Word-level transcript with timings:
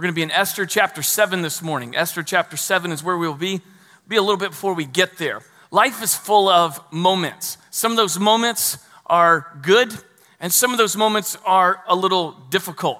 We're 0.00 0.04
going 0.04 0.14
to 0.14 0.18
be 0.18 0.22
in 0.22 0.30
Esther 0.30 0.64
chapter 0.64 1.02
7 1.02 1.42
this 1.42 1.60
morning. 1.60 1.94
Esther 1.94 2.22
chapter 2.22 2.56
7 2.56 2.90
is 2.90 3.04
where 3.04 3.18
we'll 3.18 3.34
be. 3.34 3.60
Be 4.08 4.16
a 4.16 4.22
little 4.22 4.38
bit 4.38 4.52
before 4.52 4.72
we 4.72 4.86
get 4.86 5.18
there. 5.18 5.42
Life 5.70 6.02
is 6.02 6.14
full 6.14 6.48
of 6.48 6.80
moments. 6.90 7.58
Some 7.70 7.90
of 7.90 7.98
those 7.98 8.18
moments 8.18 8.78
are 9.04 9.46
good, 9.60 9.92
and 10.40 10.50
some 10.50 10.72
of 10.72 10.78
those 10.78 10.96
moments 10.96 11.36
are 11.44 11.84
a 11.86 11.94
little 11.94 12.32
difficult. 12.48 12.98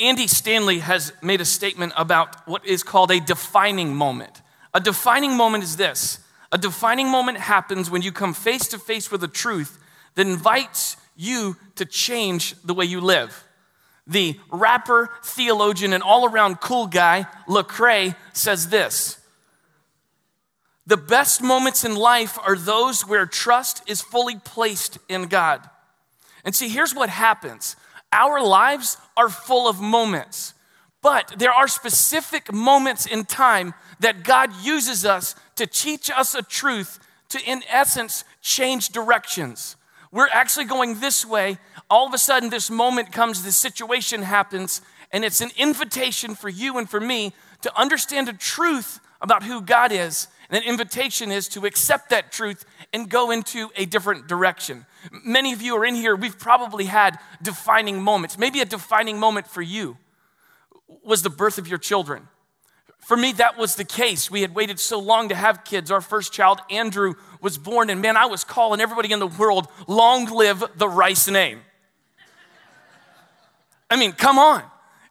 Andy 0.00 0.28
Stanley 0.28 0.78
has 0.78 1.12
made 1.20 1.40
a 1.40 1.44
statement 1.44 1.92
about 1.96 2.46
what 2.46 2.64
is 2.64 2.84
called 2.84 3.10
a 3.10 3.18
defining 3.18 3.96
moment. 3.96 4.40
A 4.72 4.78
defining 4.78 5.36
moment 5.36 5.64
is 5.64 5.76
this 5.76 6.20
a 6.52 6.58
defining 6.58 7.08
moment 7.08 7.38
happens 7.38 7.90
when 7.90 8.02
you 8.02 8.12
come 8.12 8.32
face 8.32 8.68
to 8.68 8.78
face 8.78 9.10
with 9.10 9.24
a 9.24 9.28
truth 9.28 9.76
that 10.14 10.28
invites 10.28 10.98
you 11.16 11.56
to 11.74 11.84
change 11.84 12.54
the 12.62 12.74
way 12.74 12.84
you 12.84 13.00
live 13.00 13.47
the 14.08 14.40
rapper, 14.50 15.10
theologian, 15.22 15.92
and 15.92 16.02
all 16.02 16.24
around 16.24 16.60
cool 16.60 16.86
guy, 16.86 17.26
Lecrae, 17.46 18.16
says 18.32 18.70
this 18.70 19.20
The 20.86 20.96
best 20.96 21.42
moments 21.42 21.84
in 21.84 21.94
life 21.94 22.38
are 22.42 22.56
those 22.56 23.06
where 23.06 23.26
trust 23.26 23.82
is 23.86 24.00
fully 24.00 24.36
placed 24.36 24.98
in 25.08 25.24
God. 25.24 25.68
And 26.44 26.54
see, 26.54 26.68
here's 26.68 26.94
what 26.94 27.10
happens 27.10 27.76
our 28.12 28.42
lives 28.42 28.96
are 29.16 29.28
full 29.28 29.68
of 29.68 29.80
moments, 29.80 30.54
but 31.02 31.34
there 31.36 31.52
are 31.52 31.68
specific 31.68 32.52
moments 32.52 33.04
in 33.04 33.24
time 33.24 33.74
that 34.00 34.24
God 34.24 34.50
uses 34.62 35.04
us 35.04 35.34
to 35.56 35.66
teach 35.66 36.10
us 36.10 36.34
a 36.34 36.42
truth 36.42 36.98
to, 37.28 37.40
in 37.44 37.62
essence, 37.68 38.24
change 38.40 38.88
directions. 38.88 39.76
We're 40.10 40.28
actually 40.28 40.64
going 40.64 41.00
this 41.00 41.24
way. 41.24 41.58
All 41.90 42.06
of 42.06 42.14
a 42.14 42.18
sudden, 42.18 42.50
this 42.50 42.70
moment 42.70 43.12
comes, 43.12 43.42
this 43.42 43.56
situation 43.56 44.22
happens, 44.22 44.80
and 45.12 45.24
it's 45.24 45.40
an 45.40 45.50
invitation 45.56 46.34
for 46.34 46.48
you 46.48 46.78
and 46.78 46.88
for 46.88 47.00
me 47.00 47.32
to 47.62 47.78
understand 47.78 48.28
a 48.28 48.32
truth 48.32 49.00
about 49.20 49.42
who 49.42 49.60
God 49.60 49.92
is. 49.92 50.28
And 50.50 50.62
an 50.62 50.68
invitation 50.68 51.30
is 51.30 51.46
to 51.48 51.66
accept 51.66 52.10
that 52.10 52.32
truth 52.32 52.64
and 52.92 53.10
go 53.10 53.30
into 53.30 53.70
a 53.76 53.84
different 53.84 54.28
direction. 54.28 54.86
Many 55.24 55.52
of 55.52 55.60
you 55.60 55.76
are 55.76 55.84
in 55.84 55.94
here, 55.94 56.16
we've 56.16 56.38
probably 56.38 56.86
had 56.86 57.18
defining 57.42 58.02
moments. 58.02 58.38
Maybe 58.38 58.60
a 58.60 58.64
defining 58.64 59.18
moment 59.18 59.46
for 59.46 59.60
you 59.60 59.98
was 61.04 61.22
the 61.22 61.30
birth 61.30 61.58
of 61.58 61.68
your 61.68 61.78
children. 61.78 62.28
For 63.00 63.16
me, 63.16 63.32
that 63.32 63.56
was 63.56 63.76
the 63.76 63.84
case. 63.84 64.30
We 64.30 64.42
had 64.42 64.54
waited 64.54 64.78
so 64.78 64.98
long 64.98 65.30
to 65.30 65.34
have 65.34 65.64
kids. 65.64 65.90
Our 65.90 66.00
first 66.00 66.32
child, 66.32 66.60
Andrew, 66.70 67.14
was 67.40 67.56
born, 67.56 67.88
and 67.90 68.02
man, 68.02 68.16
I 68.16 68.26
was 68.26 68.44
calling 68.44 68.80
everybody 68.80 69.12
in 69.12 69.18
the 69.18 69.26
world, 69.26 69.68
long 69.86 70.26
live 70.26 70.62
the 70.76 70.88
Rice 70.88 71.28
name. 71.28 71.60
I 73.90 73.96
mean, 73.96 74.12
come 74.12 74.38
on. 74.38 74.62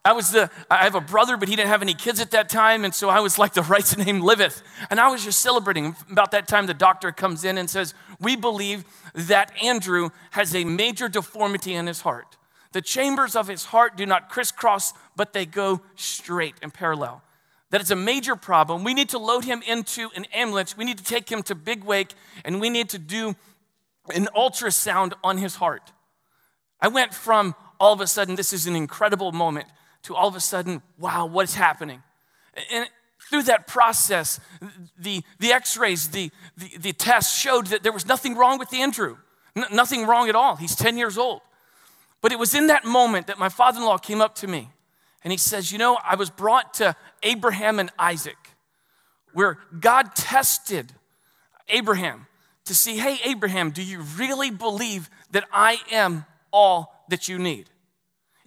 I 0.06 0.14
was 0.14 0.30
the, 0.30 0.50
I 0.70 0.84
have 0.84 0.96
a 0.96 1.02
brother, 1.02 1.36
but 1.36 1.50
he 1.50 1.56
didn't 1.56 1.70
have 1.70 1.82
any 1.82 1.94
kids 1.94 2.22
at 2.22 2.32
that 2.32 2.50
time, 2.50 2.86
and 2.86 2.94
so 2.94 3.10
I 3.10 3.20
was 3.20 3.38
like, 3.38 3.54
the 3.54 3.64
Rice 3.64 3.98
name 4.06 4.22
liveth. 4.22 4.62
And 4.90 5.00
I 5.00 5.10
was 5.10 5.24
just 5.24 5.40
celebrating. 5.40 5.96
About 6.12 6.32
that 6.32 6.48
time, 6.48 6.68
the 6.68 6.74
doctor 6.74 7.12
comes 7.12 7.44
in 7.44 7.58
and 7.58 7.70
says, 7.70 7.94
We 8.20 8.36
believe 8.36 8.86
that 9.14 9.52
Andrew 9.62 10.12
has 10.32 10.56
a 10.56 10.64
major 10.64 11.10
deformity 11.10 11.74
in 11.74 11.88
his 11.88 12.02
heart. 12.02 12.38
The 12.74 12.82
chambers 12.82 13.36
of 13.36 13.48
his 13.48 13.66
heart 13.66 13.98
do 13.98 14.06
not 14.06 14.30
crisscross, 14.30 14.94
but 15.16 15.34
they 15.34 15.46
go 15.46 15.82
straight 15.96 16.56
and 16.62 16.74
parallel 16.74 17.24
that 17.70 17.82
it's 17.82 17.92
a 17.92 17.96
major 17.96 18.36
problem. 18.36 18.84
We 18.84 18.94
need 18.94 19.10
to 19.10 19.18
load 19.18 19.44
him 19.44 19.62
into 19.68 20.10
an 20.16 20.26
ambulance. 20.34 20.78
We 20.78 20.86
need 20.86 20.98
to 20.98 21.04
take 21.04 21.30
him 21.30 21.44
to 21.44 21.56
Big 21.56 21.84
Wake 21.84 22.14
and 22.46 22.62
we 22.62 22.70
need 22.70 22.90
to 22.90 23.00
do 23.00 23.36
an 24.14 24.30
ultrasound 24.36 25.14
on 25.24 25.38
his 25.38 25.56
heart. 25.56 25.92
I 26.80 26.88
went 26.88 27.14
from 27.14 27.56
all 27.80 27.94
of 27.94 28.02
a 28.02 28.08
sudden, 28.08 28.36
this 28.36 28.54
is 28.54 28.68
an 28.68 28.76
incredible 28.76 29.32
moment, 29.32 29.68
to 30.04 30.16
all 30.16 30.28
of 30.28 30.36
a 30.36 30.40
sudden, 30.40 30.82
wow, 30.98 31.26
what's 31.26 31.56
happening? 31.56 32.02
And 32.72 32.88
through 33.30 33.44
that 33.44 33.68
process, 33.68 34.40
the, 34.98 35.22
the 35.40 35.52
x 35.52 35.76
rays, 35.76 36.10
the, 36.10 36.32
the, 36.56 36.78
the 36.78 36.94
tests 36.94 37.38
showed 37.38 37.68
that 37.68 37.84
there 37.84 37.92
was 37.92 38.06
nothing 38.06 38.36
wrong 38.36 38.58
with 38.58 38.74
Andrew. 38.74 39.18
N- 39.56 39.66
nothing 39.72 40.08
wrong 40.08 40.30
at 40.30 40.36
all. 40.36 40.56
He's 40.56 40.76
10 40.76 40.98
years 40.98 41.18
old. 41.18 41.42
But 42.22 42.32
it 42.32 42.40
was 42.40 42.56
in 42.56 42.68
that 42.68 42.86
moment 42.86 43.28
that 43.28 43.38
my 43.38 43.50
father 43.50 43.80
in 43.80 43.86
law 43.86 43.98
came 43.98 44.22
up 44.22 44.36
to 44.36 44.48
me 44.48 44.70
and 45.28 45.32
he 45.34 45.38
says, 45.38 45.74
You 45.74 45.78
know, 45.78 45.98
I 46.02 46.16
was 46.16 46.30
brought 46.30 46.76
to 46.76 46.96
Abraham 47.22 47.80
and 47.80 47.92
Isaac, 48.00 48.38
where 49.34 49.58
God 49.78 50.16
tested 50.16 50.94
Abraham 51.68 52.28
to 52.64 52.74
see, 52.74 52.98
Hey, 52.98 53.20
Abraham, 53.26 53.72
do 53.72 53.84
you 53.84 54.00
really 54.16 54.52
believe 54.52 55.10
that 55.32 55.44
I 55.52 55.80
am 55.92 56.26
all 56.54 57.04
that 57.10 57.28
you 57.28 57.40
need? 57.40 57.70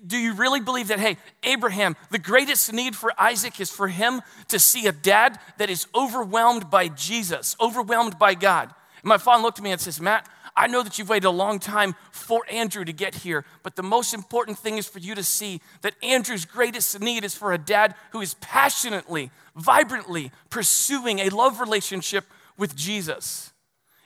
Do 0.07 0.17
you 0.17 0.33
really 0.33 0.61
believe 0.61 0.89
that, 0.89 0.99
hey, 0.99 1.19
Abraham, 1.43 1.97
the 2.11 2.19
greatest 2.19 2.73
need 2.73 2.97
for 2.97 3.13
Isaac 3.19 3.61
is 3.61 3.71
for 3.71 3.89
him 3.89 4.23
to 4.49 4.59
see 4.59 4.87
a 4.87 4.93
dad 4.93 5.39
that 5.59 5.69
is 5.69 5.87
overwhelmed 5.95 6.71
by 6.71 6.89
Jesus, 6.89 7.57
overwhelmed 7.61 8.19
by 8.19 8.33
God? 8.33 8.75
And 9.03 9.09
my 9.11 9.19
father 9.19 9.43
looked 9.43 9.59
at 9.59 9.65
me 9.65 9.73
and 9.73 9.81
says, 9.83 10.01
Matt, 10.01 10.27
I 10.61 10.67
know 10.67 10.83
that 10.83 10.99
you've 10.99 11.09
waited 11.09 11.27
a 11.27 11.31
long 11.31 11.59
time 11.59 11.95
for 12.11 12.43
Andrew 12.51 12.85
to 12.85 12.93
get 12.93 13.15
here, 13.15 13.47
but 13.63 13.77
the 13.77 13.83
most 13.83 14.13
important 14.13 14.59
thing 14.59 14.77
is 14.77 14.87
for 14.87 14.99
you 14.99 15.15
to 15.15 15.23
see 15.25 15.63
that 15.81 15.95
Andrew's 16.03 16.45
greatest 16.45 17.01
need 17.01 17.25
is 17.25 17.35
for 17.35 17.55
a 17.55 17.59
dad 17.59 17.95
who 18.13 18.21
is 18.21 18.35
passionately, 18.43 19.31
vibrantly 19.57 20.31
pursuing 20.51 21.21
a 21.21 21.31
love 21.31 21.61
relationship 21.61 22.27
with 22.59 22.77
Jesus. 22.77 23.55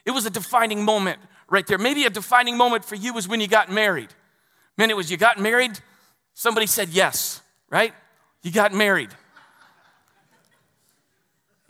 It 0.04 0.12
was 0.12 0.26
a 0.26 0.30
defining 0.30 0.84
moment 0.84 1.18
right 1.50 1.66
there. 1.66 1.76
Maybe 1.76 2.04
a 2.04 2.10
defining 2.10 2.56
moment 2.56 2.84
for 2.84 2.94
you 2.94 3.12
was 3.12 3.26
when 3.26 3.40
you 3.40 3.48
got 3.48 3.68
married. 3.68 4.10
Man, 4.78 4.90
it 4.90 4.96
was 4.96 5.10
you 5.10 5.16
got 5.16 5.40
married, 5.40 5.80
somebody 6.34 6.68
said 6.68 6.90
yes, 6.90 7.42
right? 7.68 7.92
You 8.42 8.52
got 8.52 8.72
married. 8.72 9.10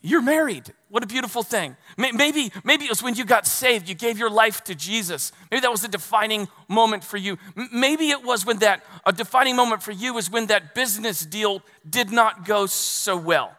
You're 0.02 0.20
married. 0.20 0.74
What 0.94 1.02
a 1.02 1.08
beautiful 1.08 1.42
thing. 1.42 1.76
Maybe, 1.96 2.52
maybe 2.62 2.84
it 2.84 2.88
was 2.88 3.02
when 3.02 3.16
you 3.16 3.24
got 3.24 3.48
saved, 3.48 3.88
you 3.88 3.96
gave 3.96 4.16
your 4.16 4.30
life 4.30 4.62
to 4.62 4.76
Jesus. 4.76 5.32
Maybe 5.50 5.62
that 5.62 5.70
was 5.72 5.82
a 5.82 5.88
defining 5.88 6.46
moment 6.68 7.02
for 7.02 7.16
you. 7.16 7.36
Maybe 7.72 8.10
it 8.10 8.22
was 8.22 8.46
when 8.46 8.58
that, 8.58 8.84
a 9.04 9.12
defining 9.12 9.56
moment 9.56 9.82
for 9.82 9.90
you 9.90 10.14
was 10.14 10.30
when 10.30 10.46
that 10.46 10.72
business 10.72 11.26
deal 11.26 11.62
did 11.90 12.12
not 12.12 12.44
go 12.44 12.66
so 12.66 13.16
well. 13.16 13.56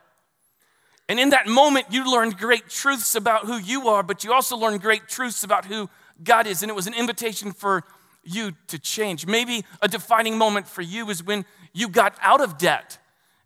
And 1.09 1.19
in 1.19 1.31
that 1.31 1.45
moment, 1.45 1.87
you 1.89 2.09
learned 2.09 2.37
great 2.37 2.69
truths 2.69 3.15
about 3.15 3.47
who 3.47 3.57
you 3.57 3.89
are, 3.89 4.01
but 4.01 4.23
you 4.23 4.31
also 4.31 4.55
learned 4.55 4.79
great 4.79 5.09
truths 5.09 5.43
about 5.43 5.65
who 5.65 5.89
God 6.23 6.47
is. 6.47 6.63
And 6.63 6.69
it 6.69 6.73
was 6.73 6.87
an 6.87 6.93
invitation 6.93 7.51
for 7.51 7.83
you 8.23 8.53
to 8.67 8.79
change. 8.79 9.27
Maybe 9.27 9.65
a 9.81 9.89
defining 9.89 10.37
moment 10.37 10.69
for 10.69 10.83
you 10.83 11.09
is 11.09 11.21
when 11.21 11.43
you 11.73 11.89
got 11.89 12.15
out 12.21 12.39
of 12.39 12.57
debt 12.57 12.97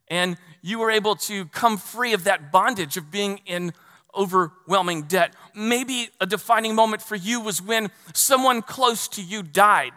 and 0.09 0.37
you 0.61 0.79
were 0.79 0.91
able 0.91 1.15
to 1.15 1.45
come 1.45 1.77
free 1.77 2.13
of 2.13 2.23
that 2.25 2.51
bondage 2.51 2.97
of 2.97 3.11
being 3.11 3.41
in 3.45 3.73
overwhelming 4.15 5.03
debt. 5.03 5.33
Maybe 5.55 6.09
a 6.19 6.25
defining 6.25 6.75
moment 6.75 7.01
for 7.01 7.15
you 7.15 7.39
was 7.41 7.61
when 7.61 7.91
someone 8.13 8.61
close 8.61 9.07
to 9.09 9.21
you 9.21 9.43
died 9.43 9.93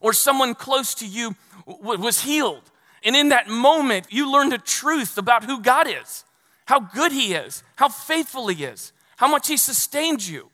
or 0.00 0.12
someone 0.12 0.54
close 0.54 0.94
to 0.94 1.06
you 1.06 1.36
w- 1.66 2.00
was 2.00 2.22
healed. 2.22 2.62
And 3.02 3.14
in 3.14 3.28
that 3.30 3.48
moment, 3.48 4.06
you 4.10 4.30
learned 4.30 4.52
a 4.52 4.58
truth 4.58 5.18
about 5.18 5.44
who 5.44 5.60
God 5.60 5.86
is, 5.88 6.24
how 6.66 6.80
good 6.80 7.12
He 7.12 7.34
is, 7.34 7.62
how 7.76 7.88
faithful 7.88 8.48
He 8.48 8.64
is, 8.64 8.92
how 9.16 9.28
much 9.28 9.48
He 9.48 9.56
sustained 9.56 10.26
you. 10.26 10.50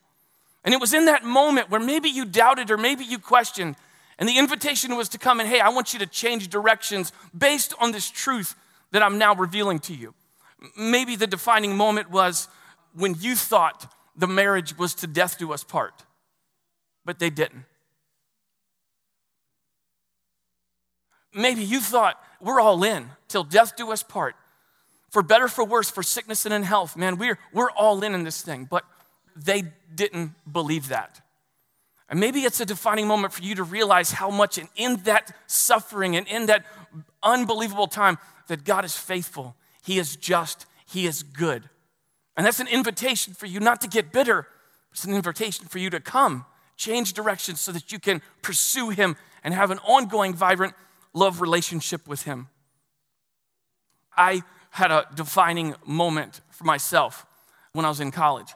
And 0.65 0.75
it 0.75 0.81
was 0.81 0.93
in 0.93 1.05
that 1.07 1.25
moment 1.25 1.71
where 1.71 1.81
maybe 1.81 2.09
you 2.09 2.25
doubted 2.25 2.71
or 2.71 2.77
maybe 2.77 3.05
you 3.05 3.19
questioned, 3.19 3.77
and 4.19 4.29
the 4.29 4.39
invitation 4.39 4.97
was 4.97 5.09
to 5.11 5.19
come 5.19 5.41
and, 5.41 5.49
hey, 5.49 5.61
I 5.61 5.69
want 5.69 5.93
you 5.93 5.99
to 6.01 6.07
change 6.07 6.49
directions 6.49 7.13
based 7.37 7.75
on 7.79 7.93
this 7.93 8.11
truth 8.11 8.57
that 8.93 9.03
I'm 9.03 9.19
now 9.19 9.35
revealing 9.35 9.79
to 9.81 9.95
you. 9.95 10.15
Maybe 10.77 11.17
the 11.17 11.27
defining 11.27 11.77
moment 11.77 12.11
was 12.11 12.49
when 12.95 13.15
you 13.19 13.35
thought 13.35 13.93
the 14.17 14.27
marriage 14.27 14.79
was 14.79 14.95
to 14.97 15.07
death 15.07 15.39
do 15.39 15.53
us 15.53 15.63
part, 15.63 16.05
but 17.05 17.19
they 17.19 17.31
didn't. 17.31 17.65
Maybe 21.35 21.63
you 21.63 21.81
thought 21.81 22.19
we're 22.41 22.61
all 22.61 22.83
in 22.83 23.11
till 23.29 23.45
death 23.45 23.77
do 23.77 23.93
us 23.93 24.03
part. 24.03 24.37
For 25.11 25.23
better, 25.23 25.49
for 25.49 25.65
worse, 25.65 25.91
for 25.91 26.03
sickness 26.03 26.47
and 26.47 26.55
in 26.55 26.63
health, 26.63 26.97
man, 26.97 27.19
we're, 27.19 27.39
we're 27.53 27.71
all 27.71 28.03
in 28.03 28.15
in 28.15 28.25
this 28.25 28.43
thing. 28.43 28.67
But 28.69 28.85
they 29.37 29.65
didn't 29.95 30.33
believe 30.51 30.89
that. 30.89 31.21
And 32.09 32.21
maybe 32.21 32.41
it's 32.41 32.61
a 32.61 32.67
defining 32.67 33.07
moment 33.07 33.33
for 33.33 33.43
you 33.43 33.55
to 33.57 33.65
realize 33.65 34.13
how 34.13 34.31
much, 34.31 34.59
and 34.59 34.69
in 34.77 34.97
that 35.05 35.35
suffering 35.47 36.17
and 36.17 36.27
in 36.29 36.47
that 36.47 36.65
unbelievable 37.23 37.89
time, 37.89 38.19
that 38.47 38.65
God 38.65 38.85
is 38.85 38.97
faithful, 38.97 39.57
He 39.85 39.99
is 39.99 40.17
just, 40.17 40.67
He 40.87 41.07
is 41.07 41.23
good. 41.23 41.69
And 42.37 42.47
that's 42.47 42.61
an 42.61 42.69
invitation 42.69 43.35
for 43.35 43.47
you 43.47 43.61
not 43.61 43.81
to 43.81 43.89
get 43.89 44.13
bitter, 44.13 44.47
it's 44.93 45.05
an 45.05 45.15
invitation 45.15 45.67
for 45.67 45.79
you 45.79 45.91
to 45.91 46.01
come, 46.01 46.45
change 46.77 47.13
directions 47.13 47.61
so 47.61 47.73
that 47.73 47.93
you 47.93 47.99
can 47.99 48.23
pursue 48.43 48.91
Him 48.91 49.17
and 49.45 49.55
have 49.55 49.71
an 49.71 49.79
ongoing, 49.81 50.35
vibrant 50.35 50.75
love 51.15 51.41
relationship 51.41 52.07
with 52.07 52.23
Him. 52.23 52.49
I 54.17 54.43
had 54.71 54.91
a 54.91 55.07
defining 55.15 55.75
moment 55.85 56.41
for 56.51 56.65
myself 56.65 57.27
when 57.73 57.85
I 57.85 57.89
was 57.89 58.01
in 58.01 58.11
college. 58.11 58.55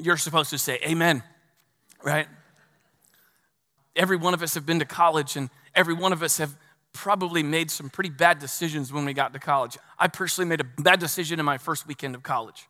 You're 0.00 0.16
supposed 0.16 0.50
to 0.50 0.58
say, 0.58 0.78
Amen, 0.84 1.22
right? 2.02 2.26
Every 3.94 4.16
one 4.16 4.34
of 4.34 4.42
us 4.42 4.54
have 4.54 4.66
been 4.66 4.78
to 4.80 4.84
college, 4.84 5.36
and 5.36 5.48
every 5.74 5.94
one 5.94 6.12
of 6.12 6.22
us 6.22 6.38
have 6.38 6.56
probably 6.96 7.42
made 7.42 7.70
some 7.70 7.90
pretty 7.90 8.10
bad 8.10 8.38
decisions 8.38 8.92
when 8.92 9.04
we 9.04 9.12
got 9.12 9.32
to 9.32 9.38
college. 9.38 9.78
I 9.98 10.08
personally 10.08 10.48
made 10.48 10.60
a 10.60 10.82
bad 10.82 10.98
decision 10.98 11.38
in 11.38 11.46
my 11.46 11.58
first 11.58 11.86
weekend 11.86 12.14
of 12.14 12.22
college. 12.22 12.66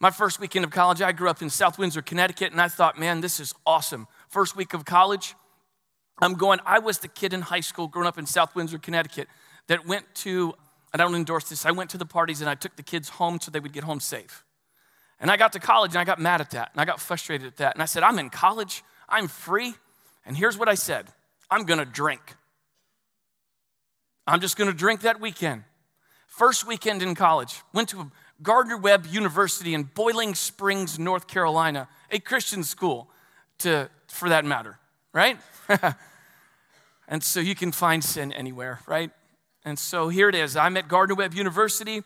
My 0.00 0.10
first 0.10 0.40
weekend 0.40 0.64
of 0.64 0.70
college, 0.70 1.02
I 1.02 1.12
grew 1.12 1.28
up 1.28 1.42
in 1.42 1.50
South 1.50 1.78
Windsor, 1.78 2.02
Connecticut, 2.02 2.52
and 2.52 2.60
I 2.60 2.68
thought, 2.68 2.98
man, 2.98 3.20
this 3.20 3.38
is 3.38 3.54
awesome. 3.66 4.08
First 4.28 4.56
week 4.56 4.72
of 4.72 4.84
college, 4.84 5.34
I'm 6.20 6.34
going, 6.34 6.58
I 6.64 6.78
was 6.78 6.98
the 6.98 7.08
kid 7.08 7.32
in 7.32 7.42
high 7.42 7.60
school 7.60 7.86
growing 7.86 8.08
up 8.08 8.18
in 8.18 8.26
South 8.26 8.54
Windsor, 8.54 8.78
Connecticut, 8.78 9.28
that 9.68 9.86
went 9.86 10.06
to, 10.16 10.54
I 10.92 10.96
don't 10.96 11.14
endorse 11.14 11.48
this, 11.48 11.66
I 11.66 11.70
went 11.70 11.90
to 11.90 11.98
the 11.98 12.06
parties 12.06 12.40
and 12.40 12.48
I 12.48 12.54
took 12.54 12.76
the 12.76 12.82
kids 12.82 13.10
home 13.10 13.40
so 13.40 13.50
they 13.50 13.60
would 13.60 13.72
get 13.72 13.84
home 13.84 14.00
safe. 14.00 14.44
And 15.20 15.30
I 15.30 15.36
got 15.36 15.52
to 15.52 15.60
college 15.60 15.92
and 15.92 15.98
I 15.98 16.04
got 16.04 16.18
mad 16.18 16.40
at 16.40 16.50
that 16.50 16.70
and 16.72 16.80
I 16.80 16.86
got 16.86 16.98
frustrated 16.98 17.46
at 17.46 17.56
that. 17.58 17.74
And 17.74 17.82
I 17.82 17.86
said, 17.86 18.02
I'm 18.02 18.18
in 18.18 18.30
college, 18.30 18.82
I'm 19.08 19.28
free. 19.28 19.74
And 20.24 20.36
here's 20.36 20.56
what 20.56 20.68
I 20.68 20.74
said 20.74 21.08
I'm 21.50 21.64
gonna 21.64 21.84
drink. 21.84 22.36
I'm 24.30 24.40
just 24.40 24.56
gonna 24.56 24.72
drink 24.72 25.00
that 25.00 25.20
weekend. 25.20 25.64
First 26.28 26.64
weekend 26.64 27.02
in 27.02 27.16
college, 27.16 27.62
went 27.72 27.88
to 27.88 28.12
Gardner 28.42 28.76
Webb 28.76 29.06
University 29.10 29.74
in 29.74 29.82
Boiling 29.82 30.36
Springs, 30.36 31.00
North 31.00 31.26
Carolina, 31.26 31.88
a 32.12 32.20
Christian 32.20 32.62
school, 32.62 33.10
to, 33.58 33.90
for 34.06 34.28
that 34.28 34.44
matter, 34.44 34.78
right? 35.12 35.36
and 37.08 37.22
so 37.24 37.40
you 37.40 37.56
can 37.56 37.72
find 37.72 38.04
sin 38.04 38.32
anywhere, 38.32 38.78
right? 38.86 39.10
And 39.64 39.76
so 39.76 40.08
here 40.08 40.28
it 40.28 40.36
is. 40.36 40.56
I'm 40.56 40.76
at 40.76 40.86
Gardner 40.86 41.16
Webb 41.16 41.34
University. 41.34 42.02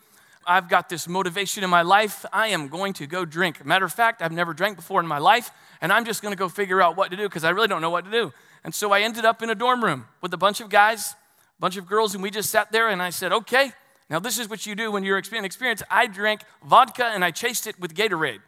I've 0.47 0.71
got 0.71 0.89
this 0.89 1.07
motivation 1.07 1.63
in 1.63 1.71
my 1.71 1.83
life. 1.83 2.25
I 2.33 2.49
am 2.49 2.69
going 2.69 2.95
to 2.95 3.07
go 3.07 3.27
drink. 3.27 3.65
Matter 3.65 3.85
of 3.85 3.93
fact, 3.93 4.23
I've 4.23 4.33
never 4.33 4.55
drank 4.55 4.77
before 4.77 5.01
in 5.01 5.07
my 5.07 5.19
life, 5.19 5.51
and 5.83 5.93
I'm 5.93 6.07
just 6.07 6.23
going 6.23 6.33
to 6.33 6.39
go 6.39 6.49
figure 6.49 6.81
out 6.81 6.97
what 6.97 7.11
to 7.11 7.17
do 7.17 7.25
because 7.25 7.45
I 7.45 7.51
really 7.51 7.69
don't 7.69 7.83
know 7.83 7.91
what 7.91 8.07
to 8.07 8.11
do. 8.11 8.33
And 8.65 8.75
so 8.75 8.93
I 8.93 9.03
ended 9.03 9.27
up 9.27 9.43
in 9.43 9.51
a 9.51 9.55
dorm 9.55 9.85
room 9.85 10.07
with 10.23 10.33
a 10.33 10.39
bunch 10.39 10.61
of 10.61 10.71
guys, 10.71 11.15
bunch 11.59 11.77
of 11.77 11.87
girls, 11.87 12.15
and 12.15 12.23
we 12.23 12.31
just 12.31 12.51
sat 12.51 12.73
there 12.73 12.89
and 12.89 13.03
I 13.03 13.11
said, 13.11 13.33
okay, 13.33 13.73
now, 14.11 14.19
this 14.19 14.39
is 14.39 14.51
what 14.51 14.67
you 14.67 14.75
do 14.75 14.93
when 14.93 15.03
you're 15.03 15.19
experiencing 15.19 15.47
experience. 15.47 15.83
I 15.91 16.07
drank 16.07 16.43
vodka 16.65 17.07
and 17.07 17.25
I 17.25 17.31
chased 17.31 17.67
it 17.67 17.79
with 17.81 17.95
Gatorade. 17.95 18.41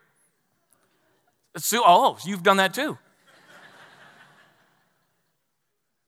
So, 1.56 1.82
oh, 1.84 2.18
you've 2.24 2.42
done 2.42 2.58
that 2.58 2.74
too. 2.74 2.98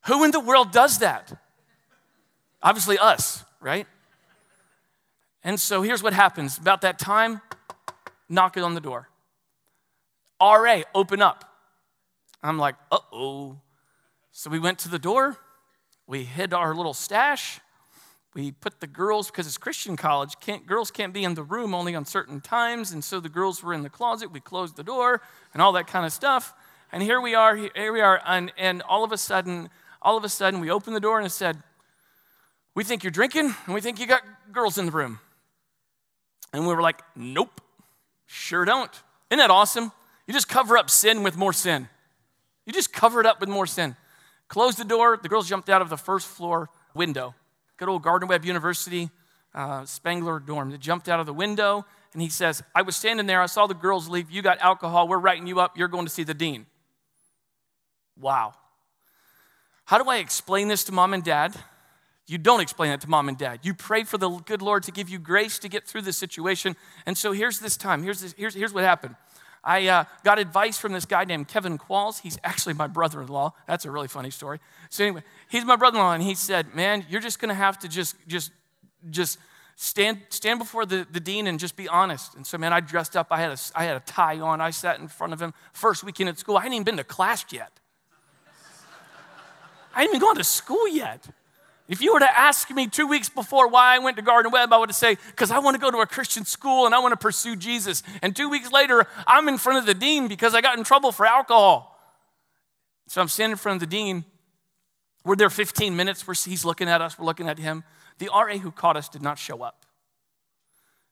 Who 0.06 0.24
in 0.24 0.32
the 0.32 0.40
world 0.40 0.70
does 0.70 0.98
that? 0.98 1.32
Obviously, 2.62 2.98
us, 2.98 3.44
right? 3.60 3.86
And 5.42 5.58
so 5.58 5.80
here's 5.80 6.02
what 6.02 6.12
happens. 6.12 6.58
About 6.58 6.82
that 6.82 6.98
time, 6.98 7.40
knocking 8.28 8.62
on 8.62 8.74
the 8.74 8.80
door. 8.80 9.08
RA, 10.40 10.82
open 10.94 11.22
up. 11.22 11.44
I'm 12.42 12.58
like, 12.58 12.74
uh 12.92 12.98
oh. 13.12 13.58
So 14.30 14.50
we 14.50 14.58
went 14.58 14.78
to 14.80 14.88
the 14.88 14.98
door, 14.98 15.38
we 16.08 16.24
hid 16.24 16.54
our 16.54 16.74
little 16.74 16.94
stash, 16.94 17.60
we 18.34 18.50
put 18.50 18.80
the 18.80 18.86
girls 18.86 19.30
because 19.30 19.46
it's 19.46 19.58
Christian 19.58 19.96
college. 19.96 20.34
Can't, 20.40 20.66
girls 20.66 20.90
can't 20.90 21.12
be 21.12 21.22
in 21.22 21.34
the 21.34 21.42
room 21.42 21.74
only 21.74 21.94
on 21.94 22.04
certain 22.04 22.40
times, 22.40 22.92
and 22.92 23.04
so 23.04 23.20
the 23.20 23.28
girls 23.28 23.62
were 23.62 23.74
in 23.74 23.82
the 23.82 23.90
closet. 23.90 24.32
We 24.32 24.40
closed 24.40 24.76
the 24.76 24.82
door 24.82 25.20
and 25.52 25.62
all 25.62 25.72
that 25.72 25.86
kind 25.86 26.06
of 26.06 26.12
stuff. 26.12 26.54
And 26.92 27.02
here 27.02 27.20
we 27.20 27.34
are. 27.34 27.56
Here 27.56 27.92
we 27.92 28.00
are. 28.00 28.20
And, 28.24 28.52
and 28.56 28.80
all 28.82 29.04
of 29.04 29.12
a 29.12 29.18
sudden, 29.18 29.68
all 30.00 30.16
of 30.16 30.24
a 30.24 30.28
sudden, 30.28 30.60
we 30.60 30.70
opened 30.70 30.96
the 30.96 31.00
door 31.00 31.18
and 31.18 31.26
it 31.26 31.30
said, 31.30 31.62
"We 32.74 32.84
think 32.84 33.04
you're 33.04 33.10
drinking, 33.10 33.54
and 33.66 33.74
we 33.74 33.80
think 33.80 34.00
you 34.00 34.06
got 34.06 34.22
girls 34.52 34.78
in 34.78 34.86
the 34.86 34.92
room." 34.92 35.20
And 36.52 36.66
we 36.66 36.72
were 36.74 36.80
like, 36.80 37.02
"Nope, 37.14 37.60
sure 38.26 38.64
don't." 38.64 38.92
Isn't 39.30 39.38
that 39.38 39.50
awesome? 39.50 39.92
You 40.26 40.32
just 40.32 40.48
cover 40.48 40.78
up 40.78 40.88
sin 40.88 41.22
with 41.22 41.36
more 41.36 41.52
sin. 41.52 41.88
You 42.64 42.72
just 42.72 42.92
cover 42.92 43.20
it 43.20 43.26
up 43.26 43.40
with 43.40 43.48
more 43.48 43.66
sin. 43.66 43.96
Close 44.48 44.76
the 44.76 44.84
door. 44.84 45.18
The 45.22 45.28
girls 45.28 45.48
jumped 45.48 45.68
out 45.68 45.82
of 45.82 45.88
the 45.88 45.96
first 45.96 46.26
floor 46.26 46.70
window 46.94 47.34
good 47.78 47.88
old 47.88 48.02
Gardner 48.02 48.26
Webb 48.26 48.44
University, 48.44 49.08
uh, 49.54 49.84
Spangler 49.84 50.40
dorm. 50.40 50.70
They 50.70 50.76
jumped 50.76 51.08
out 51.08 51.20
of 51.20 51.26
the 51.26 51.32
window, 51.32 51.86
and 52.12 52.20
he 52.20 52.28
says, 52.28 52.62
I 52.74 52.82
was 52.82 52.96
standing 52.96 53.26
there, 53.26 53.40
I 53.40 53.46
saw 53.46 53.66
the 53.66 53.74
girls 53.74 54.08
leave. 54.08 54.30
You 54.30 54.42
got 54.42 54.58
alcohol, 54.58 55.08
we're 55.08 55.18
writing 55.18 55.46
you 55.46 55.60
up, 55.60 55.78
you're 55.78 55.88
going 55.88 56.04
to 56.04 56.10
see 56.10 56.24
the 56.24 56.34
dean. 56.34 56.66
Wow. 58.20 58.54
How 59.84 60.02
do 60.02 60.10
I 60.10 60.18
explain 60.18 60.68
this 60.68 60.84
to 60.84 60.92
mom 60.92 61.14
and 61.14 61.22
dad? 61.22 61.54
You 62.26 62.36
don't 62.36 62.60
explain 62.60 62.90
it 62.90 63.00
to 63.02 63.08
mom 63.08 63.28
and 63.28 63.38
dad. 63.38 63.60
You 63.62 63.72
pray 63.72 64.04
for 64.04 64.18
the 64.18 64.28
good 64.28 64.60
Lord 64.60 64.82
to 64.82 64.92
give 64.92 65.08
you 65.08 65.18
grace 65.18 65.58
to 65.60 65.68
get 65.68 65.86
through 65.86 66.02
this 66.02 66.18
situation. 66.18 66.76
And 67.06 67.16
so 67.16 67.32
here's 67.32 67.58
this 67.58 67.76
time. 67.76 68.02
Here's, 68.02 68.20
this, 68.20 68.34
here's, 68.36 68.54
here's 68.54 68.74
what 68.74 68.84
happened. 68.84 69.14
I 69.68 69.86
uh, 69.88 70.04
got 70.24 70.38
advice 70.38 70.78
from 70.78 70.92
this 70.94 71.04
guy 71.04 71.24
named 71.24 71.46
Kevin 71.46 71.76
Qualls. 71.76 72.22
He's 72.22 72.38
actually 72.42 72.72
my 72.72 72.86
brother 72.86 73.20
in 73.20 73.28
law. 73.28 73.52
That's 73.66 73.84
a 73.84 73.90
really 73.90 74.08
funny 74.08 74.30
story. 74.30 74.60
So, 74.88 75.04
anyway, 75.04 75.22
he's 75.50 75.66
my 75.66 75.76
brother 75.76 75.98
in 75.98 76.04
law, 76.04 76.14
and 76.14 76.22
he 76.22 76.34
said, 76.34 76.74
Man, 76.74 77.04
you're 77.10 77.20
just 77.20 77.38
going 77.38 77.50
to 77.50 77.54
have 77.54 77.78
to 77.80 77.88
just, 77.88 78.16
just, 78.26 78.50
just 79.10 79.38
stand, 79.76 80.22
stand 80.30 80.58
before 80.58 80.86
the, 80.86 81.06
the 81.12 81.20
dean 81.20 81.46
and 81.46 81.60
just 81.60 81.76
be 81.76 81.86
honest. 81.86 82.34
And 82.34 82.46
so, 82.46 82.56
man, 82.56 82.72
I 82.72 82.80
dressed 82.80 83.14
up. 83.14 83.26
I 83.30 83.40
had, 83.40 83.50
a, 83.50 83.58
I 83.74 83.84
had 83.84 83.98
a 83.98 84.00
tie 84.00 84.40
on. 84.40 84.62
I 84.62 84.70
sat 84.70 85.00
in 85.00 85.08
front 85.08 85.34
of 85.34 85.42
him. 85.42 85.52
First 85.74 86.02
weekend 86.02 86.30
at 86.30 86.38
school, 86.38 86.56
I 86.56 86.62
hadn't 86.62 86.72
even 86.72 86.84
been 86.84 86.96
to 86.96 87.04
class 87.04 87.44
yet. 87.50 87.70
I 89.94 90.00
hadn't 90.00 90.16
even 90.16 90.26
gone 90.26 90.36
to 90.36 90.44
school 90.44 90.88
yet. 90.88 91.26
If 91.88 92.02
you 92.02 92.12
were 92.12 92.20
to 92.20 92.38
ask 92.38 92.70
me 92.70 92.86
two 92.86 93.06
weeks 93.06 93.30
before 93.30 93.66
why 93.66 93.94
I 93.94 93.98
went 93.98 94.16
to 94.18 94.22
Gardner 94.22 94.50
Webb, 94.50 94.74
I 94.74 94.76
would 94.76 94.94
say, 94.94 95.16
because 95.28 95.50
I 95.50 95.58
want 95.58 95.74
to 95.74 95.80
go 95.80 95.90
to 95.90 95.98
a 95.98 96.06
Christian 96.06 96.44
school 96.44 96.84
and 96.84 96.94
I 96.94 96.98
want 96.98 97.12
to 97.12 97.16
pursue 97.16 97.56
Jesus. 97.56 98.02
And 98.20 98.36
two 98.36 98.50
weeks 98.50 98.70
later, 98.70 99.06
I'm 99.26 99.48
in 99.48 99.56
front 99.56 99.78
of 99.78 99.86
the 99.86 99.94
dean 99.94 100.28
because 100.28 100.54
I 100.54 100.60
got 100.60 100.76
in 100.76 100.84
trouble 100.84 101.12
for 101.12 101.24
alcohol. 101.24 101.98
So 103.06 103.22
I'm 103.22 103.28
standing 103.28 103.52
in 103.52 103.56
front 103.56 103.82
of 103.82 103.88
the 103.88 103.96
dean. 103.96 104.26
We're 105.24 105.36
there 105.36 105.48
15 105.48 105.96
minutes. 105.96 106.26
Where 106.26 106.34
he's 106.34 106.62
looking 106.62 106.88
at 106.88 107.00
us, 107.00 107.18
we're 107.18 107.24
looking 107.24 107.48
at 107.48 107.58
him. 107.58 107.84
The 108.18 108.26
RA 108.26 108.58
who 108.58 108.70
caught 108.70 108.98
us 108.98 109.08
did 109.08 109.22
not 109.22 109.38
show 109.38 109.62
up. 109.62 109.86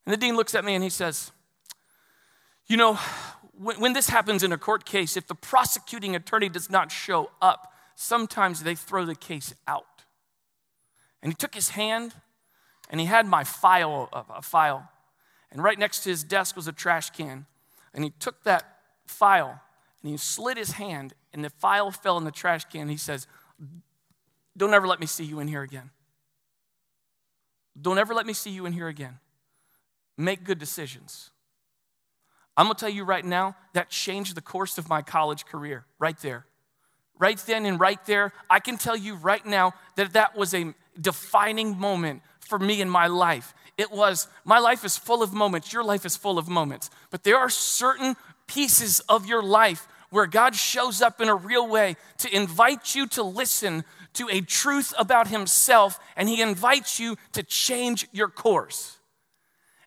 And 0.04 0.12
the 0.12 0.18
dean 0.18 0.36
looks 0.36 0.54
at 0.54 0.62
me 0.62 0.74
and 0.74 0.84
he 0.84 0.90
says, 0.90 1.32
You 2.66 2.76
know, 2.76 2.98
when, 3.58 3.80
when 3.80 3.92
this 3.94 4.10
happens 4.10 4.42
in 4.42 4.52
a 4.52 4.58
court 4.58 4.84
case, 4.84 5.16
if 5.16 5.26
the 5.26 5.34
prosecuting 5.34 6.14
attorney 6.14 6.50
does 6.50 6.68
not 6.68 6.92
show 6.92 7.30
up, 7.40 7.72
sometimes 7.94 8.62
they 8.62 8.74
throw 8.74 9.06
the 9.06 9.14
case 9.14 9.54
out. 9.66 9.95
And 11.26 11.32
he 11.32 11.36
took 11.36 11.56
his 11.56 11.70
hand 11.70 12.14
and 12.88 13.00
he 13.00 13.06
had 13.06 13.26
my 13.26 13.42
file, 13.42 14.08
uh, 14.12 14.22
a 14.36 14.42
file. 14.42 14.88
And 15.50 15.60
right 15.60 15.76
next 15.76 16.04
to 16.04 16.10
his 16.10 16.22
desk 16.22 16.54
was 16.54 16.68
a 16.68 16.72
trash 16.72 17.10
can. 17.10 17.46
And 17.92 18.04
he 18.04 18.10
took 18.10 18.44
that 18.44 18.78
file 19.06 19.60
and 20.00 20.10
he 20.12 20.16
slid 20.18 20.56
his 20.56 20.70
hand 20.70 21.14
and 21.32 21.44
the 21.44 21.50
file 21.50 21.90
fell 21.90 22.16
in 22.16 22.22
the 22.22 22.30
trash 22.30 22.66
can. 22.66 22.88
He 22.88 22.96
says, 22.96 23.26
Don't 24.56 24.72
ever 24.72 24.86
let 24.86 25.00
me 25.00 25.06
see 25.06 25.24
you 25.24 25.40
in 25.40 25.48
here 25.48 25.62
again. 25.62 25.90
Don't 27.82 27.98
ever 27.98 28.14
let 28.14 28.24
me 28.24 28.32
see 28.32 28.50
you 28.50 28.64
in 28.64 28.72
here 28.72 28.86
again. 28.86 29.18
Make 30.16 30.44
good 30.44 30.60
decisions. 30.60 31.32
I'm 32.56 32.66
gonna 32.66 32.76
tell 32.76 32.88
you 32.88 33.02
right 33.02 33.24
now, 33.24 33.56
that 33.72 33.90
changed 33.90 34.36
the 34.36 34.42
course 34.42 34.78
of 34.78 34.88
my 34.88 35.02
college 35.02 35.44
career, 35.44 35.86
right 35.98 36.18
there. 36.18 36.46
Right 37.18 37.38
then 37.38 37.66
and 37.66 37.80
right 37.80 38.04
there, 38.06 38.32
I 38.48 38.60
can 38.60 38.76
tell 38.76 38.96
you 38.96 39.16
right 39.16 39.44
now 39.44 39.72
that 39.96 40.12
that 40.12 40.36
was 40.36 40.54
a 40.54 40.72
defining 41.00 41.78
moment 41.78 42.22
for 42.40 42.58
me 42.58 42.80
in 42.80 42.88
my 42.88 43.06
life. 43.06 43.54
It 43.78 43.90
was, 43.90 44.28
my 44.44 44.58
life 44.58 44.84
is 44.84 44.96
full 44.96 45.22
of 45.22 45.32
moments, 45.32 45.72
your 45.72 45.84
life 45.84 46.06
is 46.06 46.16
full 46.16 46.38
of 46.38 46.48
moments, 46.48 46.90
but 47.10 47.24
there 47.24 47.38
are 47.38 47.50
certain 47.50 48.16
pieces 48.46 49.00
of 49.00 49.26
your 49.26 49.42
life 49.42 49.86
where 50.10 50.26
God 50.26 50.54
shows 50.54 51.02
up 51.02 51.20
in 51.20 51.28
a 51.28 51.34
real 51.34 51.68
way 51.68 51.96
to 52.18 52.34
invite 52.34 52.94
you 52.94 53.06
to 53.08 53.22
listen 53.22 53.84
to 54.14 54.28
a 54.30 54.40
truth 54.40 54.94
about 54.98 55.28
Himself, 55.28 55.98
and 56.16 56.28
He 56.28 56.40
invites 56.40 56.98
you 56.98 57.16
to 57.32 57.42
change 57.42 58.08
your 58.12 58.28
course. 58.28 58.98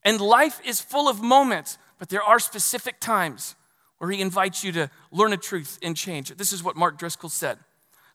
And 0.03 0.21
life 0.21 0.61
is 0.65 0.79
full 0.81 1.09
of 1.09 1.21
moments, 1.21 1.77
but 1.97 2.09
there 2.09 2.21
are 2.21 2.39
specific 2.39 2.99
times 2.99 3.55
where 3.97 4.11
He 4.11 4.21
invites 4.21 4.63
you 4.63 4.71
to 4.73 4.91
learn 5.11 5.33
a 5.33 5.37
truth 5.37 5.79
and 5.81 5.95
change 5.95 6.29
it. 6.29 6.37
This 6.37 6.53
is 6.53 6.63
what 6.63 6.75
Mark 6.75 6.97
Driscoll 6.97 7.29
said. 7.29 7.57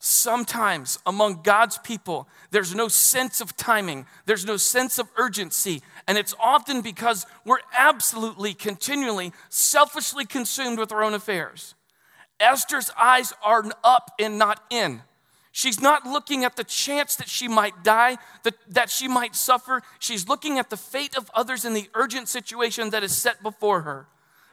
Sometimes 0.06 0.98
among 1.06 1.40
God's 1.40 1.78
people, 1.78 2.28
there's 2.50 2.74
no 2.74 2.88
sense 2.88 3.40
of 3.40 3.56
timing, 3.56 4.04
there's 4.26 4.44
no 4.44 4.58
sense 4.58 4.98
of 4.98 5.08
urgency, 5.16 5.80
and 6.06 6.18
it's 6.18 6.34
often 6.38 6.82
because 6.82 7.24
we're 7.46 7.60
absolutely, 7.74 8.52
continually, 8.52 9.32
selfishly 9.48 10.26
consumed 10.26 10.78
with 10.78 10.92
our 10.92 11.02
own 11.02 11.14
affairs. 11.14 11.74
Esther's 12.38 12.90
eyes 13.00 13.32
are 13.42 13.64
up 13.82 14.10
and 14.18 14.36
not 14.36 14.62
in. 14.68 15.00
She's 15.52 15.80
not 15.80 16.04
looking 16.04 16.44
at 16.44 16.56
the 16.56 16.64
chance 16.64 17.16
that 17.16 17.30
she 17.30 17.48
might 17.48 17.82
die, 17.82 18.18
that, 18.42 18.56
that 18.68 18.90
she 18.90 19.08
might 19.08 19.34
suffer. 19.34 19.80
She's 20.00 20.28
looking 20.28 20.58
at 20.58 20.68
the 20.68 20.76
fate 20.76 21.16
of 21.16 21.30
others 21.32 21.64
in 21.64 21.72
the 21.72 21.88
urgent 21.94 22.28
situation 22.28 22.90
that 22.90 23.04
is 23.04 23.16
set 23.16 23.42
before 23.42 23.80
her. 23.80 24.06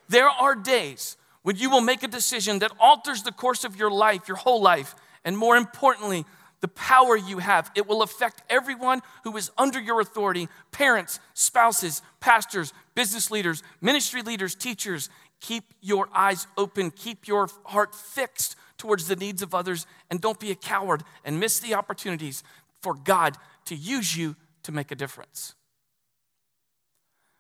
There 0.08 0.30
are 0.30 0.56
days 0.56 1.18
when 1.42 1.58
you 1.58 1.70
will 1.70 1.82
make 1.82 2.04
a 2.04 2.08
decision 2.08 2.60
that 2.60 2.72
alters 2.80 3.24
the 3.24 3.34
course 3.34 3.66
of 3.66 3.76
your 3.76 3.92
life, 3.92 4.30
your 4.30 4.38
whole 4.38 4.62
life, 4.62 4.96
and 5.24 5.38
more 5.38 5.56
importantly, 5.56 6.26
the 6.62 6.68
power 6.68 7.18
you 7.18 7.40
have. 7.40 7.72
It 7.76 7.88
will 7.88 8.02
affect 8.02 8.44
everyone 8.50 9.02
who 9.24 9.36
is 9.36 9.52
under 9.58 9.80
your 9.80 10.00
authority 10.00 10.48
parents, 10.72 11.20
spouses, 11.34 12.02
pastors, 12.20 12.72
business 12.96 13.32
leaders, 13.32 13.64
ministry 13.82 14.22
leaders, 14.22 14.56
teachers. 14.56 15.10
Keep 15.40 15.74
your 15.82 16.08
eyes 16.14 16.46
open, 16.56 16.92
keep 16.92 17.28
your 17.28 17.50
heart 17.66 17.96
fixed 17.96 18.56
towards 18.78 19.08
the 19.08 19.16
needs 19.16 19.42
of 19.42 19.56
others, 19.56 19.88
and 20.10 20.22
don't 20.22 20.40
be 20.40 20.52
a 20.52 20.56
coward 20.56 21.04
and 21.26 21.40
miss 21.40 21.60
the 21.60 21.74
opportunities 21.74 22.44
for 22.82 22.94
God 22.94 23.38
to 23.66 23.76
use 23.76 24.16
you 24.16 24.36
to 24.64 24.72
make 24.72 24.92
a 24.92 24.96
difference. 24.96 25.56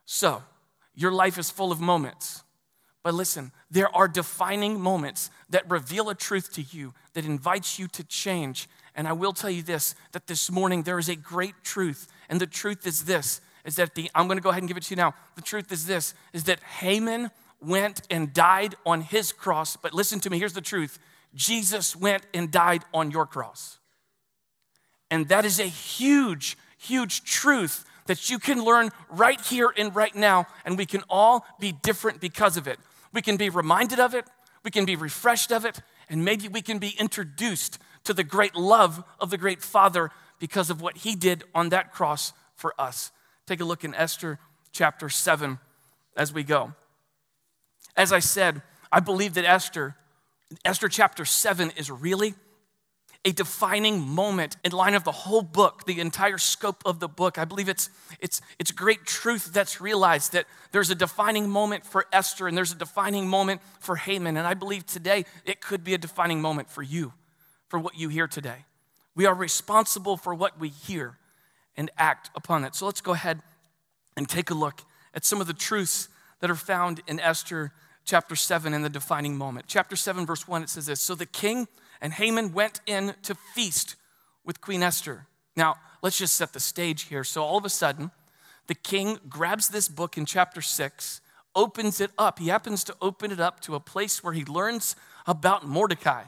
So, 0.05 0.43
your 0.95 1.11
life 1.11 1.38
is 1.38 1.50
full 1.50 1.71
of 1.71 1.79
moments. 1.79 2.43
But 3.03 3.13
listen, 3.15 3.51
there 3.70 3.93
are 3.96 4.08
defining 4.08 4.79
moments 4.79 5.31
that 5.50 5.70
reveal 5.70 6.10
a 6.10 6.15
truth 6.15 6.53
to 6.53 6.62
you 6.62 6.93
that 7.13 7.25
invites 7.25 7.79
you 7.79 7.88
to 7.89 8.03
change. 8.03 8.70
And 8.96 9.08
I 9.08 9.13
will 9.13 9.34
tell 9.34 9.50
you 9.50 9.63
this 9.63 9.96
that 10.12 10.27
this 10.27 10.51
morning 10.51 10.84
there 10.84 11.00
is 11.00 11.10
a 11.10 11.15
great 11.15 11.55
truth. 11.63 12.08
And 12.29 12.39
the 12.39 12.48
truth 12.48 12.86
is 12.86 13.05
this 13.05 13.41
is 13.65 13.75
that 13.75 13.96
the 13.96 14.10
I'm 14.13 14.27
going 14.27 14.38
to 14.38 14.43
go 14.43 14.50
ahead 14.50 14.62
and 14.62 14.67
give 14.67 14.77
it 14.77 14.84
to 14.84 14.91
you 14.91 14.98
now. 14.98 15.13
The 15.36 15.41
truth 15.41 15.72
is 15.72 15.86
this 15.86 16.13
is 16.34 16.43
that 16.46 16.60
Haman 16.62 17.31
went 17.60 18.01
and 18.10 18.34
died 18.34 18.75
on 18.86 19.01
his 19.01 19.31
cross, 19.31 19.77
but 19.77 19.93
listen 19.93 20.20
to 20.22 20.29
me, 20.29 20.39
here's 20.39 20.53
the 20.53 20.62
truth. 20.62 21.00
Jesus 21.34 21.96
went 21.96 22.25
and 22.34 22.51
died 22.51 22.84
on 22.93 23.12
your 23.12 23.25
cross. 23.25 23.79
And 25.10 25.27
that 25.29 25.46
is 25.46 25.60
a 25.60 25.65
huge, 25.65 26.58
huge 26.77 27.24
truth 27.24 27.86
that 28.08 28.29
you 28.29 28.39
can 28.39 28.63
learn 28.63 28.89
right 29.10 29.39
here 29.39 29.72
and 29.77 29.96
right 29.96 30.15
now, 30.15 30.48
and 30.65 30.77
we 30.77 30.86
can 30.86 31.03
all 31.10 31.46
be 31.60 31.72
different 31.72 32.20
because 32.20 32.58
of 32.58 32.67
it. 32.67 32.79
We 33.13 33.22
can 33.22 33.38
be 33.38 33.50
reminded 33.50 34.00
of 34.00 34.13
it, 34.13 34.25
we 34.63 34.72
can 34.72 34.86
be 34.86 34.96
refreshed 34.96 35.51
of 35.51 35.65
it, 35.65 35.82
and 36.10 36.24
maybe 36.24 36.48
we 36.48 36.62
can 36.62 36.80
be 36.80 36.96
introduced 37.00 37.80
to 38.03 38.13
the 38.13 38.24
great 38.24 38.56
love 38.56 39.03
of 39.20 39.30
the 39.30 39.38
great 39.38 39.62
Father 39.62 40.12
because 40.39 40.70
of 40.70 40.82
what 40.82 40.98
he 40.98 41.15
did 41.15 41.44
on 41.53 41.70
that 41.70 41.94
cross 41.94 42.34
for 42.56 42.74
us. 42.80 43.12
Take 43.46 43.60
a 43.60 43.65
look 43.65 43.84
in 43.84 43.94
Esther 43.94 44.39
chapter 44.72 45.10
7 45.10 45.60
as 46.15 46.34
we 46.34 46.44
go. 46.44 46.74
As 47.96 48.13
I 48.13 48.20
said, 48.20 48.62
I 48.91 49.00
believe 49.00 49.34
that 49.36 49.46
Esther, 49.46 49.96
Esther 50.65 50.89
chapter 50.89 51.25
7 51.25 51.72
is 51.77 51.89
really 51.91 52.34
a 53.24 53.32
defining 53.32 54.01
moment 54.01 54.58
in 54.63 54.72
line 54.72 54.96
of 54.96 55.04
the 55.04 55.12
whole 55.12 55.44
book, 55.44 55.86
the 55.86 56.00
entire 56.00 56.40
scope 56.40 56.82
of 56.86 57.00
the 57.00 57.08
book. 57.08 57.38
I 57.38 57.46
believe 57.46 57.70
it's, 57.70 57.90
it's, 58.20 58.42
it's 58.58 58.72
great 58.72 59.06
truth 59.06 59.54
that's 59.54 59.80
realized 59.80 60.34
that 60.34 60.46
there's 60.72 60.90
a 60.90 60.96
defining 60.96 61.48
moment 61.48 61.86
for 61.86 62.08
Esther 62.12 62.48
and 62.48 62.58
there's 62.58 62.72
a 62.72 62.78
defining 62.78 63.28
moment 63.28 63.62
for 63.80 63.96
Haman. 63.96 64.38
And 64.38 64.48
I 64.48 64.56
believe 64.56 64.88
today 64.88 65.25
it 65.46 65.62
could 65.62 65.84
be 65.84 65.94
a 65.94 66.00
defining 66.00 66.42
moment 66.42 66.70
for 66.70 66.82
you, 66.82 67.13
for 67.68 67.78
what 67.78 67.96
you 67.96 68.10
hear 68.10 68.28
today. 68.28 68.66
We 69.13 69.28
are 69.28 69.36
responsible 69.36 70.18
for 70.18 70.34
what 70.34 70.60
we 70.60 70.70
hear 70.70 71.18
and 71.78 71.92
act 71.98 72.32
upon 72.36 72.63
it. 72.63 72.74
So 72.74 72.88
let's 72.88 73.01
go 73.01 73.12
ahead 73.12 73.42
and 74.18 74.28
take 74.28 74.50
a 74.50 74.56
look 74.56 74.82
at 75.13 75.25
some 75.25 75.42
of 75.42 75.48
the 75.48 75.54
truths 75.54 76.10
that 76.40 76.50
are 76.50 76.56
found 76.56 77.01
in 77.08 77.20
Esther 77.20 77.72
chapter 78.04 78.36
7 78.36 78.74
in 78.74 78.82
the 78.82 78.90
defining 78.90 79.38
moment. 79.38 79.66
Chapter 79.68 79.96
7, 79.96 80.25
verse 80.25 80.48
1, 80.48 80.63
it 80.63 80.70
says 80.70 80.88
this 80.88 81.01
So 81.01 81.13
the 81.13 81.25
king 81.25 81.68
and 82.01 82.13
Haman 82.13 82.53
went 82.53 82.81
in 82.86 83.13
to 83.24 83.36
feast 83.36 83.96
with 84.43 84.62
Queen 84.62 84.84
Esther. 84.84 85.27
Now, 85.55 85.75
let's 86.01 86.17
just 86.17 86.36
set 86.36 86.53
the 86.53 86.60
stage 86.60 87.03
here. 87.03 87.24
So, 87.24 87.43
all 87.43 87.58
of 87.58 87.65
a 87.65 87.70
sudden, 87.70 88.12
the 88.67 88.75
king 88.75 89.20
grabs 89.29 89.70
this 89.70 89.88
book 89.88 90.17
in 90.17 90.25
chapter 90.25 90.62
6, 90.62 91.22
opens 91.55 92.01
it 92.01 92.12
up. 92.17 92.39
He 92.39 92.48
happens 92.48 92.84
to 92.86 92.96
open 93.01 93.31
it 93.31 93.39
up 93.39 93.60
to 93.62 93.75
a 93.75 93.79
place 93.79 94.24
where 94.24 94.34
he 94.34 94.46
learns 94.46 94.96
about 95.27 95.67
Mordecai. 95.67 96.24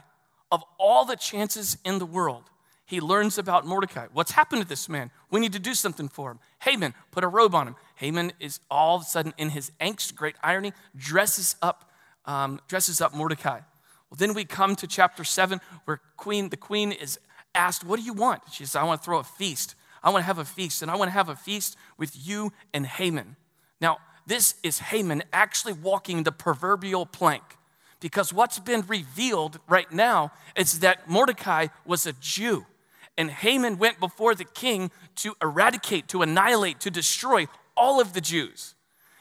Of 0.52 0.62
all 0.78 1.04
the 1.04 1.16
chances 1.16 1.78
in 1.84 1.98
the 1.98 2.06
world, 2.06 2.44
he 2.86 3.00
learns 3.00 3.38
about 3.38 3.66
Mordecai. 3.66 4.06
What's 4.12 4.32
happened 4.32 4.62
to 4.62 4.68
this 4.68 4.88
man? 4.88 5.10
We 5.30 5.40
need 5.40 5.54
to 5.54 5.58
do 5.58 5.74
something 5.74 6.08
for 6.08 6.30
him. 6.30 6.38
Haman, 6.60 6.94
put 7.10 7.24
a 7.24 7.28
robe 7.28 7.54
on 7.54 7.66
him. 7.66 7.76
Haman 7.96 8.32
is 8.38 8.60
all 8.70 8.96
of 8.96 9.02
a 9.02 9.06
sudden, 9.06 9.32
in 9.38 9.50
his 9.50 9.72
angst, 9.80 10.14
great 10.14 10.36
irony, 10.42 10.72
dresses 10.94 11.56
up, 11.62 11.90
um, 12.26 12.60
dresses 12.68 13.00
up 13.00 13.14
Mordecai. 13.14 13.60
Well, 14.14 14.28
then 14.28 14.34
we 14.34 14.44
come 14.44 14.76
to 14.76 14.86
chapter 14.86 15.24
seven, 15.24 15.60
where 15.86 16.00
queen, 16.16 16.50
the 16.50 16.56
queen 16.56 16.92
is 16.92 17.18
asked, 17.52 17.82
What 17.82 17.98
do 17.98 18.06
you 18.06 18.12
want? 18.12 18.42
She 18.52 18.64
says, 18.64 18.76
I 18.76 18.84
want 18.84 19.00
to 19.00 19.04
throw 19.04 19.18
a 19.18 19.24
feast. 19.24 19.74
I 20.04 20.10
want 20.10 20.22
to 20.22 20.26
have 20.26 20.38
a 20.38 20.44
feast, 20.44 20.82
and 20.82 20.90
I 20.90 20.94
want 20.94 21.08
to 21.08 21.12
have 21.12 21.28
a 21.28 21.34
feast 21.34 21.76
with 21.98 22.12
you 22.14 22.52
and 22.72 22.86
Haman. 22.86 23.34
Now, 23.80 23.98
this 24.24 24.54
is 24.62 24.78
Haman 24.78 25.24
actually 25.32 25.72
walking 25.72 26.22
the 26.22 26.30
proverbial 26.30 27.06
plank. 27.06 27.42
Because 27.98 28.32
what's 28.32 28.60
been 28.60 28.84
revealed 28.86 29.58
right 29.66 29.90
now 29.90 30.30
is 30.54 30.78
that 30.78 31.10
Mordecai 31.10 31.66
was 31.84 32.06
a 32.06 32.12
Jew. 32.12 32.66
And 33.18 33.32
Haman 33.32 33.78
went 33.78 33.98
before 33.98 34.36
the 34.36 34.44
king 34.44 34.92
to 35.16 35.34
eradicate, 35.42 36.06
to 36.10 36.22
annihilate, 36.22 36.78
to 36.80 36.90
destroy 36.90 37.48
all 37.76 38.00
of 38.00 38.12
the 38.12 38.20
Jews. 38.20 38.76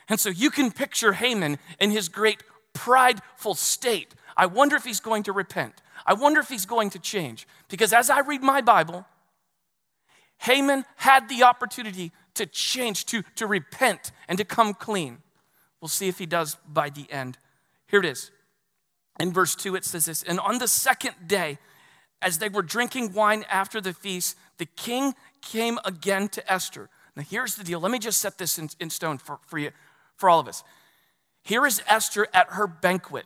And 0.08 0.20
so 0.20 0.30
you 0.30 0.52
can 0.52 0.70
picture 0.72 1.14
Haman 1.14 1.58
in 1.80 1.90
his 1.90 2.10
great 2.10 2.44
prideful 2.74 3.56
state. 3.56 4.14
I 4.36 4.46
wonder 4.46 4.76
if 4.76 4.84
he's 4.84 5.00
going 5.00 5.24
to 5.24 5.32
repent. 5.32 5.82
I 6.06 6.14
wonder 6.14 6.40
if 6.40 6.50
he's 6.50 6.66
going 6.66 6.90
to 6.92 7.00
change. 7.00 7.48
Because 7.70 7.94
as 7.94 8.10
I 8.10 8.20
read 8.20 8.42
my 8.42 8.62
Bible, 8.62 9.06
Haman 10.40 10.86
had 10.98 11.30
the 11.30 11.44
opportunity 11.44 12.12
to 12.34 12.46
change, 12.46 13.06
to, 13.08 13.24
to 13.36 13.48
repent, 13.48 14.12
and 14.28 14.38
to 14.38 14.46
come 14.46 14.74
clean. 14.74 15.20
We'll 15.80 15.90
see 15.90 16.08
if 16.08 16.18
he 16.18 16.26
does 16.26 16.58
by 16.68 16.90
the 16.90 17.12
end. 17.12 17.38
Here 17.88 18.00
it 18.00 18.06
is. 18.06 18.32
In 19.20 19.32
verse 19.32 19.56
2, 19.56 19.76
it 19.76 19.86
says 19.86 20.06
this 20.06 20.24
And 20.24 20.40
on 20.40 20.58
the 20.58 20.68
second 20.68 21.16
day, 21.28 21.60
as 22.22 22.40
they 22.40 22.50
were 22.50 22.62
drinking 22.62 23.14
wine 23.14 23.46
after 23.50 23.80
the 23.80 23.94
feast, 23.94 24.38
the 24.58 24.66
king 24.66 25.14
came 25.42 25.78
again 25.86 26.30
to 26.30 26.52
Esther. 26.52 26.90
Now, 27.16 27.24
here's 27.24 27.56
the 27.56 27.64
deal. 27.64 27.80
Let 27.80 27.92
me 27.92 28.00
just 28.00 28.20
set 28.20 28.38
this 28.38 28.58
in, 28.58 28.70
in 28.80 28.90
stone 28.90 29.18
for, 29.18 29.40
for 29.46 29.60
you, 29.60 29.72
for 30.16 30.30
all 30.30 30.40
of 30.40 30.48
us. 30.48 30.64
Here 31.44 31.66
is 31.66 31.82
Esther 31.88 32.28
at 32.34 32.48
her 32.52 32.66
banquet. 32.66 33.26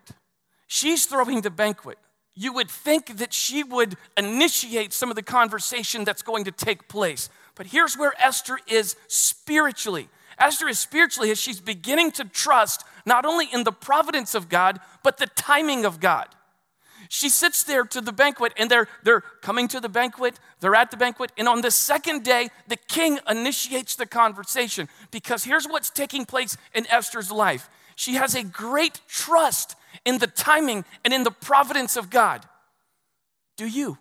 She's 0.68 1.06
throwing 1.06 1.42
the 1.42 1.50
banquet. 1.50 1.98
You 2.36 2.54
would 2.54 2.70
think 2.70 3.18
that 3.18 3.34
she 3.34 3.64
would 3.64 3.96
initiate 4.16 4.94
some 4.94 5.10
of 5.10 5.16
the 5.16 5.24
conversation 5.24 6.04
that's 6.04 6.22
going 6.22 6.44
to 6.44 6.52
take 6.52 6.88
place. 6.88 7.30
But 7.56 7.68
here's 7.68 7.98
where 7.98 8.14
Esther 8.20 8.60
is 8.68 8.96
spiritually. 9.08 10.10
Esther 10.38 10.68
is 10.68 10.78
spiritually 10.78 11.32
as 11.32 11.40
she's 11.40 11.60
beginning 11.60 12.12
to 12.12 12.26
trust 12.26 12.84
not 13.06 13.26
only 13.26 13.48
in 13.52 13.64
the 13.64 13.72
providence 13.72 14.36
of 14.36 14.50
God, 14.50 14.80
but 15.02 15.18
the 15.18 15.28
timing 15.28 15.86
of 15.86 16.00
God. 16.00 16.28
She 17.10 17.30
sits 17.30 17.64
there 17.64 17.86
to 17.86 18.02
the 18.02 18.12
banquet 18.12 18.54
and 18.58 18.70
they're, 18.70 18.88
they're 19.04 19.22
coming 19.42 19.68
to 19.70 19.80
the 19.80 19.90
banquet, 19.90 20.40
they're 20.60 20.76
at 20.76 20.92
the 20.92 20.98
banquet, 20.98 21.32
and 21.38 21.48
on 21.48 21.62
the 21.62 21.72
second 21.72 22.24
day, 22.24 22.50
the 22.68 22.76
king 22.76 23.20
initiates 23.30 23.96
the 23.96 24.06
conversation 24.06 24.90
because 25.10 25.46
here's 25.46 25.66
what's 25.66 25.90
taking 25.90 26.26
place 26.26 26.58
in 26.76 26.86
Esther's 26.88 27.32
life. 27.32 27.70
She 27.96 28.16
has 28.16 28.36
a 28.36 28.44
great 28.44 29.00
trust 29.08 29.76
in 30.06 30.18
the 30.18 30.28
timing 30.28 30.86
and 31.04 31.14
in 31.14 31.24
the 31.24 31.32
providence 31.32 31.98
of 31.98 32.10
God. 32.10 32.46
Do 33.58 33.66
you? 33.66 33.98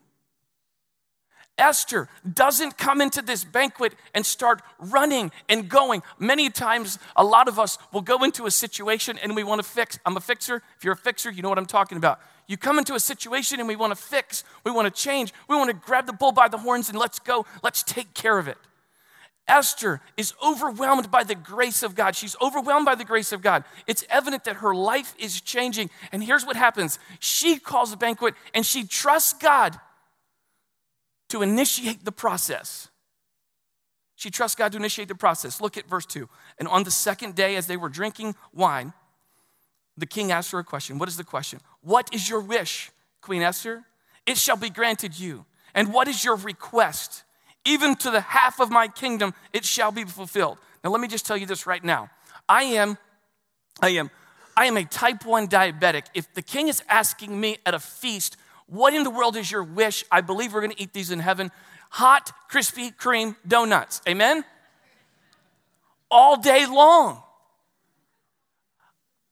Esther 1.58 2.08
doesn't 2.30 2.76
come 2.76 3.00
into 3.00 3.22
this 3.22 3.44
banquet 3.44 3.94
and 4.14 4.26
start 4.26 4.60
running 4.78 5.32
and 5.48 5.68
going. 5.68 6.02
Many 6.18 6.50
times, 6.50 6.98
a 7.16 7.24
lot 7.24 7.48
of 7.48 7.58
us 7.58 7.78
will 7.92 8.02
go 8.02 8.24
into 8.24 8.46
a 8.46 8.50
situation 8.50 9.18
and 9.22 9.34
we 9.34 9.42
want 9.42 9.62
to 9.62 9.68
fix. 9.68 9.98
I'm 10.04 10.16
a 10.16 10.20
fixer. 10.20 10.62
If 10.76 10.84
you're 10.84 10.92
a 10.92 10.96
fixer, 10.96 11.30
you 11.30 11.42
know 11.42 11.48
what 11.48 11.58
I'm 11.58 11.66
talking 11.66 11.96
about. 11.96 12.20
You 12.46 12.56
come 12.56 12.78
into 12.78 12.94
a 12.94 13.00
situation 13.00 13.58
and 13.58 13.68
we 13.68 13.74
want 13.74 13.90
to 13.90 14.00
fix, 14.00 14.44
we 14.64 14.70
want 14.70 14.94
to 14.94 15.02
change, 15.02 15.32
we 15.48 15.56
want 15.56 15.70
to 15.70 15.74
grab 15.74 16.06
the 16.06 16.12
bull 16.12 16.30
by 16.30 16.46
the 16.48 16.58
horns 16.58 16.88
and 16.88 16.98
let's 16.98 17.18
go, 17.18 17.44
let's 17.62 17.82
take 17.82 18.14
care 18.14 18.38
of 18.38 18.46
it. 18.46 18.58
Esther 19.48 20.00
is 20.16 20.34
overwhelmed 20.44 21.10
by 21.10 21.22
the 21.22 21.34
grace 21.34 21.82
of 21.82 21.94
God. 21.94 22.16
She's 22.16 22.36
overwhelmed 22.42 22.84
by 22.84 22.96
the 22.96 23.04
grace 23.04 23.32
of 23.32 23.42
God. 23.42 23.64
It's 23.86 24.04
evident 24.10 24.44
that 24.44 24.56
her 24.56 24.74
life 24.74 25.14
is 25.18 25.40
changing. 25.40 25.90
And 26.10 26.22
here's 26.22 26.44
what 26.44 26.56
happens 26.56 26.98
she 27.20 27.58
calls 27.58 27.92
a 27.92 27.96
banquet 27.96 28.34
and 28.54 28.66
she 28.66 28.84
trusts 28.84 29.32
God 29.34 29.78
to 31.28 31.42
initiate 31.42 32.04
the 32.04 32.12
process. 32.12 32.88
She 34.16 34.30
trusts 34.30 34.56
God 34.56 34.72
to 34.72 34.78
initiate 34.78 35.08
the 35.08 35.14
process. 35.14 35.60
Look 35.60 35.76
at 35.76 35.88
verse 35.88 36.06
2. 36.06 36.28
And 36.58 36.66
on 36.66 36.84
the 36.84 36.90
second 36.90 37.34
day, 37.34 37.54
as 37.56 37.66
they 37.66 37.76
were 37.76 37.90
drinking 37.90 38.34
wine, 38.52 38.94
the 39.96 40.06
king 40.06 40.32
asked 40.32 40.52
her 40.52 40.58
a 40.58 40.64
question. 40.64 40.98
What 40.98 41.08
is 41.08 41.16
the 41.16 41.24
question? 41.24 41.60
What 41.82 42.12
is 42.14 42.28
your 42.28 42.40
wish, 42.40 42.90
Queen 43.20 43.42
Esther? 43.42 43.84
It 44.26 44.38
shall 44.38 44.56
be 44.56 44.70
granted 44.70 45.18
you. 45.18 45.44
And 45.74 45.92
what 45.92 46.08
is 46.08 46.24
your 46.24 46.36
request? 46.36 47.24
Even 47.66 47.96
to 47.96 48.10
the 48.10 48.20
half 48.20 48.60
of 48.60 48.70
my 48.70 48.88
kingdom, 48.88 49.34
it 49.52 49.64
shall 49.64 49.90
be 49.90 50.04
fulfilled. 50.04 50.56
Now, 50.82 50.90
let 50.90 51.00
me 51.00 51.08
just 51.08 51.26
tell 51.26 51.36
you 51.36 51.46
this 51.46 51.66
right 51.66 51.82
now. 51.82 52.08
I 52.48 52.62
am, 52.62 52.96
I 53.82 53.90
am, 53.90 54.10
I 54.56 54.66
am 54.66 54.76
a 54.76 54.84
type 54.84 55.26
1 55.26 55.48
diabetic. 55.48 56.04
If 56.14 56.32
the 56.32 56.42
king 56.42 56.68
is 56.68 56.82
asking 56.88 57.38
me 57.38 57.58
at 57.66 57.74
a 57.74 57.80
feast, 57.80 58.36
what 58.66 58.94
in 58.94 59.02
the 59.02 59.10
world 59.10 59.36
is 59.36 59.50
your 59.50 59.64
wish? 59.64 60.04
I 60.12 60.20
believe 60.20 60.54
we're 60.54 60.60
gonna 60.60 60.74
eat 60.78 60.92
these 60.92 61.10
in 61.10 61.18
heaven. 61.18 61.50
Hot, 61.90 62.32
Krispy 62.50 62.94
Kreme 62.94 63.34
donuts. 63.46 64.00
Amen? 64.08 64.44
All 66.08 66.36
day 66.36 66.66
long. 66.66 67.20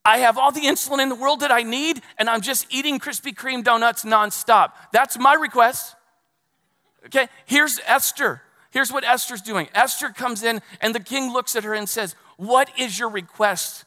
I 0.05 0.19
have 0.19 0.37
all 0.37 0.51
the 0.51 0.63
insulin 0.63 1.01
in 1.01 1.09
the 1.09 1.15
world 1.15 1.41
that 1.41 1.53
I 1.53 1.63
need, 1.63 2.03
and 2.19 2.29
I'm 2.29 2.41
just 2.43 2.67
eating 2.71 2.99
Krispy 2.99 3.33
Kreme 3.33 3.63
donuts 3.63 4.05
nonstop. 4.05 4.73
That's 4.93 5.19
my 5.19 5.35
request. 5.35 5.95
Okay, 7.07 7.29
here's 7.47 7.81
Esther. 7.87 8.43
Here's 8.71 8.93
what 8.93 9.05
Esther's 9.05 9.43
doing. 9.43 9.69
Esther 9.75 10.09
comes 10.09 10.43
in, 10.43 10.61
and 10.81 10.95
the 10.95 11.01
king 11.01 11.33
looks 11.33 11.55
at 11.55 11.65
her 11.65 11.75
and 11.75 11.89
says, 11.89 12.17
What 12.37 12.71
is 12.79 12.99
your 12.99 13.09
request? 13.09 13.85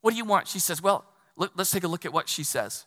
What 0.00 0.10
do 0.10 0.16
you 0.16 0.24
want? 0.24 0.48
She 0.48 0.58
says, 0.58 0.82
Well, 0.82 1.04
let's 1.36 1.70
take 1.70 1.84
a 1.84 1.88
look 1.88 2.04
at 2.04 2.12
what 2.12 2.28
she 2.28 2.44
says. 2.44 2.84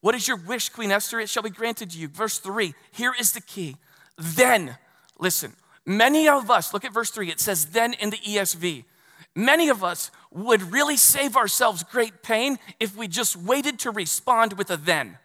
What 0.00 0.14
is 0.14 0.28
your 0.28 0.36
wish, 0.36 0.68
Queen 0.68 0.92
Esther? 0.92 1.18
It 1.18 1.28
shall 1.28 1.42
be 1.42 1.50
granted 1.50 1.90
to 1.90 1.98
you. 1.98 2.08
Verse 2.08 2.38
3, 2.38 2.74
here 2.92 3.12
is 3.18 3.32
the 3.32 3.40
key. 3.40 3.76
Then, 4.16 4.76
listen, 5.18 5.54
many 5.84 6.28
of 6.28 6.50
us, 6.50 6.72
look 6.72 6.84
at 6.84 6.94
verse 6.94 7.10
3, 7.10 7.30
it 7.30 7.40
says 7.40 7.66
then 7.66 7.94
in 7.94 8.10
the 8.10 8.18
ESV. 8.18 8.84
Many 9.34 9.68
of 9.68 9.82
us 9.82 10.10
would 10.30 10.72
really 10.72 10.96
save 10.96 11.36
ourselves 11.36 11.82
great 11.82 12.22
pain 12.22 12.58
if 12.78 12.96
we 12.96 13.08
just 13.08 13.36
waited 13.36 13.78
to 13.80 13.90
respond 13.90 14.52
with 14.54 14.70
a 14.70 14.76
then. 14.76 15.18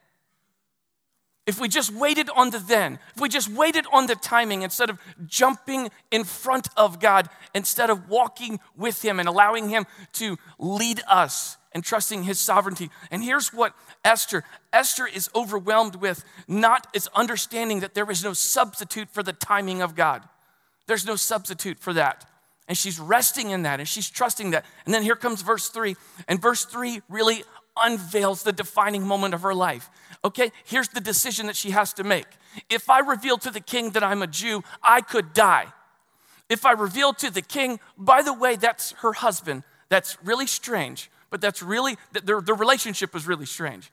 If 1.45 1.59
we 1.59 1.67
just 1.67 1.91
waited 1.91 2.29
on 2.35 2.51
the 2.51 2.59
then, 2.59 2.99
if 3.15 3.21
we 3.21 3.27
just 3.27 3.49
waited 3.49 3.85
on 3.91 4.07
the 4.07 4.15
timing 4.15 4.61
instead 4.61 4.89
of 4.89 4.97
jumping 5.25 5.89
in 6.09 6.23
front 6.23 6.69
of 6.77 7.01
God, 7.01 7.27
instead 7.53 7.89
of 7.89 8.07
walking 8.07 8.59
with 8.77 9.03
Him 9.03 9.19
and 9.19 9.27
allowing 9.27 9.69
Him 9.69 9.85
to 10.13 10.37
lead 10.57 11.01
us 11.07 11.57
and 11.73 11.83
trusting 11.83 12.23
His 12.23 12.39
sovereignty. 12.39 12.89
And 13.11 13.23
here's 13.23 13.53
what 13.53 13.73
Esther 14.05 14.43
Esther 14.71 15.05
is 15.05 15.29
overwhelmed 15.35 15.95
with 15.95 16.23
not 16.47 16.87
is 16.93 17.09
understanding 17.13 17.81
that 17.81 17.93
there 17.93 18.09
is 18.09 18.23
no 18.23 18.33
substitute 18.33 19.09
for 19.09 19.21
the 19.21 19.33
timing 19.33 19.81
of 19.81 19.95
God. 19.95 20.23
There's 20.87 21.05
no 21.05 21.15
substitute 21.15 21.79
for 21.79 21.93
that. 21.93 22.25
And 22.67 22.77
she's 22.77 22.99
resting 22.99 23.49
in 23.49 23.63
that 23.63 23.79
and 23.79 23.87
she's 23.87 24.09
trusting 24.09 24.51
that. 24.51 24.65
And 24.85 24.93
then 24.93 25.03
here 25.03 25.15
comes 25.17 25.41
verse 25.41 25.67
three. 25.67 25.95
And 26.27 26.41
verse 26.41 26.63
three 26.63 27.01
really 27.09 27.43
unveils 27.77 28.43
the 28.43 28.51
defining 28.51 29.05
moment 29.05 29.33
of 29.33 29.41
her 29.41 29.53
life. 29.53 29.89
Okay, 30.25 30.51
here's 30.65 30.89
the 30.89 31.01
decision 31.01 31.47
that 31.47 31.55
she 31.55 31.71
has 31.71 31.93
to 31.93 32.03
make. 32.03 32.27
If 32.69 32.89
I 32.89 32.99
reveal 32.99 33.37
to 33.39 33.51
the 33.51 33.59
king 33.59 33.91
that 33.91 34.03
I'm 34.03 34.21
a 34.21 34.27
Jew, 34.27 34.63
I 34.81 35.01
could 35.01 35.33
die. 35.33 35.67
If 36.49 36.65
I 36.65 36.71
reveal 36.71 37.13
to 37.13 37.31
the 37.31 37.41
king, 37.41 37.79
by 37.97 38.21
the 38.21 38.33
way, 38.33 38.55
that's 38.55 38.91
her 38.99 39.13
husband, 39.13 39.63
that's 39.89 40.17
really 40.23 40.47
strange, 40.47 41.09
but 41.29 41.41
that's 41.41 41.63
really, 41.63 41.97
their, 42.11 42.41
their 42.41 42.55
relationship 42.55 43.15
is 43.15 43.25
really 43.27 43.45
strange. 43.45 43.91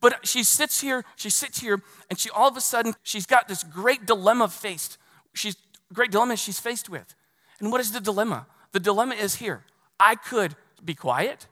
But 0.00 0.26
she 0.26 0.42
sits 0.42 0.80
here, 0.80 1.04
she 1.16 1.30
sits 1.30 1.60
here, 1.60 1.80
and 2.08 2.18
she 2.18 2.28
all 2.30 2.48
of 2.48 2.56
a 2.56 2.60
sudden, 2.60 2.94
she's 3.02 3.26
got 3.26 3.46
this 3.46 3.62
great 3.62 4.04
dilemma 4.06 4.48
faced. 4.48 4.98
She's 5.32 5.56
great 5.92 6.10
dilemma 6.10 6.36
she's 6.36 6.58
faced 6.58 6.88
with. 6.88 7.14
And 7.60 7.70
what 7.70 7.80
is 7.80 7.92
the 7.92 8.00
dilemma? 8.00 8.46
The 8.72 8.80
dilemma 8.80 9.14
is 9.14 9.36
here. 9.36 9.64
I 9.98 10.14
could 10.14 10.56
be 10.84 10.94
quiet. 10.94 11.46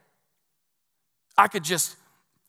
I 1.39 1.47
could 1.47 1.63
just 1.63 1.95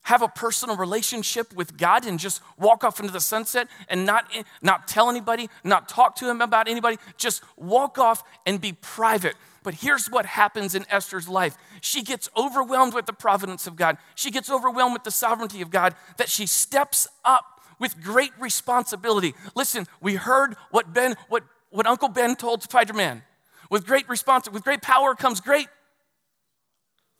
have 0.01 0.21
a 0.21 0.27
personal 0.27 0.75
relationship 0.75 1.53
with 1.55 1.77
God 1.77 2.05
and 2.05 2.19
just 2.19 2.41
walk 2.57 2.83
off 2.83 2.99
into 2.99 3.13
the 3.13 3.21
sunset 3.21 3.69
and 3.87 4.05
not, 4.05 4.29
not 4.61 4.85
tell 4.85 5.09
anybody, 5.09 5.47
not 5.63 5.87
talk 5.87 6.15
to 6.17 6.29
him 6.29 6.41
about 6.41 6.67
anybody, 6.67 6.97
just 7.15 7.41
walk 7.55 7.97
off 7.97 8.21
and 8.45 8.59
be 8.59 8.73
private. 8.73 9.35
But 9.63 9.75
here's 9.75 10.07
what 10.07 10.25
happens 10.25 10.75
in 10.75 10.85
Esther's 10.89 11.29
life 11.29 11.57
she 11.79 12.03
gets 12.03 12.29
overwhelmed 12.35 12.93
with 12.93 13.05
the 13.05 13.13
providence 13.13 13.65
of 13.65 13.77
God, 13.77 13.97
she 14.13 14.29
gets 14.29 14.49
overwhelmed 14.49 14.93
with 14.93 15.05
the 15.05 15.11
sovereignty 15.11 15.61
of 15.61 15.71
God, 15.71 15.95
that 16.17 16.27
she 16.27 16.45
steps 16.45 17.07
up 17.23 17.61
with 17.79 18.01
great 18.03 18.31
responsibility. 18.39 19.35
Listen, 19.55 19.87
we 20.01 20.15
heard 20.15 20.57
what 20.71 20.93
Ben, 20.93 21.15
what, 21.29 21.43
what 21.69 21.87
Uncle 21.87 22.09
Ben 22.09 22.35
told 22.35 22.61
Spider 22.61 22.93
Man. 22.93 23.21
With 23.69 23.85
great 23.85 24.09
response, 24.09 24.49
with 24.49 24.65
great 24.65 24.81
power 24.81 25.15
comes 25.15 25.39
great. 25.39 25.67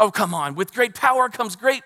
Oh, 0.02 0.10
come 0.10 0.34
on. 0.34 0.56
With 0.56 0.74
great 0.74 0.96
power 0.96 1.30
comes 1.30 1.56
great. 1.56 1.84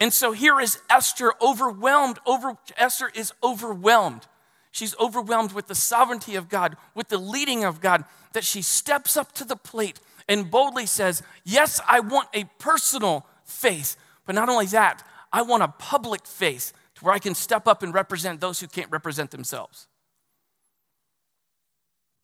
And 0.00 0.12
so 0.12 0.32
here 0.32 0.58
is 0.58 0.78
Esther 0.88 1.34
overwhelmed. 1.42 2.18
Over, 2.26 2.56
Esther 2.78 3.12
is 3.14 3.34
overwhelmed. 3.42 4.26
She's 4.70 4.96
overwhelmed 4.98 5.52
with 5.52 5.66
the 5.68 5.74
sovereignty 5.74 6.36
of 6.36 6.48
God, 6.48 6.76
with 6.94 7.08
the 7.08 7.18
leading 7.18 7.64
of 7.64 7.82
God, 7.82 8.04
that 8.32 8.44
she 8.44 8.62
steps 8.62 9.14
up 9.14 9.32
to 9.32 9.44
the 9.44 9.56
plate 9.56 10.00
and 10.26 10.50
boldly 10.50 10.86
says, 10.86 11.22
Yes, 11.44 11.80
I 11.86 12.00
want 12.00 12.28
a 12.32 12.44
personal 12.58 13.26
faith. 13.44 13.96
But 14.24 14.34
not 14.34 14.48
only 14.48 14.66
that, 14.66 15.06
I 15.30 15.42
want 15.42 15.62
a 15.62 15.68
public 15.68 16.26
faith 16.26 16.72
to 16.94 17.04
where 17.04 17.14
I 17.14 17.18
can 17.18 17.34
step 17.34 17.66
up 17.66 17.82
and 17.82 17.92
represent 17.92 18.40
those 18.40 18.60
who 18.60 18.66
can't 18.66 18.90
represent 18.90 19.30
themselves. 19.30 19.86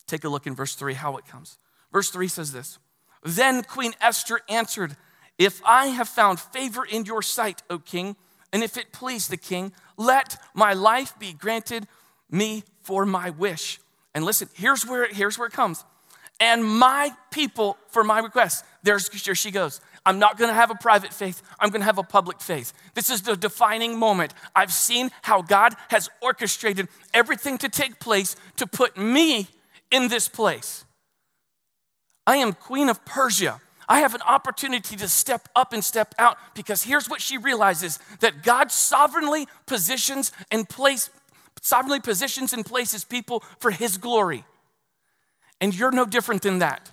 Take 0.07 0.25
a 0.25 0.31
look 0.31 0.47
in 0.47 0.55
verse 0.55 0.75
3 0.75 0.95
how 0.95 1.19
it 1.19 1.26
comes. 1.26 1.59
Verse 1.93 2.09
3 2.09 2.26
says 2.29 2.52
this 2.52 2.79
Then 3.23 3.62
Queen 3.62 3.94
Esther 4.01 4.40
answered, 4.49 4.97
If 5.38 5.61
I 5.64 5.87
have 5.87 6.09
found 6.09 6.40
favor 6.40 6.85
in 6.85 7.05
your 7.05 7.23
sight, 7.23 7.62
O 7.70 7.79
king, 7.79 8.16
and 8.53 8.62
if 8.62 8.77
it 8.77 8.92
please 8.92 9.29
the 9.29 9.37
king, 9.37 9.73
let 9.97 10.37
my 10.55 10.73
life 10.73 11.18
be 11.18 11.33
granted 11.33 11.87
me 12.31 12.64
for 12.83 13.07
my 13.07 13.31
wish. 13.31 13.81
And 14.14 14.25
listen, 14.25 14.49
here's 14.55 14.87
where, 14.87 15.07
here's 15.09 15.38
where 15.38 15.49
it 15.49 15.55
comes. 15.55 15.85
And 16.40 16.64
my 16.64 17.12
people 17.31 17.79
for 17.88 18.03
my 18.03 18.18
request. 18.18 18.64
There's 18.83 19.09
there 19.09 19.35
she 19.35 19.51
goes. 19.51 19.81
I'm 20.05 20.18
not 20.18 20.37
going 20.37 20.49
to 20.49 20.55
have 20.55 20.70
a 20.70 20.75
private 20.75 21.12
faith. 21.12 21.40
I'm 21.61 21.70
going 21.70 21.83
to 21.83 21.87
have 21.87 21.99
a 21.99 22.03
public 22.03 22.40
faith. 22.40 22.73
This 22.94 23.11
is 23.11 23.23
the 23.23 23.37
defining 23.37 23.97
moment. 23.97 24.35
I've 24.57 24.73
seen 24.73 25.11
how 25.23 25.42
God 25.42 25.75
has 25.88 26.11
orchestrated 26.20 26.88
everything 27.14 27.59
to 27.59 27.68
take 27.68 28.01
place 28.01 28.35
to 28.57 28.66
put 28.66 28.97
me 28.97 29.49
in 29.92 30.09
this 30.09 30.29
place. 30.29 30.85
I 32.27 32.37
am 32.37 32.53
queen 32.53 32.89
of 32.89 33.05
Persia. 33.05 33.61
I 33.89 34.01
have 34.01 34.15
an 34.15 34.23
opportunity 34.23 34.97
to 34.97 35.09
step 35.09 35.49
up 35.57 35.73
and 35.73 35.85
step 35.85 36.15
out 36.19 36.39
because 36.55 36.83
here's 36.83 37.09
what 37.09 37.21
she 37.21 37.37
realizes 37.37 37.99
that 38.21 38.43
God 38.43 38.71
sovereignly 38.71 39.49
positions 39.67 40.33
and 40.51 40.69
place 40.69 41.11
sovereignly 41.61 42.01
positions 42.01 42.53
and 42.53 42.65
places 42.65 43.05
people 43.05 43.43
for 43.61 43.71
his 43.71 43.97
glory. 43.97 44.45
And 45.61 45.75
you're 45.75 45.93
no 45.93 46.05
different 46.05 46.43
than 46.43 46.59
that. 46.59 46.91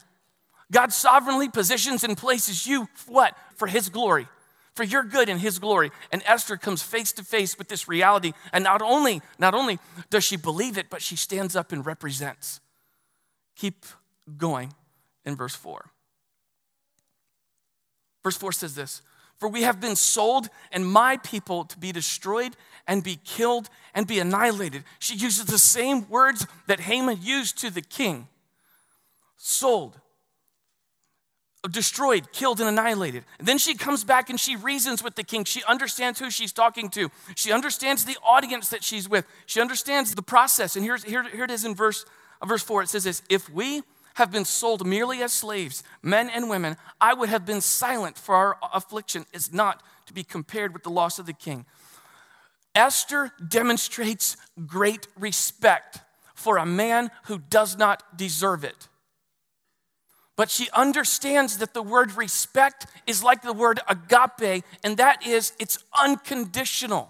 God 0.71 0.93
sovereignly 0.93 1.49
positions 1.49 2.03
and 2.03 2.15
places 2.15 2.67
you 2.67 2.87
what? 3.07 3.35
For 3.55 3.67
his 3.67 3.89
glory. 3.89 4.27
For 4.75 4.83
your 4.83 5.03
good 5.03 5.27
and 5.27 5.39
his 5.39 5.57
glory. 5.57 5.91
And 6.11 6.21
Esther 6.25 6.55
comes 6.55 6.83
face 6.83 7.11
to 7.13 7.23
face 7.23 7.57
with 7.57 7.67
this 7.67 7.87
reality. 7.87 8.33
And 8.53 8.63
not 8.63 8.81
only, 8.81 9.21
not 9.39 9.55
only 9.55 9.79
does 10.11 10.23
she 10.23 10.37
believe 10.37 10.77
it, 10.77 10.89
but 10.89 11.01
she 11.01 11.15
stands 11.15 11.55
up 11.55 11.71
and 11.71 11.83
represents. 11.83 12.59
Keep 13.55 13.85
going 14.37 14.73
in 15.25 15.35
verse 15.35 15.55
4. 15.55 15.89
Verse 18.23 18.37
4 18.37 18.51
says 18.51 18.75
this 18.75 19.01
For 19.37 19.49
we 19.49 19.63
have 19.63 19.79
been 19.79 19.95
sold, 19.95 20.49
and 20.71 20.85
my 20.85 21.17
people 21.17 21.65
to 21.65 21.77
be 21.77 21.91
destroyed 21.91 22.55
and 22.87 23.03
be 23.03 23.19
killed 23.23 23.69
and 23.93 24.07
be 24.07 24.19
annihilated. 24.19 24.83
She 24.99 25.15
uses 25.15 25.45
the 25.45 25.59
same 25.59 26.09
words 26.09 26.45
that 26.67 26.81
Haman 26.81 27.19
used 27.21 27.57
to 27.59 27.69
the 27.69 27.81
king 27.81 28.27
sold, 29.41 29.97
destroyed, 31.71 32.31
killed, 32.33 32.59
and 32.59 32.67
annihilated. 32.67 33.23
And 33.37 33.47
then 33.47 33.57
she 33.57 33.73
comes 33.73 34.03
back 34.03 34.29
and 34.29 34.39
she 34.39 34.57
reasons 34.57 35.01
with 35.01 35.15
the 35.15 35.23
king. 35.23 35.45
She 35.45 35.63
understands 35.63 36.19
who 36.19 36.29
she's 36.29 36.51
talking 36.51 36.89
to, 36.89 37.09
she 37.35 37.51
understands 37.51 38.05
the 38.05 38.17
audience 38.23 38.69
that 38.69 38.83
she's 38.83 39.07
with, 39.07 39.25
she 39.45 39.61
understands 39.61 40.13
the 40.13 40.21
process. 40.21 40.75
And 40.75 40.83
here's, 40.83 41.03
here, 41.03 41.23
here 41.23 41.45
it 41.45 41.51
is 41.51 41.63
in 41.63 41.73
verse 41.73 42.05
verse 42.45 42.63
4, 42.63 42.83
it 42.83 42.89
says 42.89 43.03
this 43.03 43.21
If 43.29 43.49
we 43.49 43.81
have 44.15 44.31
been 44.31 44.45
sold 44.45 44.85
merely 44.85 45.21
as 45.21 45.31
slaves, 45.31 45.83
men 46.01 46.29
and 46.29 46.49
women, 46.49 46.77
I 46.99 47.13
would 47.13 47.29
have 47.29 47.45
been 47.45 47.61
silent, 47.61 48.17
for 48.17 48.35
our 48.35 48.57
affliction 48.73 49.25
is 49.33 49.53
not 49.53 49.81
to 50.07 50.13
be 50.13 50.23
compared 50.23 50.73
with 50.73 50.83
the 50.83 50.89
loss 50.89 51.19
of 51.19 51.25
the 51.25 51.33
king. 51.33 51.65
Esther 52.75 53.31
demonstrates 53.47 54.37
great 54.65 55.07
respect 55.17 55.99
for 56.33 56.57
a 56.57 56.65
man 56.65 57.11
who 57.25 57.37
does 57.37 57.77
not 57.77 58.17
deserve 58.17 58.63
it. 58.63 58.87
But 60.35 60.49
she 60.49 60.69
understands 60.71 61.57
that 61.57 61.73
the 61.73 61.81
word 61.81 62.13
respect 62.13 62.85
is 63.05 63.21
like 63.21 63.41
the 63.41 63.51
word 63.51 63.81
agape, 63.89 64.63
and 64.83 64.95
that 64.95 65.27
is 65.27 65.51
it's 65.59 65.83
unconditional. 66.01 67.09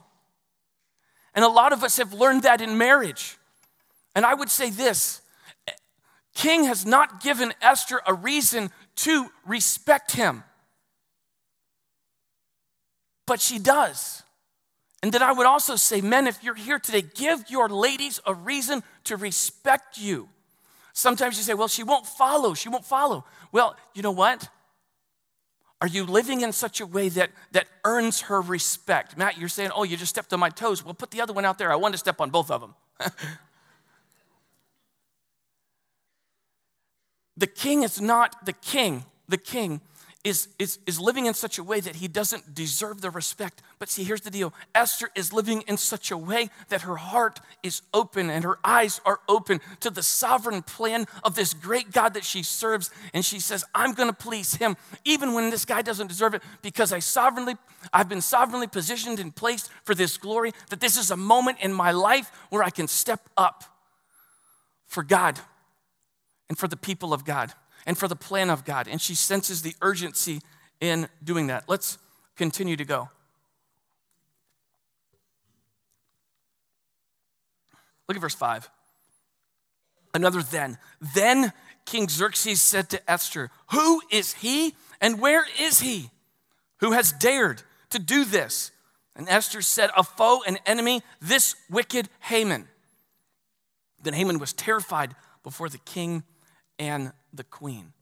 And 1.36 1.46
a 1.46 1.50
lot 1.50 1.72
of 1.72 1.84
us 1.84 1.98
have 1.98 2.12
learned 2.12 2.42
that 2.42 2.60
in 2.60 2.78
marriage. 2.78 3.38
And 4.16 4.26
I 4.26 4.34
would 4.34 4.50
say 4.50 4.72
this 4.72 5.22
King 6.40 6.64
has 6.64 6.86
not 6.86 7.22
given 7.22 7.54
Esther 7.62 8.00
a 8.08 8.14
reason 8.14 8.72
to 8.96 9.30
respect 9.46 10.14
him, 10.14 10.46
but 13.28 13.42
she 13.42 13.60
does. 13.60 14.24
And 15.04 15.12
then 15.12 15.22
I 15.22 15.34
would 15.34 15.46
also 15.46 15.76
say, 15.76 16.00
men, 16.00 16.28
if 16.28 16.42
you're 16.42 16.56
here 16.56 16.80
today, 16.80 17.02
give 17.02 17.44
your 17.50 17.68
ladies 17.68 18.22
a 18.26 18.34
reason 18.34 18.84
to 19.04 19.18
respect 19.18 19.98
you. 19.98 20.30
Sometimes 20.94 21.36
you 21.36 21.44
say, 21.44 21.56
well, 21.56 21.68
she 21.68 21.84
won't 21.84 22.08
follow, 22.08 22.54
she 22.54 22.70
won't 22.70 22.86
follow. 22.86 23.26
Well, 23.52 23.76
you 23.94 24.02
know 24.02 24.12
what? 24.12 24.48
Are 25.82 25.90
you 25.90 26.06
living 26.06 26.40
in 26.40 26.54
such 26.54 26.80
a 26.80 26.86
way 26.86 27.10
that, 27.10 27.32
that 27.52 27.68
earns 27.84 28.22
her 28.22 28.40
respect? 28.40 29.18
Matt, 29.18 29.38
you're 29.38 29.50
saying, 29.50 29.72
oh, 29.76 29.84
you 29.84 29.98
just 29.98 30.12
stepped 30.12 30.32
on 30.32 30.40
my 30.40 30.52
toes. 30.52 30.86
Well, 30.86 30.94
put 30.94 31.12
the 31.12 31.20
other 31.20 31.34
one 31.34 31.44
out 31.44 31.58
there. 31.58 31.70
I 31.70 31.76
want 31.76 31.96
to 31.96 31.98
step 31.98 32.22
on 32.22 32.30
both 32.30 32.50
of 32.50 32.62
them. 32.62 32.76
The 37.40 37.48
king 37.48 37.84
is 37.84 38.02
not 38.02 38.46
the 38.46 38.54
king. 38.54 39.06
The 39.30 39.38
king 39.38 39.80
is, 40.26 40.50
is, 40.60 40.80
is 40.86 41.00
living 41.00 41.26
in 41.26 41.34
such 41.34 41.58
a 41.58 41.64
way 41.64 41.80
that 41.80 41.96
he 41.96 42.10
doesn't 42.10 42.54
deserve 42.54 43.00
the 43.00 43.10
respect. 43.10 43.62
But 43.80 43.88
see, 43.88 44.04
here's 44.04 44.20
the 44.20 44.30
deal 44.30 44.54
Esther 44.76 45.10
is 45.16 45.32
living 45.32 45.62
in 45.62 45.78
such 45.78 46.12
a 46.12 46.18
way 46.18 46.50
that 46.68 46.82
her 46.82 46.98
heart 46.98 47.40
is 47.64 47.82
open 47.94 48.30
and 48.30 48.44
her 48.44 48.60
eyes 48.62 49.00
are 49.06 49.22
open 49.30 49.62
to 49.80 49.90
the 49.90 50.04
sovereign 50.04 50.64
plan 50.64 51.06
of 51.24 51.36
this 51.36 51.54
great 51.54 51.94
God 51.94 52.14
that 52.16 52.26
she 52.26 52.44
serves. 52.44 52.92
And 53.14 53.24
she 53.24 53.40
says, 53.40 53.64
I'm 53.74 53.94
going 53.94 54.10
to 54.10 54.16
please 54.16 54.56
him, 54.56 54.76
even 55.06 55.34
when 55.34 55.50
this 55.50 55.64
guy 55.64 55.82
doesn't 55.82 56.08
deserve 56.08 56.34
it, 56.34 56.44
because 56.62 56.92
I 56.92 57.00
sovereignly, 57.00 57.56
I've 57.94 58.10
been 58.10 58.20
sovereignly 58.20 58.68
positioned 58.68 59.22
and 59.22 59.34
placed 59.34 59.70
for 59.86 59.96
this 59.96 60.18
glory, 60.18 60.52
that 60.72 60.82
this 60.82 60.98
is 60.98 61.10
a 61.10 61.18
moment 61.18 61.60
in 61.62 61.72
my 61.72 61.92
life 61.92 62.30
where 62.50 62.64
I 62.64 62.70
can 62.70 62.90
step 62.90 63.30
up 63.38 63.64
for 64.88 65.04
God 65.04 65.40
and 66.50 66.58
for 66.58 66.68
the 66.68 66.78
people 66.78 67.14
of 67.14 67.24
God 67.24 67.54
and 67.86 67.98
for 67.98 68.08
the 68.08 68.16
plan 68.16 68.50
of 68.50 68.66
God. 68.66 68.88
And 68.88 69.00
she 69.00 69.16
senses 69.16 69.62
the 69.62 69.76
urgency 69.82 70.42
in 70.82 71.08
doing 71.24 71.48
that. 71.48 71.66
Let's 71.68 71.98
continue 72.36 72.76
to 72.76 72.86
go. 72.86 73.10
Look 78.08 78.18
at 78.18 78.22
verse 78.22 78.36
5. 78.36 78.70
Another 80.16 80.42
then. 80.42 80.80
Then 81.16 81.54
King 81.86 82.10
Xerxes 82.10 82.62
said 82.62 82.90
to 82.90 83.10
Esther, 83.10 83.52
Who 83.72 84.02
is 84.10 84.34
he 84.34 84.76
and 85.00 85.22
where 85.22 85.46
is 85.60 85.80
he 85.80 86.10
who 86.80 86.94
has 86.94 87.12
dared 87.12 87.62
to 87.92 88.00
do 88.00 88.26
this? 88.26 88.72
And 89.16 89.30
Esther 89.30 89.62
said, 89.62 89.92
A 89.96 90.04
foe, 90.04 90.42
an 90.48 90.58
enemy, 90.66 91.02
this 91.22 91.56
wicked 91.70 92.10
Haman. 92.22 92.68
Then 94.02 94.14
Haman 94.14 94.40
was 94.40 94.54
terrified 94.54 95.16
before 95.44 95.70
the 95.70 95.78
king 95.80 96.24
and 96.80 97.12
the 97.34 97.44
queen. 97.44 97.94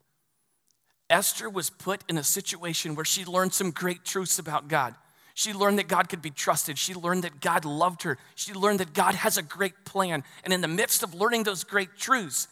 Esther 1.10 1.50
was 1.50 1.70
put 1.70 2.04
in 2.08 2.18
a 2.18 2.24
situation 2.24 2.96
where 2.96 3.06
she 3.06 3.26
learned 3.26 3.54
some 3.54 3.72
great 3.72 4.06
truths 4.06 4.40
about 4.40 4.68
God. 4.68 4.94
She 5.34 5.54
learned 5.54 5.80
that 5.80 5.88
God 5.88 6.10
could 6.10 6.22
be 6.22 6.32
trusted. 6.32 6.78
She 6.78 6.94
learned 6.94 7.24
that 7.24 7.40
God 7.42 7.64
loved 7.64 8.04
her. 8.04 8.18
She 8.36 8.54
learned 8.54 8.80
that 8.80 8.94
God 8.94 9.16
has 9.16 9.38
a 9.38 9.44
great 9.44 9.86
plan. 9.86 10.24
And 10.44 10.52
in 10.52 10.62
the 10.62 10.68
midst 10.68 11.04
of 11.04 11.14
learning 11.14 11.44
those 11.44 11.64
great 11.64 11.96
truths, 11.98 12.48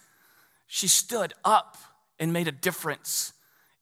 she 0.68 0.88
stood 0.88 1.34
up 1.44 1.78
and 2.20 2.32
made 2.32 2.48
a 2.48 2.52
difference 2.52 3.34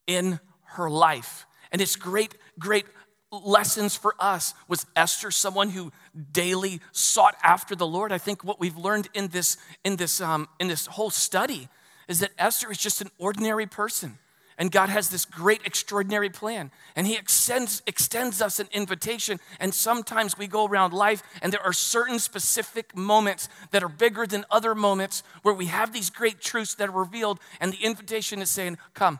in 0.08 0.40
her 0.76 0.90
life. 0.90 1.46
And 1.72 1.82
it's 1.82 1.96
great, 1.96 2.36
great 2.58 2.86
lessons 3.32 3.96
for 3.96 4.16
us. 4.20 4.54
Was 4.68 4.86
Esther 4.96 5.32
someone 5.32 5.70
who 5.70 5.92
daily 6.32 6.80
sought 6.92 7.36
after 7.44 7.76
the 7.76 7.88
Lord? 7.88 8.12
I 8.12 8.18
think 8.18 8.44
what 8.44 8.60
we've 8.60 8.78
learned 8.78 9.10
in 9.14 9.28
this, 9.28 9.58
in 9.84 9.98
this, 9.98 10.22
um, 10.22 10.48
in 10.60 10.68
this 10.68 10.86
whole 10.86 11.10
study 11.10 11.68
is 12.08 12.20
that 12.20 12.32
Esther 12.38 12.72
is 12.72 12.78
just 12.78 13.02
an 13.02 13.12
ordinary 13.18 13.66
person. 13.66 14.18
And 14.58 14.72
God 14.72 14.90
has 14.90 15.10
this 15.10 15.26
great, 15.26 15.62
extraordinary 15.66 16.30
plan. 16.30 16.72
And 16.96 17.08
He 17.08 17.16
extends, 17.16 17.82
extends 17.88 18.42
us 18.42 18.60
an 18.60 18.68
invitation. 18.72 19.40
And 19.60 19.74
sometimes 19.74 20.38
we 20.38 20.48
go 20.48 20.66
around 20.66 20.94
life, 20.94 21.24
and 21.42 21.52
there 21.52 21.64
are 21.64 21.74
certain 21.74 22.20
specific 22.20 22.96
moments 22.96 23.50
that 23.72 23.84
are 23.84 23.90
bigger 23.90 24.28
than 24.28 24.46
other 24.52 24.76
moments 24.76 25.24
where 25.42 25.56
we 25.56 25.66
have 25.68 25.92
these 25.92 26.10
great 26.10 26.40
truths 26.40 26.76
that 26.76 26.90
are 26.90 26.92
revealed. 26.92 27.40
And 27.60 27.74
the 27.74 27.84
invitation 27.84 28.42
is 28.42 28.50
saying, 28.50 28.78
Come, 28.94 29.20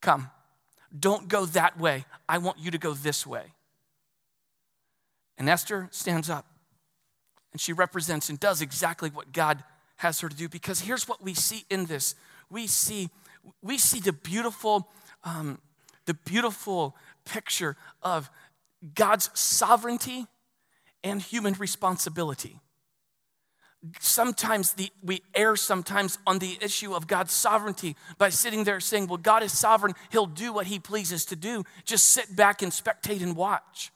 come. 0.00 0.30
Don't 0.98 1.28
go 1.28 1.44
that 1.46 1.78
way. 1.78 2.06
I 2.28 2.38
want 2.38 2.58
you 2.58 2.70
to 2.70 2.78
go 2.78 2.94
this 2.94 3.26
way. 3.26 3.52
And 5.36 5.48
Esther 5.48 5.88
stands 5.92 6.28
up, 6.28 6.46
and 7.52 7.60
she 7.60 7.72
represents 7.72 8.28
and 8.28 8.40
does 8.40 8.60
exactly 8.60 9.08
what 9.08 9.32
God 9.32 9.62
has 9.98 10.20
her 10.20 10.28
to 10.28 10.36
do. 10.36 10.48
Because 10.48 10.80
here's 10.80 11.06
what 11.06 11.22
we 11.22 11.34
see 11.34 11.64
in 11.70 11.86
this 11.86 12.14
we 12.50 12.66
see, 12.66 13.10
we 13.62 13.76
see 13.78 14.00
the 14.00 14.12
beautiful, 14.12 14.88
um, 15.22 15.58
the 16.06 16.14
beautiful 16.14 16.96
picture 17.24 17.76
of 18.02 18.30
God's 18.94 19.30
sovereignty 19.38 20.26
and 21.04 21.20
human 21.20 21.54
responsibility. 21.54 22.58
Sometimes 24.00 24.72
the, 24.72 24.90
we 25.02 25.22
err 25.34 25.54
sometimes 25.54 26.18
on 26.26 26.40
the 26.40 26.58
issue 26.60 26.94
of 26.94 27.06
God's 27.06 27.32
sovereignty 27.32 27.94
by 28.16 28.28
sitting 28.28 28.64
there 28.64 28.80
saying, 28.80 29.06
Well, 29.06 29.18
God 29.18 29.42
is 29.42 29.56
sovereign, 29.56 29.94
He'll 30.10 30.26
do 30.26 30.52
what 30.52 30.66
He 30.66 30.80
pleases 30.80 31.24
to 31.26 31.36
do. 31.36 31.64
Just 31.84 32.08
sit 32.08 32.34
back 32.34 32.62
and 32.62 32.72
spectate 32.72 33.22
and 33.22 33.36
watch. 33.36 33.92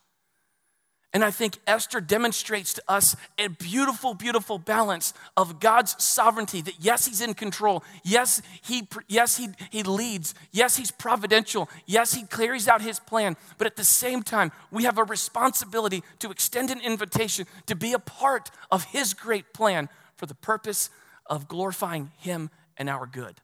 And 1.15 1.23
I 1.23 1.31
think 1.31 1.59
Esther 1.67 2.01
demonstrates 2.01 2.73
to 2.75 2.83
us 2.89 3.17
a 3.39 3.49
beautiful, 3.49 4.15
beautiful 4.15 4.57
balance 4.57 5.13
of 5.37 5.61
God's 5.61 6.03
sovereignty 6.03 6.63
that 6.63 6.81
yes, 6.81 7.07
He's 7.07 7.21
in 7.21 7.35
control. 7.35 7.85
Yes, 8.03 8.41
He, 8.63 8.89
yes, 9.09 9.37
he, 9.37 9.51
he 9.71 9.83
leads. 9.83 10.35
Yes, 10.53 10.77
He's 10.77 10.91
providential. 10.91 11.69
Yes, 11.85 12.15
He 12.15 12.25
carries 12.25 12.67
out 12.67 12.81
His 12.81 12.99
plan. 12.99 13.37
But 13.59 13.67
at 13.67 13.77
the 13.77 13.85
same 13.85 14.23
time, 14.23 14.53
we 14.71 14.85
have 14.85 14.97
a 14.97 15.05
responsibility 15.05 16.03
to 16.21 16.31
extend 16.31 16.71
an 16.71 16.81
invitation 16.81 17.47
to 17.67 17.77
be 17.77 17.93
a 17.93 17.99
part 17.99 18.51
of 18.71 18.85
His 18.85 19.13
great 19.13 19.53
plan 19.53 19.91
for 20.17 20.25
the 20.25 20.35
purpose 20.35 20.89
of 21.27 21.47
glorifying 21.47 22.11
Him 22.21 22.49
and 22.79 22.89
our 22.89 23.07
good. 23.07 23.41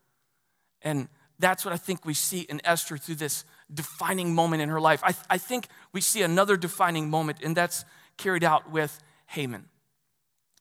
And 0.81 1.09
that's 1.38 1.66
what 1.66 1.74
I 1.74 1.76
think 1.76 2.07
we 2.07 2.14
see 2.14 2.40
in 2.40 2.62
Esther 2.64 2.96
through 2.96 3.16
this 3.16 3.44
defining 3.72 4.35
moment 4.35 4.62
in 4.62 4.68
her 4.68 4.81
life. 4.81 5.02
I, 5.04 5.14
I 5.28 5.38
think 5.38 5.68
we 5.92 6.00
see 6.00 6.22
another 6.22 6.57
defining 6.57 7.11
moment, 7.11 7.38
and 7.42 7.57
that's 7.57 7.85
carried 8.16 8.44
out 8.44 8.70
with 8.70 8.98
Haman. 9.26 9.66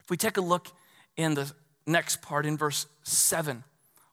If 0.01 0.09
we 0.09 0.17
take 0.17 0.37
a 0.37 0.41
look 0.41 0.67
in 1.15 1.33
the 1.33 1.51
next 1.85 2.21
part 2.21 2.45
in 2.45 2.57
verse 2.57 2.87
7, 3.03 3.63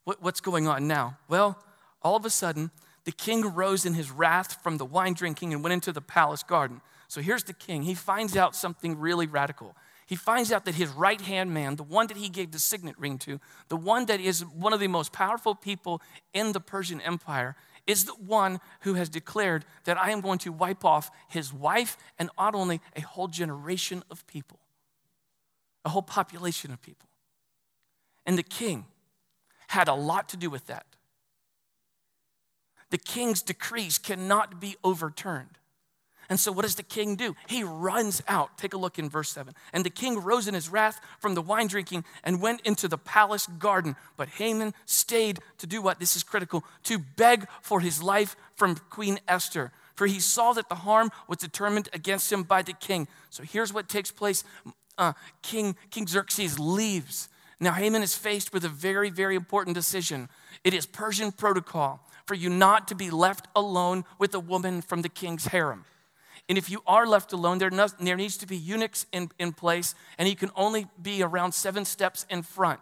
what, 0.04 0.22
what's 0.22 0.40
going 0.40 0.66
on 0.66 0.86
now? 0.86 1.18
Well, 1.28 1.62
all 2.02 2.16
of 2.16 2.24
a 2.24 2.30
sudden, 2.30 2.70
the 3.04 3.12
king 3.12 3.54
rose 3.54 3.84
in 3.84 3.94
his 3.94 4.10
wrath 4.10 4.62
from 4.62 4.78
the 4.78 4.84
wine 4.84 5.14
drinking 5.14 5.52
and 5.52 5.62
went 5.62 5.72
into 5.72 5.92
the 5.92 6.00
palace 6.00 6.42
garden. 6.42 6.80
So 7.08 7.20
here's 7.20 7.44
the 7.44 7.52
king. 7.52 7.82
He 7.82 7.94
finds 7.94 8.36
out 8.36 8.56
something 8.56 8.98
really 8.98 9.26
radical. 9.26 9.76
He 10.06 10.16
finds 10.16 10.52
out 10.52 10.64
that 10.66 10.74
his 10.74 10.90
right 10.90 11.20
hand 11.20 11.52
man, 11.52 11.76
the 11.76 11.82
one 11.82 12.06
that 12.08 12.16
he 12.16 12.28
gave 12.28 12.50
the 12.50 12.58
signet 12.58 12.98
ring 12.98 13.18
to, 13.18 13.40
the 13.68 13.76
one 13.76 14.06
that 14.06 14.20
is 14.20 14.44
one 14.44 14.72
of 14.72 14.80
the 14.80 14.88
most 14.88 15.12
powerful 15.12 15.54
people 15.54 16.02
in 16.34 16.52
the 16.52 16.60
Persian 16.60 17.00
Empire, 17.00 17.56
is 17.86 18.04
the 18.04 18.14
one 18.14 18.60
who 18.80 18.94
has 18.94 19.08
declared 19.08 19.64
that 19.84 19.98
I 19.98 20.10
am 20.10 20.20
going 20.20 20.38
to 20.40 20.52
wipe 20.52 20.84
off 20.84 21.10
his 21.28 21.52
wife 21.52 21.96
and 22.18 22.30
not 22.38 22.54
only 22.54 22.80
a 22.96 23.00
whole 23.00 23.28
generation 23.28 24.02
of 24.10 24.26
people, 24.26 24.58
a 25.84 25.90
whole 25.90 26.02
population 26.02 26.72
of 26.72 26.80
people. 26.80 27.08
And 28.26 28.38
the 28.38 28.42
king 28.42 28.86
had 29.68 29.88
a 29.88 29.94
lot 29.94 30.28
to 30.30 30.36
do 30.36 30.48
with 30.48 30.66
that. 30.66 30.86
The 32.90 32.98
king's 32.98 33.42
decrees 33.42 33.98
cannot 33.98 34.60
be 34.60 34.76
overturned. 34.84 35.58
And 36.28 36.40
so, 36.40 36.52
what 36.52 36.62
does 36.62 36.74
the 36.74 36.82
king 36.82 37.16
do? 37.16 37.36
He 37.48 37.62
runs 37.62 38.22
out. 38.28 38.56
Take 38.56 38.74
a 38.74 38.78
look 38.78 38.98
in 38.98 39.08
verse 39.08 39.30
7. 39.30 39.54
And 39.72 39.84
the 39.84 39.90
king 39.90 40.18
rose 40.18 40.48
in 40.48 40.54
his 40.54 40.68
wrath 40.68 41.00
from 41.18 41.34
the 41.34 41.42
wine 41.42 41.66
drinking 41.66 42.04
and 42.22 42.40
went 42.40 42.60
into 42.62 42.88
the 42.88 42.98
palace 42.98 43.46
garden. 43.46 43.96
But 44.16 44.28
Haman 44.28 44.74
stayed 44.86 45.40
to 45.58 45.66
do 45.66 45.82
what? 45.82 46.00
This 46.00 46.16
is 46.16 46.22
critical 46.22 46.64
to 46.84 46.98
beg 46.98 47.46
for 47.62 47.80
his 47.80 48.02
life 48.02 48.36
from 48.54 48.76
Queen 48.90 49.18
Esther. 49.28 49.72
For 49.96 50.06
he 50.06 50.18
saw 50.18 50.52
that 50.54 50.68
the 50.68 50.74
harm 50.76 51.10
was 51.28 51.38
determined 51.38 51.88
against 51.92 52.32
him 52.32 52.42
by 52.42 52.62
the 52.62 52.72
king. 52.72 53.06
So, 53.30 53.42
here's 53.42 53.72
what 53.72 53.88
takes 53.88 54.10
place 54.10 54.44
uh, 54.96 55.12
king, 55.42 55.76
king 55.90 56.06
Xerxes 56.06 56.58
leaves. 56.58 57.28
Now, 57.60 57.72
Haman 57.72 58.02
is 58.02 58.14
faced 58.14 58.52
with 58.52 58.64
a 58.64 58.68
very, 58.68 59.10
very 59.10 59.36
important 59.36 59.74
decision. 59.74 60.28
It 60.64 60.74
is 60.74 60.86
Persian 60.86 61.32
protocol 61.32 62.00
for 62.26 62.34
you 62.34 62.48
not 62.48 62.88
to 62.88 62.94
be 62.94 63.10
left 63.10 63.48
alone 63.54 64.04
with 64.18 64.34
a 64.34 64.40
woman 64.40 64.80
from 64.80 65.02
the 65.02 65.08
king's 65.08 65.46
harem. 65.46 65.84
And 66.48 66.58
if 66.58 66.68
you 66.68 66.82
are 66.86 67.06
left 67.06 67.32
alone, 67.32 67.58
there, 67.58 67.70
no, 67.70 67.86
there 68.00 68.16
needs 68.16 68.36
to 68.38 68.46
be 68.46 68.56
eunuchs 68.56 69.06
in, 69.12 69.30
in 69.38 69.52
place, 69.52 69.94
and 70.18 70.28
he 70.28 70.34
can 70.34 70.50
only 70.54 70.86
be 71.00 71.22
around 71.22 71.52
seven 71.52 71.84
steps 71.84 72.26
in 72.28 72.42
front. 72.42 72.80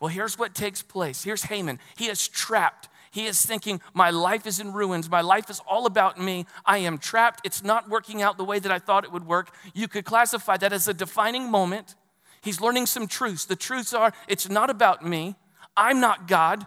Well, 0.00 0.08
here's 0.08 0.38
what 0.38 0.54
takes 0.54 0.82
place. 0.82 1.22
Here's 1.22 1.44
Haman. 1.44 1.78
He 1.96 2.06
is 2.06 2.26
trapped. 2.26 2.88
He 3.12 3.26
is 3.26 3.46
thinking, 3.46 3.80
My 3.94 4.10
life 4.10 4.46
is 4.46 4.58
in 4.58 4.72
ruins. 4.72 5.08
My 5.08 5.20
life 5.20 5.48
is 5.48 5.60
all 5.68 5.86
about 5.86 6.20
me. 6.20 6.46
I 6.66 6.78
am 6.78 6.98
trapped. 6.98 7.42
It's 7.44 7.62
not 7.62 7.88
working 7.88 8.20
out 8.20 8.36
the 8.36 8.44
way 8.44 8.58
that 8.58 8.72
I 8.72 8.80
thought 8.80 9.04
it 9.04 9.12
would 9.12 9.26
work. 9.26 9.54
You 9.72 9.86
could 9.86 10.04
classify 10.04 10.56
that 10.56 10.72
as 10.72 10.88
a 10.88 10.94
defining 10.94 11.48
moment. 11.48 11.94
He's 12.42 12.60
learning 12.60 12.86
some 12.86 13.06
truths. 13.06 13.44
The 13.44 13.56
truths 13.56 13.94
are, 13.94 14.12
it's 14.28 14.48
not 14.48 14.68
about 14.68 15.04
me. 15.04 15.36
I'm 15.76 16.00
not 16.00 16.26
God. 16.26 16.66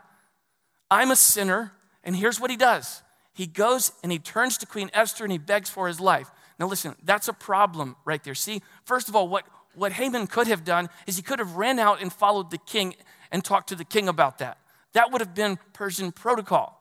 I'm 0.90 1.12
a 1.12 1.16
sinner. 1.18 1.74
And 2.04 2.16
here's 2.16 2.40
what 2.40 2.50
he 2.50 2.58
does 2.58 3.04
he 3.34 3.46
goes 3.46 3.92
and 4.02 4.12
he 4.12 4.18
turns 4.18 4.58
to 4.58 4.66
Queen 4.66 4.90
Esther 4.94 5.26
and 5.26 5.32
he 5.32 5.38
begs 5.38 5.70
for 5.70 5.88
his 5.88 6.00
life. 6.00 6.32
Now, 6.60 6.68
listen, 6.68 6.96
that's 7.04 7.28
a 7.28 7.34
problem 7.34 7.96
right 8.06 8.24
there. 8.24 8.36
See, 8.36 8.62
first 8.84 9.10
of 9.10 9.16
all, 9.16 9.28
what, 9.28 9.46
what 9.76 9.92
Haman 9.92 10.28
could 10.28 10.48
have 10.48 10.64
done 10.64 10.90
is 11.06 11.16
he 11.16 11.22
could 11.22 11.40
have 11.40 11.56
ran 11.56 11.78
out 11.80 12.02
and 12.02 12.12
followed 12.12 12.50
the 12.50 12.58
king 12.58 12.96
and 13.32 13.44
talked 13.44 13.70
to 13.70 13.76
the 13.76 13.86
king 13.86 14.08
about 14.08 14.40
that. 14.40 14.58
That 14.94 15.12
would 15.12 15.22
have 15.22 15.36
been 15.36 15.60
Persian 15.74 16.12
protocol. 16.12 16.74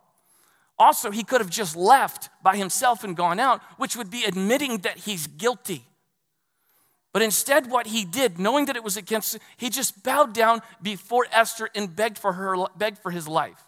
Also, 0.79 1.11
he 1.11 1.25
could 1.25 1.41
have 1.41 1.51
just 1.51 1.77
left 1.77 2.29
by 2.43 2.57
himself 2.57 3.05
and 3.05 3.17
gone 3.17 3.41
out, 3.41 3.63
which 3.79 3.97
would 3.97 4.11
be 4.11 4.25
admitting 4.25 4.79
that 4.79 4.99
he's 4.99 5.27
guilty. 5.27 5.85
But 7.13 7.23
instead, 7.23 7.71
what 7.71 7.87
he 7.87 8.05
did, 8.05 8.39
knowing 8.39 8.67
that 8.67 8.77
it 8.77 8.85
was 8.85 8.99
against, 8.99 9.39
he 9.57 9.71
just 9.71 10.03
bowed 10.03 10.35
down 10.35 10.61
before 10.83 11.27
Esther 11.33 11.71
and 11.75 11.95
begged 11.95 12.19
for 12.19 12.35
her, 12.35 12.67
begged 12.77 12.99
for 12.99 13.11
his 13.11 13.27
life, 13.27 13.65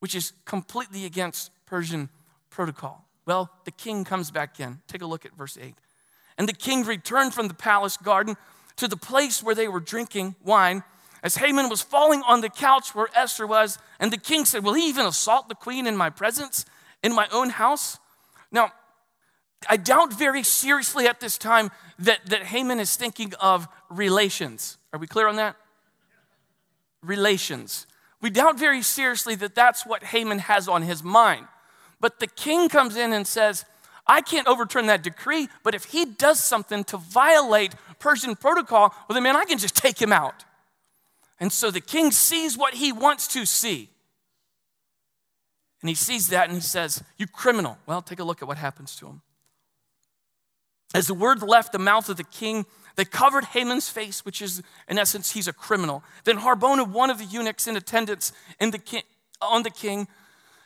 which 0.00 0.16
is 0.16 0.32
completely 0.44 1.04
against 1.04 1.52
Persian 1.66 2.08
protocol. 2.50 3.06
Well, 3.30 3.48
the 3.64 3.70
king 3.70 4.02
comes 4.02 4.32
back 4.32 4.58
in. 4.58 4.80
Take 4.88 5.02
a 5.02 5.06
look 5.06 5.24
at 5.24 5.36
verse 5.36 5.56
8. 5.56 5.76
And 6.36 6.48
the 6.48 6.52
king 6.52 6.82
returned 6.82 7.32
from 7.32 7.46
the 7.46 7.54
palace 7.54 7.96
garden 7.96 8.36
to 8.74 8.88
the 8.88 8.96
place 8.96 9.40
where 9.40 9.54
they 9.54 9.68
were 9.68 9.78
drinking 9.78 10.34
wine 10.42 10.82
as 11.22 11.36
Haman 11.36 11.68
was 11.68 11.80
falling 11.80 12.24
on 12.26 12.40
the 12.40 12.48
couch 12.48 12.92
where 12.92 13.06
Esther 13.14 13.46
was. 13.46 13.78
And 14.00 14.12
the 14.12 14.16
king 14.16 14.44
said, 14.46 14.64
Will 14.64 14.74
he 14.74 14.88
even 14.88 15.06
assault 15.06 15.48
the 15.48 15.54
queen 15.54 15.86
in 15.86 15.96
my 15.96 16.10
presence, 16.10 16.64
in 17.04 17.14
my 17.14 17.28
own 17.30 17.50
house? 17.50 18.00
Now, 18.50 18.72
I 19.68 19.76
doubt 19.76 20.12
very 20.12 20.42
seriously 20.42 21.06
at 21.06 21.20
this 21.20 21.38
time 21.38 21.70
that, 22.00 22.26
that 22.26 22.42
Haman 22.42 22.80
is 22.80 22.96
thinking 22.96 23.32
of 23.40 23.68
relations. 23.90 24.76
Are 24.92 24.98
we 24.98 25.06
clear 25.06 25.28
on 25.28 25.36
that? 25.36 25.54
Relations. 27.00 27.86
We 28.20 28.30
doubt 28.30 28.58
very 28.58 28.82
seriously 28.82 29.36
that 29.36 29.54
that's 29.54 29.86
what 29.86 30.02
Haman 30.02 30.40
has 30.40 30.66
on 30.66 30.82
his 30.82 31.04
mind. 31.04 31.46
But 32.00 32.20
the 32.20 32.26
king 32.26 32.68
comes 32.68 32.96
in 32.96 33.12
and 33.12 33.26
says, 33.26 33.64
I 34.06 34.22
can't 34.22 34.48
overturn 34.48 34.86
that 34.86 35.02
decree, 35.02 35.48
but 35.62 35.74
if 35.74 35.84
he 35.84 36.04
does 36.04 36.42
something 36.42 36.84
to 36.84 36.96
violate 36.96 37.74
Persian 37.98 38.34
protocol, 38.34 38.94
well, 39.08 39.14
then, 39.14 39.22
man, 39.22 39.36
I 39.36 39.44
can 39.44 39.58
just 39.58 39.76
take 39.76 40.00
him 40.00 40.12
out. 40.12 40.44
And 41.38 41.52
so 41.52 41.70
the 41.70 41.80
king 41.80 42.10
sees 42.10 42.58
what 42.58 42.74
he 42.74 42.92
wants 42.92 43.28
to 43.28 43.46
see. 43.46 43.88
And 45.80 45.88
he 45.88 45.94
sees 45.94 46.28
that 46.28 46.48
and 46.48 46.54
he 46.54 46.60
says, 46.60 47.02
You 47.16 47.26
criminal. 47.26 47.78
Well, 47.86 48.02
take 48.02 48.18
a 48.18 48.24
look 48.24 48.42
at 48.42 48.48
what 48.48 48.58
happens 48.58 48.96
to 48.96 49.06
him. 49.06 49.22
As 50.92 51.06
the 51.06 51.14
word 51.14 51.42
left 51.42 51.72
the 51.72 51.78
mouth 51.78 52.08
of 52.08 52.16
the 52.16 52.24
king, 52.24 52.66
they 52.96 53.04
covered 53.04 53.44
Haman's 53.44 53.88
face, 53.88 54.24
which 54.24 54.42
is, 54.42 54.62
in 54.88 54.98
essence, 54.98 55.32
he's 55.32 55.48
a 55.48 55.52
criminal. 55.52 56.02
Then 56.24 56.38
Harbona, 56.38 56.86
one 56.86 57.10
of 57.10 57.18
the 57.18 57.24
eunuchs 57.24 57.66
in 57.66 57.76
attendance 57.76 58.32
in 58.60 58.72
the 58.72 58.78
king, 58.78 59.02
on 59.40 59.62
the 59.62 59.70
king, 59.70 60.08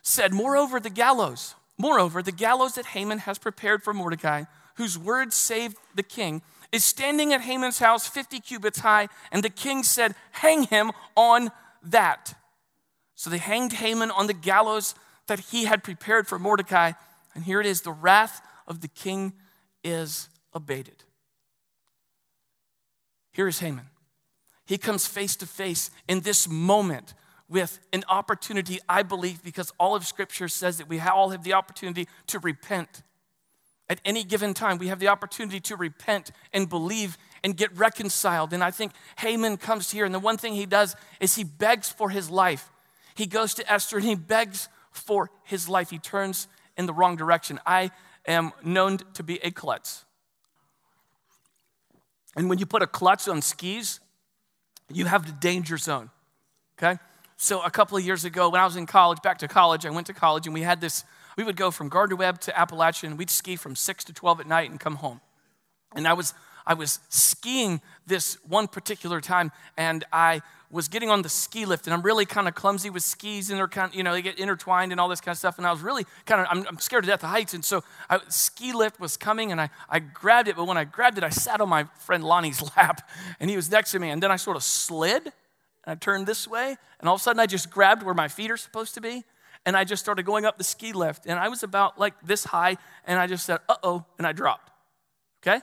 said, 0.05 0.33
Moreover, 0.33 0.79
the 0.79 0.90
gallows, 0.90 1.57
moreover, 1.77 2.23
the 2.23 2.31
gallows 2.31 2.75
that 2.75 2.87
Haman 2.87 3.19
has 3.19 3.38
prepared 3.38 3.83
for 3.83 3.93
Mordecai, 3.93 4.45
whose 4.77 4.97
word 4.97 5.33
saved 5.33 5.77
the 5.95 6.03
king, 6.03 6.43
is 6.71 6.85
standing 6.85 7.33
at 7.33 7.40
Haman's 7.40 7.79
house 7.79 8.07
50 8.07 8.38
cubits 8.40 8.81
high. 8.81 9.09
And 9.33 9.43
the 9.43 9.51
king 9.51 9.83
said, 9.83 10.14
Hang 10.33 10.64
him 10.64 10.93
on 11.17 11.51
that. 11.83 12.35
So 13.14 13.31
they 13.31 13.38
hanged 13.38 13.75
Haman 13.75 14.11
on 14.11 14.27
the 14.27 14.35
gallows 14.35 14.95
that 15.27 15.40
he 15.40 15.64
had 15.64 15.83
prepared 15.83 16.27
for 16.27 16.38
Mordecai. 16.38 16.93
And 17.35 17.45
here 17.45 17.61
it 17.61 17.67
is 17.67 17.81
the 17.81 17.93
wrath 17.93 18.40
of 18.67 18.81
the 18.81 18.88
king 18.88 19.33
is 19.83 20.29
abated. 20.53 21.05
Here 23.33 23.49
is 23.49 23.61
Haman. 23.61 23.87
He 24.67 24.79
comes 24.79 25.07
face 25.07 25.37
to 25.37 25.47
face 25.47 25.90
in 26.09 26.21
this 26.21 26.49
moment 26.49 27.14
with 27.55 27.79
an 27.93 28.03
opportunity, 28.09 28.81
I 28.88 29.05
believe, 29.05 29.45
because 29.45 29.73
all 29.79 29.95
of 29.95 30.05
Scripture 30.05 30.49
says 30.49 30.79
that 30.79 30.88
we 30.88 30.99
all 30.99 31.31
have 31.31 31.45
the 31.45 31.53
opportunity 31.53 32.09
to 32.27 32.40
repent. 32.40 33.05
At 33.88 34.01
any 34.05 34.25
given 34.25 34.55
time, 34.55 34.79
we 34.79 34.88
have 34.88 34.99
the 34.99 35.07
opportunity 35.07 35.61
to 35.61 35.77
repent 35.77 36.33
and 36.53 36.69
believe 36.69 37.17
and 37.45 37.57
get 37.57 37.71
reconciled. 37.79 38.53
And 38.53 38.64
I 38.64 38.73
think 38.73 38.90
Haman 39.19 39.59
comes 39.59 39.93
here, 39.93 40.05
and 40.05 40.12
the 40.12 40.19
one 40.19 40.37
thing 40.37 40.55
he 40.55 40.67
does 40.67 40.97
is 41.21 41.37
he 41.37 41.45
begs 41.45 41.88
for 41.88 42.11
his 42.11 42.29
life. 42.29 42.73
He 43.14 43.27
goes 43.27 43.55
to 43.55 43.73
Esther 43.73 43.99
and 43.99 44.05
he 44.05 44.17
begs 44.17 44.69
for 44.90 45.31
his 45.45 45.69
life. 45.69 45.90
He 45.90 46.01
turns 46.01 46.49
in 46.77 46.87
the 46.87 46.93
wrong 46.93 47.14
direction. 47.14 47.61
I 47.64 47.93
am 48.27 48.51
known 48.64 48.99
to 49.12 49.23
be 49.23 49.38
a 49.45 49.53
klutz. 49.53 50.05
And 52.35 52.49
when 52.49 52.59
you 52.59 52.67
put 52.67 52.83
a 52.83 52.88
klutz 52.88 53.29
on 53.29 53.43
skis, 53.43 54.01
you 54.93 55.05
have 55.05 55.25
the 55.25 55.33
danger 55.33 55.79
zone, 55.79 56.11
okay? 56.77 56.99
So 57.37 57.62
a 57.62 57.70
couple 57.70 57.97
of 57.97 58.05
years 58.05 58.25
ago, 58.25 58.49
when 58.49 58.61
I 58.61 58.64
was 58.64 58.77
in 58.77 58.87
college, 58.87 59.20
back 59.23 59.38
to 59.38 59.49
college, 59.49 59.85
I 59.85 59.90
went 59.90 60.07
to 60.07 60.14
college 60.14 60.47
and 60.47 60.55
we 60.55 60.62
had 60.62 60.81
this, 60.81 61.05
we 61.37 61.44
would 61.44 61.57
go 61.57 61.70
from 61.70 61.88
Gardner 61.88 62.16
Webb 62.16 62.40
to 62.42 62.59
Appalachian. 62.59 63.16
We'd 63.16 63.31
ski 63.31 63.57
from 63.57 63.75
6 63.77 64.05
to 64.05 64.12
12 64.12 64.40
at 64.40 64.47
night 64.47 64.70
and 64.70 64.79
come 64.79 64.97
home. 64.97 65.20
And 65.97 66.07
I 66.07 66.12
was, 66.12 66.35
I 66.66 66.75
was 66.75 67.01
skiing 67.09 67.81
this 68.07 68.38
one 68.47 68.68
particular 68.68 69.20
time 69.20 69.53
and 69.77 70.05
I 70.12 70.42
was 70.75 70.88
getting 70.88 71.09
on 71.09 71.23
the 71.23 71.29
ski 71.29 71.64
lift, 71.66 71.87
and 71.87 71.94
I'm 71.94 72.03
really 72.03 72.27
kind 72.27 72.49
of 72.49 72.55
clumsy 72.57 72.90
with 72.90 73.05
skis, 73.05 73.49
and 73.49 73.59
they're 73.59 73.68
kind 73.68 73.94
you 73.94 74.03
know, 74.03 74.12
they 74.12 74.23
get 74.23 74.40
intertwined 74.40 74.90
and 74.90 75.01
all 75.01 75.09
this 75.09 75.20
kind 75.20 75.33
of 75.33 75.38
stuff. 75.38 75.57
And 75.57 75.66
I 75.66 75.70
was 75.70 75.81
really 75.83 76.05
kind 76.27 76.40
of, 76.40 76.49
I'm, 76.51 76.66
I'm 76.66 76.79
scared 76.79 77.05
to 77.05 77.11
death 77.11 77.23
of 77.23 77.31
heights. 77.31 77.55
And 77.55 77.64
so, 77.64 77.85
I, 78.11 78.18
ski 78.29 78.73
lift 78.73 78.99
was 78.99 79.16
coming, 79.16 79.53
and 79.53 79.61
I, 79.61 79.70
I 79.88 80.01
grabbed 80.01 80.49
it, 80.49 80.57
but 80.57 80.66
when 80.66 80.77
I 80.77 80.83
grabbed 80.83 81.16
it, 81.16 81.23
I 81.23 81.31
sat 81.31 81.61
on 81.61 81.68
my 81.68 81.85
friend 82.01 82.25
Lonnie's 82.25 82.61
lap, 82.77 83.09
and 83.38 83.49
he 83.49 83.57
was 83.57 83.70
next 83.70 83.92
to 83.92 84.01
me. 84.01 84.11
And 84.11 84.20
then 84.20 84.33
I 84.33 84.37
sort 84.37 84.57
of 84.57 84.64
slid, 84.64 85.33
I 85.87 85.94
turned 85.94 86.27
this 86.27 86.49
way, 86.49 86.77
and 87.01 87.09
all 87.09 87.16
of 87.16 87.20
a 87.20 87.25
sudden, 87.25 87.40
I 87.40 87.47
just 87.47 87.70
grabbed 87.70 88.03
where 88.03 88.14
my 88.14 88.29
feet 88.29 88.51
are 88.51 88.57
supposed 88.57 88.94
to 88.94 89.01
be, 89.01 89.25
and 89.66 89.77
I 89.77 89.85
just 89.85 90.03
started 90.03 90.25
going 90.25 90.44
up 90.44 90.59
the 90.59 90.64
ski 90.64 90.92
lift. 90.92 91.27
And 91.27 91.38
I 91.38 91.49
was 91.49 91.62
about 91.62 91.99
like 91.99 92.14
this 92.23 92.44
high, 92.44 92.77
and 93.07 93.18
I 93.18 93.27
just 93.27 93.44
said, 93.44 93.59
uh 93.68 93.77
oh, 93.83 94.05
and 94.18 94.27
I 94.27 94.33
dropped. 94.33 94.70
Okay? 95.42 95.61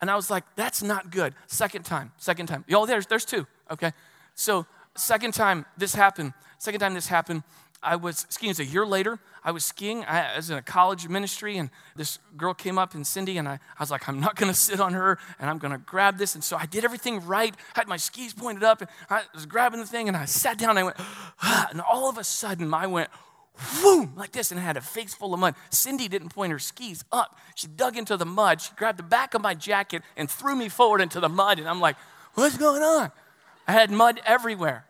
And 0.00 0.10
I 0.10 0.16
was 0.16 0.30
like, 0.30 0.44
that's 0.54 0.82
not 0.82 1.10
good. 1.10 1.34
Second 1.46 1.84
time, 1.84 2.12
second 2.18 2.46
time. 2.46 2.64
Y'all, 2.68 2.86
there's, 2.86 3.06
there's 3.06 3.24
two, 3.24 3.46
okay? 3.70 3.92
So, 4.34 4.66
second 4.96 5.34
time 5.34 5.66
this 5.76 5.94
happened, 5.94 6.34
second 6.58 6.80
time 6.80 6.94
this 6.94 7.08
happened, 7.08 7.42
I 7.82 7.96
was 7.96 8.26
skiing. 8.28 8.54
A 8.58 8.62
year 8.62 8.86
later. 8.86 9.18
I 9.44 9.50
was 9.50 9.64
skiing. 9.64 10.04
I 10.04 10.36
was 10.36 10.50
in 10.50 10.58
a 10.58 10.62
college 10.62 11.08
ministry, 11.08 11.56
and 11.56 11.70
this 11.96 12.18
girl 12.36 12.52
came 12.52 12.76
up, 12.76 12.94
and 12.94 13.06
Cindy, 13.06 13.38
and 13.38 13.48
I, 13.48 13.54
I 13.54 13.80
was 13.80 13.90
like, 13.90 14.08
I'm 14.08 14.20
not 14.20 14.36
going 14.36 14.52
to 14.52 14.58
sit 14.58 14.80
on 14.80 14.92
her, 14.94 15.18
and 15.38 15.48
I'm 15.48 15.58
going 15.58 15.72
to 15.72 15.78
grab 15.78 16.18
this. 16.18 16.34
And 16.34 16.42
so 16.42 16.56
I 16.56 16.66
did 16.66 16.84
everything 16.84 17.24
right. 17.24 17.54
I 17.74 17.80
had 17.80 17.88
my 17.88 17.96
skis 17.96 18.34
pointed 18.34 18.64
up, 18.64 18.80
and 18.80 18.90
I 19.08 19.22
was 19.34 19.46
grabbing 19.46 19.80
the 19.80 19.86
thing, 19.86 20.08
and 20.08 20.16
I 20.16 20.24
sat 20.24 20.58
down, 20.58 20.70
and 20.70 20.78
I 20.78 20.82
went, 20.82 20.96
ah, 20.98 21.68
and 21.70 21.80
all 21.80 22.10
of 22.10 22.18
a 22.18 22.24
sudden, 22.24 22.74
I 22.74 22.86
went, 22.86 23.10
boom, 23.82 24.12
like 24.16 24.32
this, 24.32 24.50
and 24.50 24.60
I 24.60 24.62
had 24.62 24.76
a 24.76 24.80
face 24.80 25.14
full 25.14 25.32
of 25.32 25.40
mud. 25.40 25.54
Cindy 25.70 26.08
didn't 26.08 26.30
point 26.30 26.52
her 26.52 26.58
skis 26.58 27.04
up. 27.12 27.38
She 27.54 27.68
dug 27.68 27.96
into 27.96 28.16
the 28.16 28.26
mud. 28.26 28.60
She 28.60 28.72
grabbed 28.76 28.98
the 28.98 29.04
back 29.04 29.34
of 29.34 29.42
my 29.42 29.54
jacket 29.54 30.02
and 30.16 30.28
threw 30.28 30.56
me 30.56 30.68
forward 30.68 31.00
into 31.00 31.20
the 31.20 31.28
mud, 31.28 31.58
and 31.58 31.68
I'm 31.68 31.80
like, 31.80 31.96
what's 32.34 32.58
going 32.58 32.82
on? 32.82 33.12
I 33.66 33.72
had 33.72 33.90
mud 33.90 34.20
everywhere. 34.24 34.84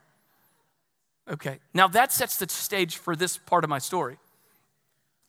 Okay, 1.30 1.58
now 1.74 1.88
that 1.88 2.10
sets 2.10 2.38
the 2.38 2.48
stage 2.48 2.96
for 2.96 3.14
this 3.14 3.36
part 3.36 3.62
of 3.62 3.70
my 3.70 3.78
story. 3.78 4.16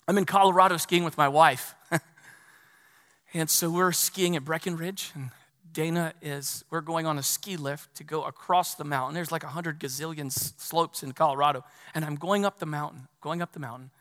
I'm 0.08 0.18
in 0.18 0.26
Colorado 0.26 0.78
skiing 0.78 1.04
with 1.04 1.18
my 1.18 1.28
wife. 1.28 1.76
and 3.34 3.50
so 3.50 3.70
we're 3.70 3.92
skiing 3.92 4.36
at 4.36 4.46
Breckenridge, 4.46 5.12
and 5.14 5.30
Dana 5.74 6.14
is, 6.22 6.64
we're 6.70 6.82
going 6.82 7.06
on 7.06 7.18
a 7.18 7.24
ski 7.24 7.58
lift 7.58 7.96
to 7.96 8.04
go 8.04 8.24
across 8.24 8.76
the 8.76 8.84
mountain. 8.84 9.14
There's 9.14 9.32
like 9.32 9.44
100 9.44 9.80
gazillion 9.80 10.32
slopes 10.32 11.04
in 11.04 11.12
Colorado. 11.12 11.64
And 11.94 12.04
I'm 12.06 12.16
going 12.16 12.46
up 12.46 12.60
the 12.60 12.66
mountain, 12.66 13.08
going 13.22 13.42
up 13.42 13.52
the 13.52 13.60
mountain. 13.60 13.92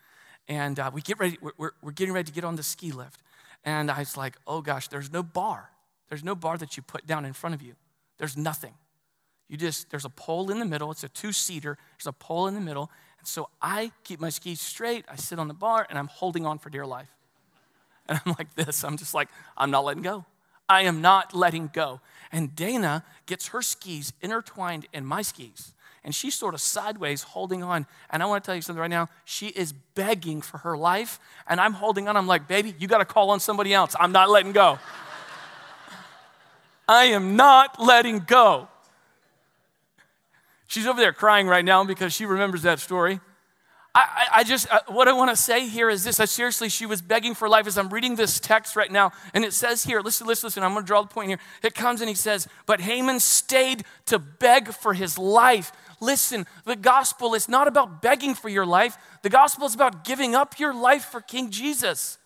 And 0.47 0.79
uh, 0.79 0.91
we 0.95 1.03
get 1.03 1.19
ready, 1.19 1.37
we're, 1.59 1.73
we're 1.83 1.93
getting 1.93 2.15
ready 2.15 2.27
to 2.27 2.33
get 2.33 2.45
on 2.45 2.57
the 2.57 2.63
ski 2.63 2.93
lift. 2.93 3.21
And 3.65 3.91
I 3.91 3.99
was 3.99 4.17
like, 4.17 4.37
oh 4.47 4.63
gosh, 4.63 4.89
there's 4.89 5.13
no 5.13 5.23
bar. 5.23 5.71
There's 6.09 6.25
no 6.25 6.35
bar 6.35 6.57
that 6.59 6.77
you 6.77 6.83
put 6.83 7.07
down 7.07 7.25
in 7.25 7.33
front 7.33 7.55
of 7.55 7.61
you. 7.61 7.75
There's 8.19 8.37
nothing. 8.37 8.75
You 9.49 9.57
just, 9.57 9.91
there's 9.91 10.05
a 10.05 10.11
pole 10.11 10.51
in 10.51 10.59
the 10.59 10.65
middle. 10.65 10.91
It's 10.91 11.05
a 11.05 11.09
two 11.09 11.33
seater. 11.33 11.79
There's 11.97 12.07
a 12.07 12.13
pole 12.13 12.47
in 12.49 12.55
the 12.55 12.61
middle. 12.61 12.91
And 13.19 13.27
so 13.27 13.49
I 13.61 13.93
keep 14.05 14.21
my 14.21 14.29
skis 14.29 14.61
straight. 14.61 15.05
I 15.11 15.17
sit 15.17 15.39
on 15.39 15.49
the 15.49 15.55
bar 15.55 15.87
and 15.89 15.99
I'm 15.99 16.09
holding 16.09 16.47
on 16.47 16.59
for 16.59 16.71
dear 16.71 16.87
life. 16.87 17.09
And 18.09 18.21
I'm 18.25 18.35
like 18.39 18.55
this. 18.55 18.85
I'm 18.85 18.97
just 18.97 19.15
like, 19.15 19.29
I'm 19.57 19.71
not 19.71 19.85
letting 19.85 20.03
go. 20.03 20.25
I 20.69 20.83
am 20.83 21.01
not 21.01 21.35
letting 21.35 21.71
go. 21.73 22.01
And 22.31 22.55
Dana 22.55 23.05
gets 23.27 23.49
her 23.49 23.63
skis 23.63 24.13
intertwined 24.21 24.87
in 24.93 25.05
my 25.05 25.23
skis. 25.23 25.73
And 26.05 26.15
she's 26.15 26.35
sort 26.35 26.55
of 26.55 26.61
sideways 26.61 27.23
holding 27.23 27.63
on. 27.63 27.87
And 28.11 28.23
I 28.23 28.27
want 28.27 28.45
to 28.45 28.47
tell 28.47 28.55
you 28.55 28.63
something 28.63 28.81
right 28.81 28.91
now. 28.91 29.09
She 29.25 29.49
is 29.49 29.73
begging 29.73 30.41
for 30.43 30.59
her 30.59 30.77
life. 30.77 31.19
And 31.47 31.61
I'm 31.61 31.73
holding 31.73 32.09
on. 32.09 32.17
I'm 32.17 32.27
like, 32.27 32.49
baby, 32.49 32.75
you 32.79 32.87
got 32.87 32.99
to 32.99 33.05
call 33.05 33.31
on 33.31 33.41
somebody 33.41 33.75
else. 33.75 33.95
I'm 33.99 34.13
not 34.13 34.31
letting 34.31 34.53
go. 34.53 34.79
I 36.89 37.07
am 37.07 37.37
not 37.37 37.81
letting 37.81 38.21
go. 38.21 38.69
She's 40.69 40.87
over 40.87 41.01
there 41.01 41.13
crying 41.13 41.49
right 41.49 41.65
now 41.65 41.83
because 41.83 42.13
she 42.13 42.27
remembers 42.27 42.63
that 42.63 42.79
story. 42.79 43.21
I, 43.95 44.01
I, 44.01 44.41
I 44.41 44.45
just, 44.45 44.71
uh, 44.71 44.81
what 44.89 45.09
I 45.09 45.13
want 45.13 45.31
to 45.31 45.37
say 45.37 45.67
here 45.67 45.89
is 45.89 46.05
this. 46.05 46.21
I 46.21 46.27
seriously, 46.27 46.69
she 46.69 46.85
was 46.85 47.01
begging 47.01 47.35
for 47.35 47.49
life 47.49 47.67
as 47.67 47.79
I'm 47.79 47.89
reading 47.89 48.17
this 48.17 48.39
text 48.39 48.77
right 48.77 48.93
now. 48.93 49.13
And 49.33 49.45
it 49.47 49.55
says 49.55 49.83
here, 49.83 50.01
listen, 50.01 50.27
listen, 50.27 50.47
listen, 50.47 50.63
I'm 50.63 50.73
going 50.73 50.85
to 50.85 50.87
draw 50.87 51.01
the 51.01 51.09
point 51.09 51.29
here. 51.29 51.39
It 51.63 51.75
comes 51.75 52.03
and 52.03 52.09
he 52.09 52.15
says, 52.15 52.47
But 52.67 52.83
Haman 52.83 53.19
stayed 53.19 53.85
to 54.07 54.19
beg 54.19 54.69
for 54.69 54.93
his 54.93 55.19
life. 55.19 55.73
Listen, 56.01 56.47
the 56.65 56.77
gospel 56.77 57.35
is 57.35 57.49
not 57.49 57.67
about 57.67 58.03
begging 58.03 58.35
for 58.35 58.51
your 58.51 58.67
life, 58.67 58.97
the 59.23 59.31
gospel 59.31 59.67
is 59.67 59.75
about 59.75 60.05
giving 60.05 60.35
up 60.35 60.61
your 60.61 60.75
life 60.75 61.07
for 61.07 61.21
King 61.21 61.51
Jesus. 61.51 62.19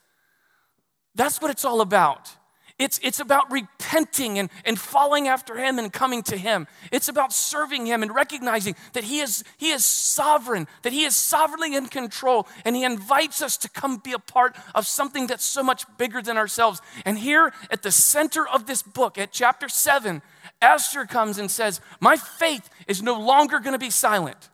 That's 1.14 1.40
what 1.40 1.50
it's 1.50 1.64
all 1.64 1.80
about. 1.80 2.36
It's, 2.82 2.98
it's 3.02 3.20
about 3.20 3.50
repenting 3.50 4.38
and, 4.38 4.50
and 4.64 4.78
following 4.78 5.28
after 5.28 5.56
Him 5.56 5.78
and 5.78 5.92
coming 5.92 6.22
to 6.24 6.36
Him. 6.36 6.66
It's 6.90 7.08
about 7.08 7.32
serving 7.32 7.86
Him 7.86 8.02
and 8.02 8.14
recognizing 8.14 8.74
that 8.92 9.04
He 9.04 9.20
is, 9.20 9.44
he 9.56 9.70
is 9.70 9.84
sovereign, 9.84 10.66
that 10.82 10.92
He 10.92 11.04
is 11.04 11.14
sovereignly 11.14 11.74
in 11.76 11.86
control, 11.86 12.48
and 12.64 12.74
He 12.74 12.84
invites 12.84 13.40
us 13.40 13.56
to 13.58 13.68
come 13.68 13.98
be 13.98 14.12
a 14.12 14.18
part 14.18 14.56
of 14.74 14.86
something 14.86 15.26
that's 15.26 15.44
so 15.44 15.62
much 15.62 15.84
bigger 15.96 16.20
than 16.20 16.36
ourselves. 16.36 16.80
And 17.04 17.18
here 17.18 17.52
at 17.70 17.82
the 17.82 17.92
center 17.92 18.46
of 18.46 18.66
this 18.66 18.82
book, 18.82 19.16
at 19.16 19.32
chapter 19.32 19.68
7, 19.68 20.22
Esther 20.60 21.06
comes 21.06 21.38
and 21.38 21.50
says, 21.50 21.80
My 22.00 22.16
faith 22.16 22.68
is 22.86 23.02
no 23.02 23.18
longer 23.18 23.58
going 23.60 23.74
to 23.74 23.78
be 23.78 23.90
silent. 23.90 24.48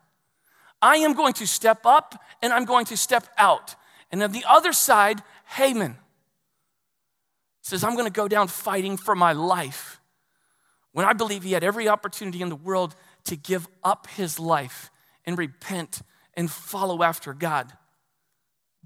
I 0.80 0.96
am 0.96 1.14
going 1.14 1.34
to 1.34 1.46
step 1.46 1.84
up 1.84 2.22
and 2.42 2.52
I'm 2.52 2.64
going 2.64 2.86
to 2.86 2.96
step 2.96 3.26
out. 3.36 3.74
And 4.12 4.22
on 4.22 4.32
the 4.32 4.44
other 4.48 4.72
side, 4.72 5.22
Haman 5.44 5.96
says, 7.68 7.84
I'm 7.84 7.94
going 7.94 8.06
to 8.06 8.12
go 8.12 8.28
down 8.28 8.48
fighting 8.48 8.96
for 8.96 9.14
my 9.14 9.32
life. 9.32 10.00
When 10.92 11.04
I 11.04 11.12
believe 11.12 11.42
he 11.42 11.52
had 11.52 11.62
every 11.62 11.88
opportunity 11.88 12.40
in 12.40 12.48
the 12.48 12.56
world 12.56 12.94
to 13.24 13.36
give 13.36 13.68
up 13.84 14.06
his 14.08 14.38
life 14.38 14.90
and 15.26 15.36
repent 15.36 16.00
and 16.34 16.50
follow 16.50 17.02
after 17.02 17.34
God, 17.34 17.72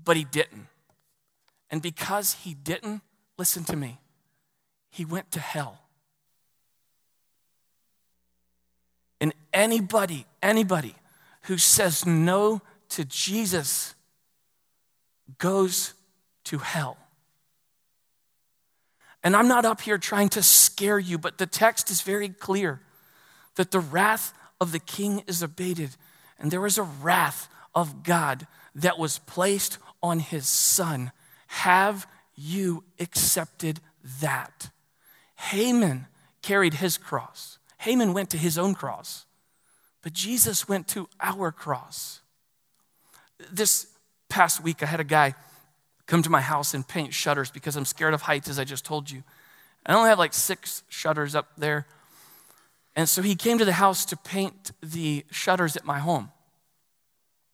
but 0.03 0.17
he 0.17 0.25
didn't. 0.25 0.67
And 1.71 1.81
because 1.81 2.35
he 2.35 2.55
didn't, 2.55 3.03
listen 3.39 3.65
to 3.65 3.77
me, 3.77 4.01
he 4.91 5.05
went 5.05 5.31
to 5.31 5.41
hell. 5.41 5.79
And 9.21 9.33
anybody, 9.53 10.27
anybody 10.43 10.97
who 11.43 11.57
says 11.57 12.05
no 12.05 12.61
to 12.91 13.05
Jesus 13.05 13.95
goes 15.39 15.95
to 16.45 16.59
hell. 16.59 16.99
And 19.25 19.37
I'm 19.37 19.49
not 19.49 19.65
up 19.65 19.81
here 19.81 19.99
trying 19.99 20.29
to 20.31 20.43
scare 20.43 20.99
you, 20.99 21.19
but 21.19 21.39
the 21.39 21.47
text 21.47 21.91
is 21.91 22.01
very 22.01 22.29
clear 22.29 22.81
that 23.55 23.71
the 23.71 23.81
wrath 23.81 24.33
of 24.61 24.73
the 24.73 24.81
king 24.81 25.23
is 25.27 25.43
abated. 25.43 25.91
And 26.39 26.51
there 26.51 26.67
is 26.67 26.79
a 26.79 26.83
wrath 26.83 27.49
of 27.75 28.03
God 28.03 28.47
that 28.75 28.99
was 28.99 29.19
placed 29.19 29.79
on 30.03 30.19
his 30.19 30.47
son. 30.47 31.13
Have 31.47 32.07
you 32.35 32.85
accepted 32.99 33.81
that? 34.21 34.71
Haman 35.37 36.07
carried 36.41 36.75
his 36.75 36.99
cross. 36.99 37.59
Haman 37.79 38.13
went 38.13 38.31
to 38.31 38.39
his 38.39 38.59
own 38.59 38.75
cross, 38.75 39.27
but 40.03 40.13
Jesus 40.13 40.69
went 40.69 40.89
to 40.89 41.09
our 41.21 41.51
cross. 41.51 42.21
This 43.51 43.87
past 44.29 44.63
week, 44.63 44.83
I 44.83 44.87
had 44.87 45.01
a 45.01 45.05
guy 45.05 45.35
come 46.07 46.23
to 46.23 46.31
my 46.31 46.41
house 46.41 46.75
and 46.75 46.87
paint 46.87 47.15
shutters 47.15 47.51
because 47.51 47.77
I'm 47.77 47.85
scared 47.85 48.15
of 48.15 48.23
heights, 48.23 48.49
as 48.49 48.59
I 48.59 48.65
just 48.65 48.85
told 48.85 49.11
you. 49.11 49.23
I 49.87 49.95
only 49.95 50.09
have 50.09 50.19
like 50.19 50.35
six 50.35 50.83
shutters 50.89 51.35
up 51.35 51.49
there. 51.57 51.87
And 52.95 53.09
so 53.09 53.23
he 53.23 53.35
came 53.35 53.59
to 53.59 53.65
the 53.65 53.73
house 53.73 54.05
to 54.07 54.17
paint 54.17 54.73
the 54.83 55.25
shutters 55.31 55.77
at 55.77 55.85
my 55.85 55.99
home. 55.99 56.31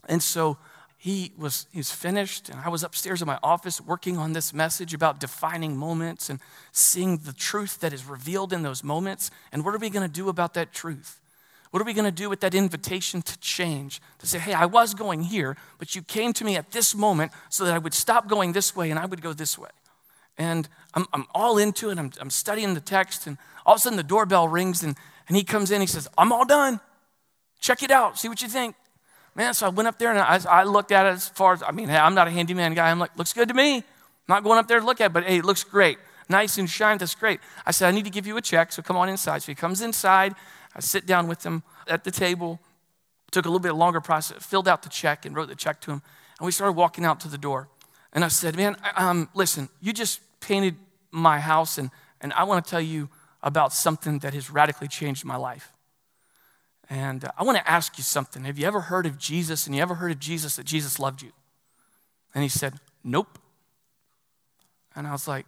And 0.08 0.22
so 0.22 0.58
he 0.96 1.32
was, 1.38 1.68
he 1.70 1.78
was 1.78 1.92
finished, 1.92 2.48
and 2.48 2.58
I 2.58 2.68
was 2.70 2.82
upstairs 2.82 3.22
in 3.22 3.26
my 3.26 3.38
office 3.40 3.80
working 3.80 4.16
on 4.16 4.32
this 4.32 4.52
message 4.52 4.94
about 4.94 5.20
defining 5.20 5.76
moments 5.76 6.28
and 6.28 6.40
seeing 6.72 7.18
the 7.18 7.32
truth 7.32 7.78
that 7.80 7.92
is 7.92 8.04
revealed 8.04 8.52
in 8.52 8.62
those 8.62 8.82
moments. 8.82 9.30
And 9.52 9.64
what 9.64 9.74
are 9.74 9.78
we 9.78 9.90
going 9.90 10.06
to 10.06 10.12
do 10.12 10.28
about 10.28 10.54
that 10.54 10.72
truth? 10.72 11.20
What 11.70 11.82
are 11.82 11.84
we 11.84 11.92
going 11.92 12.04
to 12.04 12.10
do 12.10 12.30
with 12.30 12.40
that 12.40 12.54
invitation 12.54 13.22
to 13.22 13.38
change? 13.40 14.00
To 14.20 14.26
say, 14.26 14.38
hey, 14.38 14.54
I 14.54 14.66
was 14.66 14.94
going 14.94 15.24
here, 15.24 15.56
but 15.78 15.94
you 15.94 16.02
came 16.02 16.32
to 16.34 16.44
me 16.44 16.56
at 16.56 16.70
this 16.70 16.94
moment 16.94 17.32
so 17.50 17.64
that 17.64 17.74
I 17.74 17.78
would 17.78 17.94
stop 17.94 18.26
going 18.26 18.52
this 18.52 18.74
way 18.74 18.90
and 18.90 18.98
I 18.98 19.06
would 19.06 19.20
go 19.20 19.32
this 19.32 19.58
way. 19.58 19.70
And 20.38 20.68
I'm, 20.94 21.06
I'm 21.12 21.26
all 21.34 21.58
into 21.58 21.90
it. 21.90 21.98
I'm, 21.98 22.12
I'm 22.20 22.30
studying 22.30 22.74
the 22.74 22.80
text, 22.80 23.26
and 23.26 23.36
all 23.66 23.74
of 23.74 23.78
a 23.78 23.80
sudden 23.80 23.96
the 23.96 24.02
doorbell 24.04 24.46
rings, 24.46 24.82
and, 24.82 24.96
and 25.26 25.36
he 25.36 25.42
comes 25.42 25.70
in. 25.70 25.80
He 25.80 25.86
says, 25.86 26.08
I'm 26.16 26.32
all 26.32 26.44
done. 26.44 26.80
Check 27.60 27.82
it 27.82 27.90
out. 27.90 28.18
See 28.18 28.28
what 28.28 28.40
you 28.40 28.48
think. 28.48 28.76
Man, 29.34 29.52
so 29.52 29.66
I 29.66 29.68
went 29.68 29.88
up 29.88 29.98
there 29.98 30.10
and 30.10 30.18
I, 30.18 30.40
I 30.48 30.64
looked 30.64 30.90
at 30.90 31.06
it 31.06 31.10
as 31.10 31.28
far 31.28 31.52
as, 31.52 31.62
I 31.62 31.70
mean, 31.70 31.88
hey, 31.88 31.96
I'm 31.96 32.14
not 32.14 32.28
a 32.28 32.30
handyman 32.30 32.74
guy. 32.74 32.90
I'm 32.90 32.98
like, 32.98 33.16
looks 33.16 33.32
good 33.32 33.48
to 33.48 33.54
me. 33.54 33.76
I'm 33.76 33.82
not 34.26 34.44
going 34.44 34.58
up 34.58 34.68
there 34.68 34.80
to 34.80 34.86
look 34.86 35.00
at 35.00 35.06
it, 35.06 35.12
but 35.12 35.24
hey, 35.24 35.38
it 35.38 35.44
looks 35.44 35.64
great. 35.64 35.98
Nice 36.28 36.58
and 36.58 36.68
shiny. 36.68 36.98
That's 36.98 37.14
great. 37.14 37.40
I 37.64 37.70
said, 37.70 37.88
I 37.88 37.90
need 37.92 38.04
to 38.04 38.10
give 38.10 38.26
you 38.26 38.36
a 38.36 38.40
check, 38.40 38.72
so 38.72 38.82
come 38.82 38.96
on 38.96 39.08
inside. 39.08 39.42
So 39.42 39.52
he 39.52 39.54
comes 39.54 39.80
inside. 39.80 40.34
I 40.78 40.80
sit 40.80 41.06
down 41.06 41.26
with 41.26 41.44
him 41.44 41.64
at 41.88 42.04
the 42.04 42.12
table. 42.12 42.60
Took 43.32 43.44
a 43.44 43.48
little 43.48 43.58
bit 43.58 43.72
longer 43.72 44.00
process, 44.00 44.42
filled 44.46 44.68
out 44.68 44.82
the 44.82 44.88
check 44.88 45.26
and 45.26 45.34
wrote 45.36 45.48
the 45.48 45.56
check 45.56 45.80
to 45.82 45.90
him. 45.90 46.02
And 46.38 46.46
we 46.46 46.52
started 46.52 46.72
walking 46.72 47.04
out 47.04 47.20
to 47.20 47.28
the 47.28 47.36
door. 47.36 47.68
And 48.12 48.24
I 48.24 48.28
said, 48.28 48.56
Man, 48.56 48.76
um, 48.96 49.28
listen, 49.34 49.68
you 49.82 49.92
just 49.92 50.20
painted 50.40 50.76
my 51.10 51.40
house, 51.40 51.78
and, 51.78 51.90
and 52.20 52.32
I 52.32 52.44
want 52.44 52.64
to 52.64 52.70
tell 52.70 52.80
you 52.80 53.10
about 53.42 53.72
something 53.72 54.20
that 54.20 54.34
has 54.34 54.50
radically 54.50 54.88
changed 54.88 55.24
my 55.24 55.36
life. 55.36 55.72
And 56.88 57.24
uh, 57.24 57.32
I 57.36 57.42
want 57.42 57.58
to 57.58 57.70
ask 57.70 57.98
you 57.98 58.04
something. 58.04 58.44
Have 58.44 58.58
you 58.58 58.66
ever 58.66 58.80
heard 58.80 59.04
of 59.04 59.18
Jesus? 59.18 59.66
And 59.66 59.74
you 59.76 59.82
ever 59.82 59.96
heard 59.96 60.12
of 60.12 60.20
Jesus 60.20 60.56
that 60.56 60.64
Jesus 60.64 60.98
loved 60.98 61.22
you? 61.22 61.32
And 62.34 62.42
he 62.42 62.48
said, 62.48 62.74
Nope. 63.02 63.38
And 64.94 65.08
I 65.08 65.12
was 65.12 65.26
like, 65.26 65.46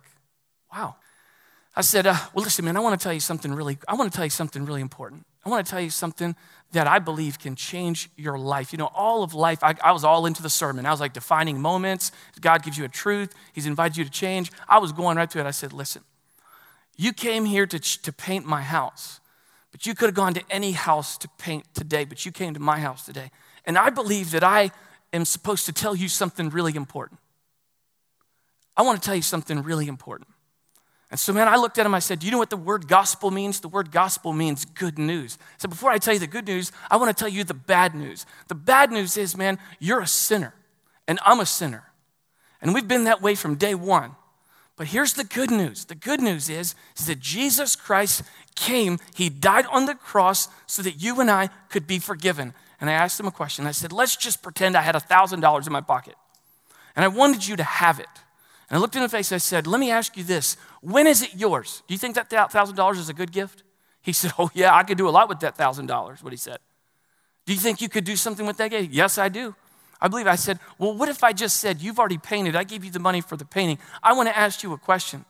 Wow. 0.73 0.97
I 1.75 1.83
said, 1.83 2.07
uh, 2.07 2.17
Well, 2.35 2.45
listen, 2.45 2.65
man, 2.65 2.77
I 2.77 2.81
want 2.81 2.99
to 2.99 3.03
tell 3.03 3.13
you 3.13 3.21
something 3.21 3.53
really, 3.53 3.79
I 3.87 3.95
want 3.95 4.11
to 4.11 4.17
tell 4.17 4.25
you 4.25 4.31
something 4.31 4.65
really 4.65 4.81
important. 4.81 5.27
I 5.45 5.49
want 5.49 5.65
to 5.65 5.71
tell 5.71 5.81
you 5.81 5.91
something 5.91 6.37
that 6.73 6.87
I 6.87 6.99
believe 6.99 7.39
can 7.39 7.57
change 7.57 8.11
your 8.17 8.39
life. 8.39 8.73
You 8.73 8.79
know, 8.79 8.91
all 8.95 9.23
of 9.23 9.33
life, 9.33 9.63
I, 9.63 9.75
I, 9.83 9.93
was 9.93 10.05
all 10.05 10.27
into 10.27 10.43
the 10.43 10.51
sermon. 10.51 10.85
I 10.85 10.91
was 10.91 11.01
like 11.01 11.15
defining 11.15 11.61
moments. 11.61 12.13
God 12.41 12.63
gives 12.63 12.77
you 12.77 12.85
a 12.85 12.89
truth, 12.89 13.35
He's 13.53 13.67
invited 13.67 13.97
you 13.97 14.05
to 14.05 14.11
change. 14.11 14.51
I 14.69 14.79
was 14.79 14.93
going 14.93 15.17
right 15.17 15.31
to 15.31 15.41
it. 15.41 15.47
I 15.47 15.51
said, 15.51 15.73
Listen, 15.73 16.03
you 16.97 17.13
came 17.13 17.45
here 17.45 17.67
to, 17.67 17.79
to 17.79 18.13
paint 18.13 18.45
my 18.45 18.63
house, 18.63 19.21
but 19.73 19.87
you 19.87 19.95
could 19.95 20.07
have 20.07 20.15
gone 20.15 20.35
to 20.35 20.43
any 20.51 20.73
house 20.73 21.17
to 21.19 21.29
paint 21.39 21.65
today, 21.75 22.05
but 22.05 22.27
you 22.27 22.33
came 22.33 22.55
to 22.55 22.61
my 22.61 22.81
house 22.81 23.07
today. 23.07 23.31
And 23.65 23.79
I 23.79 23.91
believe 23.91 24.33
that 24.33 24.45
I 24.45 24.73
am 25.13 25.25
supposed 25.25 25.67
to 25.67 25.73
tell 25.73 25.95
you 25.95 26.09
something 26.09 26.51
really 26.51 26.77
important. 26.77 27.21
I 28.77 28.83
want 28.83 29.01
to 29.01 29.07
tell 29.07 29.17
you 29.17 29.23
something 29.23 29.63
really 29.63 29.89
important. 29.89 30.29
And 31.11 31.19
so, 31.19 31.33
man, 31.33 31.49
I 31.49 31.57
looked 31.57 31.77
at 31.79 31.87
him, 31.87 31.95
I 31.95 31.99
said, 31.99 32.21
Do 32.21 32.27
you 32.27 32.33
know 32.33 32.39
what 32.39 32.51
the 32.51 32.57
word 32.57 32.87
gospel 32.87 33.31
means? 33.33 33.61
The 33.61 33.69
word 33.69 33.91
gospel 33.91 34.33
means 34.33 34.65
good 34.65 34.99
news. 34.99 35.39
So, 35.59 35.69
before 35.69 35.91
I 35.91 35.99
tell 35.99 36.15
you 36.15 36.21
the 36.21 36.29
good 36.29 36.47
news, 36.47 36.71
I 36.89 36.97
want 36.99 37.15
to 37.15 37.21
tell 37.21 37.29
you 37.29 37.43
the 37.43 37.55
bad 37.55 37.95
news. 37.95 38.27
The 38.47 38.55
bad 38.55 38.93
news 38.93 39.17
is, 39.17 39.37
man, 39.37 39.59
you're 39.81 40.01
a 40.01 40.07
sinner, 40.07 40.55
and 41.09 41.19
I'm 41.27 41.41
a 41.41 41.47
sinner. 41.47 41.85
And 42.63 42.75
we've 42.75 42.87
been 42.87 43.05
that 43.05 43.23
way 43.23 43.35
from 43.35 43.57
day 43.57 43.75
one. 43.75 44.15
But 44.77 44.87
here's 44.89 45.15
the 45.15 45.25
good 45.25 45.51
news 45.51 45.85
the 45.85 45.95
good 45.97 46.21
news 46.21 46.49
is, 46.49 46.75
is 46.97 47.07
that 47.07 47.19
Jesus 47.19 47.75
Christ 47.75 48.23
came, 48.55 48.99
He 49.15 49.29
died 49.29 49.67
on 49.67 49.87
the 49.87 49.97
cross 49.97 50.49
so 50.67 50.81
that 50.83 51.03
you 51.03 51.21
and 51.21 51.31
I 51.31 51.49
could 51.71 51.87
be 51.87 51.99
forgiven. 51.99 52.55
And 52.81 52.89
I 52.89 52.95
asked 52.95 53.21
him 53.21 53.27
a 53.27 53.33
question. 53.33 53.67
I 53.67 53.73
said, 53.73 53.93
Let's 53.93 54.17
just 54.17 54.43
pretend 54.43 54.77
I 54.77 54.83
had 54.83 54.95
$1,000 54.95 55.67
in 55.67 55.73
my 55.73 55.81
pocket, 55.81 56.15
and 56.95 57.05
I 57.05 57.09
wanted 57.09 57.47
you 57.49 57.57
to 57.57 57.65
have 57.65 57.99
it. 57.99 58.07
And 58.71 58.79
I 58.79 58.81
looked 58.81 58.95
in 58.95 59.03
the 59.03 59.09
face 59.09 59.33
and 59.33 59.37
I 59.37 59.39
said, 59.39 59.67
Let 59.67 59.81
me 59.81 59.91
ask 59.91 60.17
you 60.17 60.23
this. 60.25 60.57
When 60.81 61.07
is 61.07 61.23
it 61.23 61.35
yours? 61.35 61.83
Do 61.89 61.95
you 61.95 61.99
think 61.99 62.15
that 62.15 62.31
$1,000 62.31 62.97
is 62.97 63.09
a 63.09 63.15
good 63.15 63.33
gift? 63.33 63.65
He 64.01 64.13
said, 64.15 64.33
Oh, 64.39 64.51
yeah, 64.55 64.75
I 64.75 64.85
could 64.85 64.97
do 64.97 65.09
a 65.09 65.11
lot 65.11 65.29
with 65.29 65.41
that 65.41 65.59
$1,000, 65.59 66.23
what 66.23 66.33
he 66.33 66.37
said. 66.37 66.59
Do 67.47 67.53
you 67.53 67.59
think 67.59 67.81
you 67.81 67.89
could 67.89 68.05
do 68.05 68.17
something 68.17 68.47
with 68.47 68.57
that 68.59 68.71
gift? 68.71 68.93
Yes, 68.93 69.19
I 69.19 69.29
do. 69.29 69.57
I 70.01 70.09
believe 70.09 70.29
I 70.29 70.37
said, 70.37 70.61
Well, 70.79 70.97
what 70.97 71.09
if 71.09 71.25
I 71.25 71.33
just 71.33 71.57
said, 71.57 71.83
You've 71.83 71.99
already 71.99 72.19
painted, 72.19 72.55
I 72.55 72.65
gave 72.65 72.85
you 72.85 72.93
the 72.93 73.01
money 73.01 73.21
for 73.21 73.37
the 73.37 73.45
painting. 73.45 73.79
I 74.03 74.13
want 74.13 74.29
to 74.29 74.39
ask 74.39 74.63
you 74.63 74.73
a 74.73 74.79
question. 74.79 75.25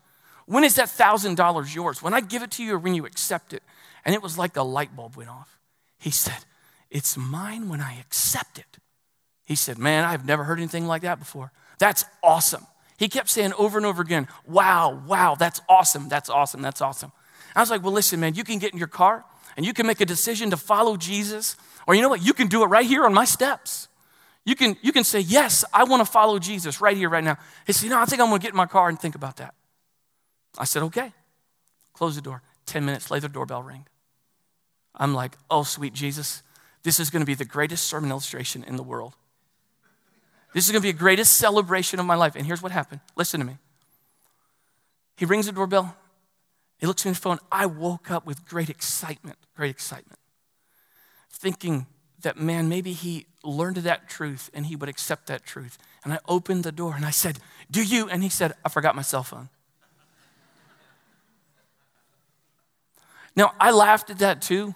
When 0.45 0.65
is 0.65 0.75
that 0.75 0.89
$1,000 0.89 1.75
yours? 1.75 2.03
When 2.03 2.13
I 2.13 2.21
give 2.21 2.43
it 2.43 2.51
to 2.53 2.65
you 2.65 2.75
or 2.75 2.79
when 2.79 2.95
you 2.95 3.07
accept 3.07 3.53
it? 3.53 3.63
And 4.05 4.15
it 4.15 4.23
was 4.23 4.37
like 4.37 4.53
the 4.53 4.65
light 4.65 4.95
bulb 4.95 5.17
went 5.17 5.31
off. 5.31 5.59
He 5.99 6.11
said, 6.11 6.45
It's 6.91 7.17
mine 7.17 7.69
when 7.69 7.81
I 7.81 7.99
accept 8.01 8.59
it. 8.59 8.79
He 9.47 9.55
said, 9.55 9.79
Man, 9.79 10.05
I've 10.05 10.27
never 10.27 10.45
heard 10.45 10.59
anything 10.59 10.87
like 10.87 11.03
that 11.03 11.19
before. 11.19 11.53
That's 11.79 12.05
awesome. 12.23 12.67
He 13.01 13.09
kept 13.09 13.31
saying 13.31 13.55
over 13.55 13.79
and 13.79 13.87
over 13.87 14.03
again, 14.03 14.29
Wow, 14.47 15.03
wow, 15.07 15.35
that's 15.35 15.63
awesome, 15.71 16.11
that's 16.11 16.29
awesome, 16.29 16.61
that's 16.61 16.83
awesome. 16.83 17.13
I 17.57 17.61
was 17.61 17.71
like, 17.71 17.83
Well, 17.83 17.95
listen, 17.95 18.21
man, 18.21 18.35
you 18.35 18.45
can 18.45 18.59
get 18.59 18.75
in 18.75 18.79
your 18.79 18.89
car 18.89 19.25
and 19.57 19.65
you 19.65 19.73
can 19.73 19.87
make 19.87 20.03
a 20.03 20.05
decision 20.05 20.51
to 20.51 20.59
follow 20.59 20.99
Jesus, 20.99 21.57
or 21.87 21.95
you 21.95 22.03
know 22.03 22.11
what? 22.11 22.23
You 22.23 22.35
can 22.35 22.49
do 22.49 22.63
it 22.63 22.67
right 22.67 22.85
here 22.85 23.07
on 23.07 23.15
my 23.15 23.25
steps. 23.25 23.89
You 24.45 24.55
can, 24.55 24.77
you 24.83 24.93
can 24.93 25.05
say, 25.05 25.21
Yes, 25.21 25.65
I 25.73 25.85
want 25.85 26.05
to 26.05 26.13
follow 26.13 26.39
Jesus 26.39 26.83
right 26.83 26.95
here, 26.95 27.09
right 27.09 27.25
now. 27.25 27.39
He 27.67 27.73
said, 27.73 27.89
No, 27.89 27.99
I 27.99 28.05
think 28.05 28.21
I'm 28.21 28.29
going 28.29 28.39
to 28.39 28.45
get 28.45 28.53
in 28.53 28.59
my 28.59 28.67
car 28.67 28.91
and 28.91 29.01
think 29.01 29.15
about 29.15 29.39
that. 29.39 29.55
I 30.59 30.65
said, 30.65 30.83
Okay. 30.83 31.15
Close 31.95 32.17
the 32.17 32.21
door. 32.21 32.43
10 32.67 32.85
minutes 32.85 33.11
later, 33.11 33.29
the 33.29 33.33
doorbell 33.33 33.63
ring. 33.63 33.87
I'm 34.95 35.15
like, 35.15 35.39
Oh, 35.51 35.63
sweet 35.63 35.95
Jesus, 35.95 36.43
this 36.83 37.01
is 37.01 37.09
going 37.09 37.21
to 37.21 37.27
be 37.27 37.35
the 37.35 37.47
greatest 37.47 37.85
sermon 37.85 38.11
illustration 38.11 38.63
in 38.63 38.77
the 38.77 38.83
world. 38.83 39.15
This 40.53 40.67
is 40.67 40.73
going 40.73 40.83
to 40.83 40.87
be 40.87 40.93
the 40.93 40.99
greatest 40.99 41.35
celebration 41.35 42.01
of 42.01 42.07
my 42.07 42.17
life. 42.17 42.35
And 42.35 42.45
here's 42.45 42.63
what 42.63 42.73
happened. 42.73 43.01
Listen 43.17 43.41
to 43.41 43.47
me. 43.47 43.59
He 45.17 45.25
rings 45.25 45.47
the 45.47 45.53
doorbell. 45.53 45.97
He 46.79 46.87
looks 46.87 47.05
at 47.05 47.11
his 47.11 47.19
phone. 47.19 47.39
I 47.53 47.67
woke 47.67 48.11
up 48.11 48.27
with 48.27 48.49
great 48.49 48.71
excitement, 48.71 49.37
great 49.55 49.71
excitement, 49.71 50.19
thinking 51.31 51.87
that, 52.23 52.39
man, 52.39 52.69
maybe 52.69 52.93
he 52.93 53.27
learned 53.45 53.77
that 53.77 54.09
truth 54.09 54.51
and 54.55 54.67
he 54.67 54.77
would 54.77 54.89
accept 54.89 55.27
that 55.27 55.45
truth. 55.45 55.79
And 56.05 56.13
I 56.13 56.19
opened 56.27 56.65
the 56.65 56.73
door 56.73 56.95
and 56.97 57.05
I 57.05 57.11
said, 57.11 57.39
Do 57.71 57.83
you? 57.83 58.09
And 58.09 58.23
he 58.23 58.29
said, 58.29 58.55
I 58.65 58.71
forgot 58.71 58.97
my 58.97 59.03
cell 59.03 59.23
phone. 59.23 59.51
now, 63.37 63.53
I 63.61 63.71
laughed 63.71 64.11
at 64.11 64.19
that 64.19 64.43
too. 64.43 64.75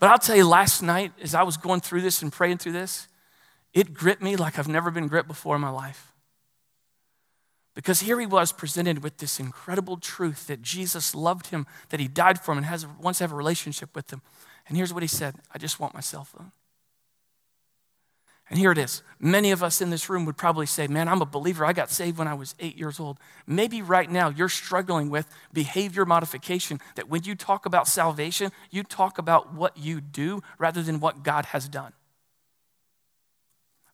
But 0.00 0.10
I'll 0.10 0.18
tell 0.18 0.34
you, 0.34 0.48
last 0.48 0.82
night, 0.82 1.12
as 1.22 1.32
I 1.32 1.44
was 1.44 1.56
going 1.56 1.80
through 1.80 2.00
this 2.00 2.22
and 2.22 2.32
praying 2.32 2.58
through 2.58 2.72
this, 2.72 3.06
it 3.72 3.94
gripped 3.94 4.22
me 4.22 4.36
like 4.36 4.58
I've 4.58 4.68
never 4.68 4.90
been 4.90 5.08
gripped 5.08 5.28
before 5.28 5.54
in 5.54 5.60
my 5.60 5.70
life. 5.70 6.12
Because 7.74 8.00
here 8.00 8.20
he 8.20 8.26
was 8.26 8.52
presented 8.52 9.02
with 9.02 9.16
this 9.16 9.40
incredible 9.40 9.96
truth 9.96 10.46
that 10.46 10.60
Jesus 10.60 11.14
loved 11.14 11.46
him, 11.46 11.66
that 11.88 12.00
he 12.00 12.08
died 12.08 12.38
for 12.38 12.52
him, 12.52 12.58
and 12.58 12.66
has, 12.66 12.86
wants 12.86 13.18
to 13.18 13.24
have 13.24 13.32
a 13.32 13.36
relationship 13.36 13.96
with 13.96 14.12
him. 14.12 14.20
And 14.68 14.76
here's 14.76 14.92
what 14.92 15.02
he 15.02 15.08
said 15.08 15.36
I 15.54 15.58
just 15.58 15.80
want 15.80 15.94
my 15.94 16.00
cell 16.00 16.24
phone. 16.24 16.52
And 18.50 18.58
here 18.58 18.72
it 18.72 18.76
is. 18.76 19.02
Many 19.18 19.50
of 19.50 19.62
us 19.62 19.80
in 19.80 19.88
this 19.88 20.10
room 20.10 20.26
would 20.26 20.36
probably 20.36 20.66
say, 20.66 20.86
Man, 20.86 21.08
I'm 21.08 21.22
a 21.22 21.26
believer. 21.26 21.64
I 21.64 21.72
got 21.72 21.90
saved 21.90 22.18
when 22.18 22.28
I 22.28 22.34
was 22.34 22.54
eight 22.60 22.76
years 22.76 23.00
old. 23.00 23.16
Maybe 23.46 23.80
right 23.80 24.10
now 24.10 24.28
you're 24.28 24.50
struggling 24.50 25.08
with 25.08 25.26
behavior 25.54 26.04
modification, 26.04 26.78
that 26.96 27.08
when 27.08 27.24
you 27.24 27.34
talk 27.34 27.64
about 27.64 27.88
salvation, 27.88 28.52
you 28.70 28.82
talk 28.82 29.16
about 29.16 29.54
what 29.54 29.78
you 29.78 30.02
do 30.02 30.42
rather 30.58 30.82
than 30.82 31.00
what 31.00 31.22
God 31.22 31.46
has 31.46 31.66
done. 31.66 31.94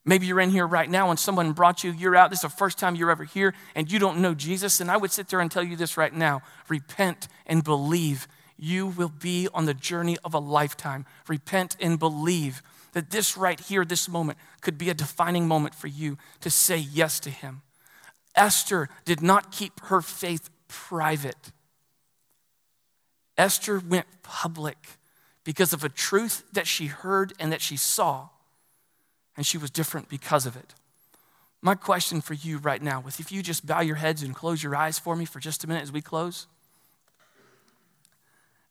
Maybe 0.08 0.24
you're 0.24 0.40
in 0.40 0.48
here 0.48 0.66
right 0.66 0.88
now 0.88 1.10
and 1.10 1.18
someone 1.18 1.52
brought 1.52 1.84
you, 1.84 1.92
you're 1.92 2.16
out, 2.16 2.30
this 2.30 2.38
is 2.38 2.50
the 2.50 2.56
first 2.56 2.78
time 2.78 2.96
you're 2.96 3.10
ever 3.10 3.24
here, 3.24 3.52
and 3.74 3.92
you 3.92 3.98
don't 3.98 4.20
know 4.20 4.32
Jesus. 4.32 4.80
And 4.80 4.90
I 4.90 4.96
would 4.96 5.12
sit 5.12 5.28
there 5.28 5.40
and 5.40 5.50
tell 5.50 5.62
you 5.62 5.76
this 5.76 5.98
right 5.98 6.14
now 6.14 6.40
repent 6.66 7.28
and 7.46 7.62
believe. 7.62 8.26
You 8.56 8.86
will 8.86 9.10
be 9.10 9.48
on 9.52 9.66
the 9.66 9.74
journey 9.74 10.16
of 10.24 10.32
a 10.32 10.38
lifetime. 10.38 11.04
Repent 11.28 11.76
and 11.78 11.98
believe 11.98 12.62
that 12.92 13.10
this 13.10 13.36
right 13.36 13.60
here, 13.60 13.84
this 13.84 14.08
moment, 14.08 14.38
could 14.62 14.78
be 14.78 14.88
a 14.88 14.94
defining 14.94 15.46
moment 15.46 15.74
for 15.74 15.88
you 15.88 16.16
to 16.40 16.48
say 16.48 16.78
yes 16.78 17.20
to 17.20 17.30
Him. 17.30 17.60
Esther 18.34 18.88
did 19.04 19.20
not 19.20 19.52
keep 19.52 19.78
her 19.84 20.00
faith 20.00 20.48
private, 20.68 21.52
Esther 23.36 23.78
went 23.78 24.06
public 24.22 24.78
because 25.44 25.72
of 25.72 25.84
a 25.84 25.88
truth 25.88 26.44
that 26.52 26.66
she 26.66 26.86
heard 26.86 27.34
and 27.38 27.52
that 27.52 27.60
she 27.60 27.76
saw, 27.76 28.30
and 29.38 29.46
she 29.46 29.56
was 29.56 29.70
different 29.70 30.08
because 30.08 30.46
of 30.46 30.56
it. 30.56 30.74
My 31.62 31.76
question 31.76 32.20
for 32.20 32.34
you 32.34 32.58
right 32.58 32.82
now 32.82 33.04
is 33.06 33.20
if 33.20 33.30
you 33.30 33.40
just 33.40 33.64
bow 33.64 33.80
your 33.80 33.94
heads 33.94 34.22
and 34.24 34.34
close 34.34 34.64
your 34.64 34.74
eyes 34.74 34.98
for 34.98 35.14
me 35.14 35.24
for 35.24 35.38
just 35.38 35.62
a 35.62 35.68
minute 35.68 35.84
as 35.84 35.92
we 35.92 36.02
close. 36.02 36.48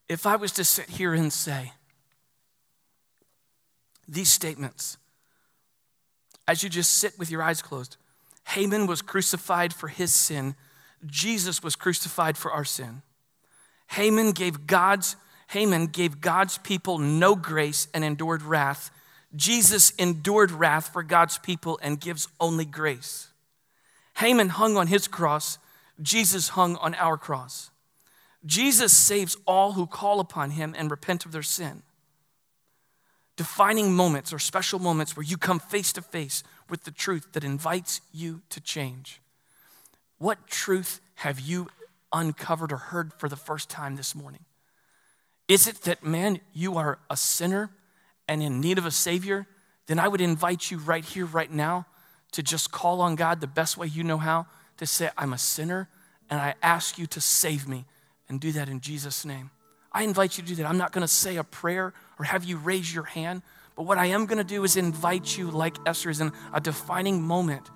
If 0.09 0.26
I 0.26 0.36
was 0.36 0.51
to 0.53 0.65
sit 0.65 0.89
here 0.89 1.13
and 1.13 1.32
say, 1.32 1.72
these 4.09 4.32
statements 4.32 4.97
as 6.49 6.63
you 6.63 6.70
just 6.70 6.91
sit 6.97 7.18
with 7.18 7.32
your 7.32 7.41
eyes 7.41 7.61
closed. 7.61 7.95
Haman 8.47 8.88
was 8.88 9.01
crucified 9.01 9.74
for 9.74 9.88
his 9.88 10.13
sin. 10.13 10.55
Jesus 11.05 11.63
was 11.63 11.78
crucified 11.78 12.38
for 12.38 12.51
our 12.51 12.65
sin. 12.65 13.03
Haman 13.91 14.32
gave 14.32 14.68
God's 14.68 15.15
Haman 15.51 15.88
gave 15.88 16.20
God's 16.20 16.57
people 16.57 16.97
no 16.97 17.34
grace 17.34 17.88
and 17.93 18.03
endured 18.03 18.41
wrath. 18.41 18.91
Jesus 19.36 19.91
endured 19.91 20.51
wrath 20.51 20.91
for 20.91 21.03
God's 21.03 21.38
people 21.38 21.80
and 21.82 21.99
gives 21.99 22.28
only 22.39 22.65
grace. 22.65 23.28
Haman 24.17 24.49
hung 24.49 24.78
on 24.78 24.88
his 24.88 25.07
cross, 25.07 25.57
Jesus 26.01 26.49
hung 26.49 26.75
on 26.78 26.95
our 26.95 27.17
cross. 27.17 27.69
Jesus 28.45 28.93
saves 28.93 29.36
all 29.45 29.73
who 29.73 29.86
call 29.86 30.19
upon 30.19 30.51
him 30.51 30.73
and 30.78 30.89
repent 30.89 31.25
of 31.25 31.32
their 31.32 31.43
sin 31.43 31.84
defining 33.38 33.93
moments 33.93 34.34
or 34.34 34.39
special 34.39 34.80
moments 34.80 35.15
where 35.15 35.23
you 35.23 35.38
come 35.38 35.59
face 35.59 35.93
to 35.93 36.01
face 36.01 36.43
with 36.69 36.84
the 36.84 36.91
truth 36.91 37.32
that 37.32 37.45
invites 37.45 38.01
you 38.11 38.41
to 38.49 38.59
change. 38.59 39.21
What 40.17 40.47
truth 40.47 40.99
have 41.15 41.39
you 41.39 41.69
uncovered 42.11 42.73
or 42.73 42.78
heard 42.78 43.13
for 43.13 43.30
the 43.30 43.36
first 43.36 43.69
time 43.69 43.95
this 43.95 44.15
morning? 44.15 44.43
Is 45.47 45.67
it 45.67 45.84
that, 45.84 46.03
man, 46.03 46.41
you 46.51 46.75
are 46.78 46.99
a 47.09 47.15
sinner 47.15 47.69
and 48.28 48.41
in 48.41 48.59
need 48.59 48.78
of 48.78 48.86
a 48.86 48.91
Savior? 48.91 49.47
Then 49.88 49.99
I 49.99 50.07
would 50.07 50.21
invite 50.21 50.69
you 50.69 50.78
right 50.78 51.03
here, 51.03 51.25
right 51.25 51.51
now, 51.51 51.86
to 52.34 52.43
just 52.43 52.71
call 52.71 53.01
on 53.01 53.15
God 53.15 53.41
the 53.41 53.47
best 53.47 53.78
way 53.78 53.88
you 53.88 54.03
know 54.03 54.17
how 54.17 54.45
to 54.78 54.86
say, 54.86 55.09
I'm 55.17 55.34
a 55.34 55.38
sinner 55.38 55.89
and 56.30 56.39
I 56.39 56.55
ask 56.61 56.97
you 56.97 57.07
to 57.07 57.21
save 57.21 57.67
me. 57.67 57.86
And 58.30 58.41
do 58.41 58.51
that 58.51 58.67
in 58.67 58.82
Jesus' 58.82 59.23
name. 59.23 59.51
I 59.91 60.03
invite 60.03 60.38
you 60.38 60.43
to 60.43 60.49
do 60.49 60.55
that. 60.55 60.65
I'm 60.65 60.78
not 60.78 60.91
going 60.91 61.01
to 61.01 61.07
say 61.07 61.38
a 61.38 61.43
prayer 61.45 61.93
or 62.19 62.25
have 62.25 62.43
you 62.43 62.57
raise 62.57 62.93
your 62.93 63.05
hand, 63.05 63.41
but 63.75 63.84
what 63.84 63.97
I 63.97 64.07
am 64.07 64.25
going 64.25 64.38
to 64.38 64.43
do 64.43 64.65
is 64.65 64.75
invite 64.75 65.38
you, 65.38 65.49
like 65.49 65.78
Esther, 65.86 66.09
is 66.09 66.19
in 66.19 66.34
a 66.53 66.59
defining 66.59 67.21
moment 67.21 67.69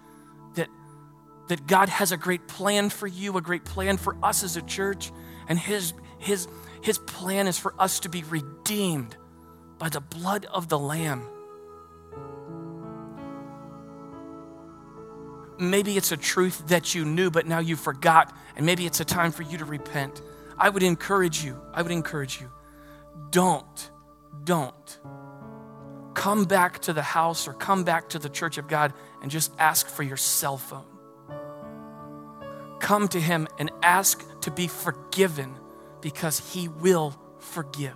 that, 0.56 0.68
that 1.48 1.68
God 1.68 1.88
has 1.88 2.12
a 2.12 2.18
great 2.18 2.50
plan 2.50 2.90
for 2.90 3.08
you, 3.08 3.38
a 3.38 3.42
great 3.42 3.64
plan 3.64 3.96
for 3.96 4.18
us 4.22 4.44
as 4.44 4.58
a 4.58 4.62
church, 4.62 5.12
and 5.48 5.58
his, 5.58 5.94
his, 6.20 6.50
his 6.82 6.98
plan 6.98 7.48
is 7.48 7.58
for 7.58 7.74
us 7.80 8.02
to 8.02 8.10
be 8.10 8.24
redeemed 8.24 9.16
by 9.82 9.90
the 9.90 10.00
blood 10.00 10.46
of 10.54 10.70
the 10.70 10.78
Lamb. 10.78 11.28
Maybe 15.58 15.98
it's 15.98 16.12
a 16.12 16.18
truth 16.18 16.68
that 16.68 16.94
you 16.94 17.04
knew, 17.04 17.32
but 17.32 17.48
now 17.48 17.58
you 17.58 17.76
forgot, 17.76 18.32
and 18.56 18.64
maybe 18.64 18.86
it's 18.86 19.00
a 19.00 19.06
time 19.06 19.32
for 19.32 19.42
you 19.42 19.58
to 19.58 19.66
repent. 19.66 20.22
I 20.56 20.70
would 20.70 20.84
encourage 20.84 21.44
you, 21.44 21.60
I 21.74 21.82
would 21.82 21.92
encourage 21.92 22.40
you, 22.40 22.52
don't, 23.32 23.92
don't 24.44 25.00
come 26.14 26.46
back 26.46 26.78
to 26.82 26.94
the 26.94 27.02
house 27.02 27.48
or 27.48 27.54
come 27.54 27.84
back 27.84 28.10
to 28.10 28.20
the 28.20 28.30
church 28.30 28.60
of 28.60 28.68
God 28.68 28.94
and 29.24 29.32
just 29.32 29.52
ask 29.58 29.88
for 29.88 30.04
your 30.04 30.18
cell 30.18 30.58
phone. 30.58 30.86
Come 32.80 33.08
to 33.08 33.20
Him 33.20 33.48
and 33.58 33.72
ask 33.82 34.24
to 34.42 34.52
be 34.52 34.68
forgiven 34.68 35.56
because 36.02 36.54
He 36.54 36.68
will 36.68 37.20
forgive. 37.40 37.96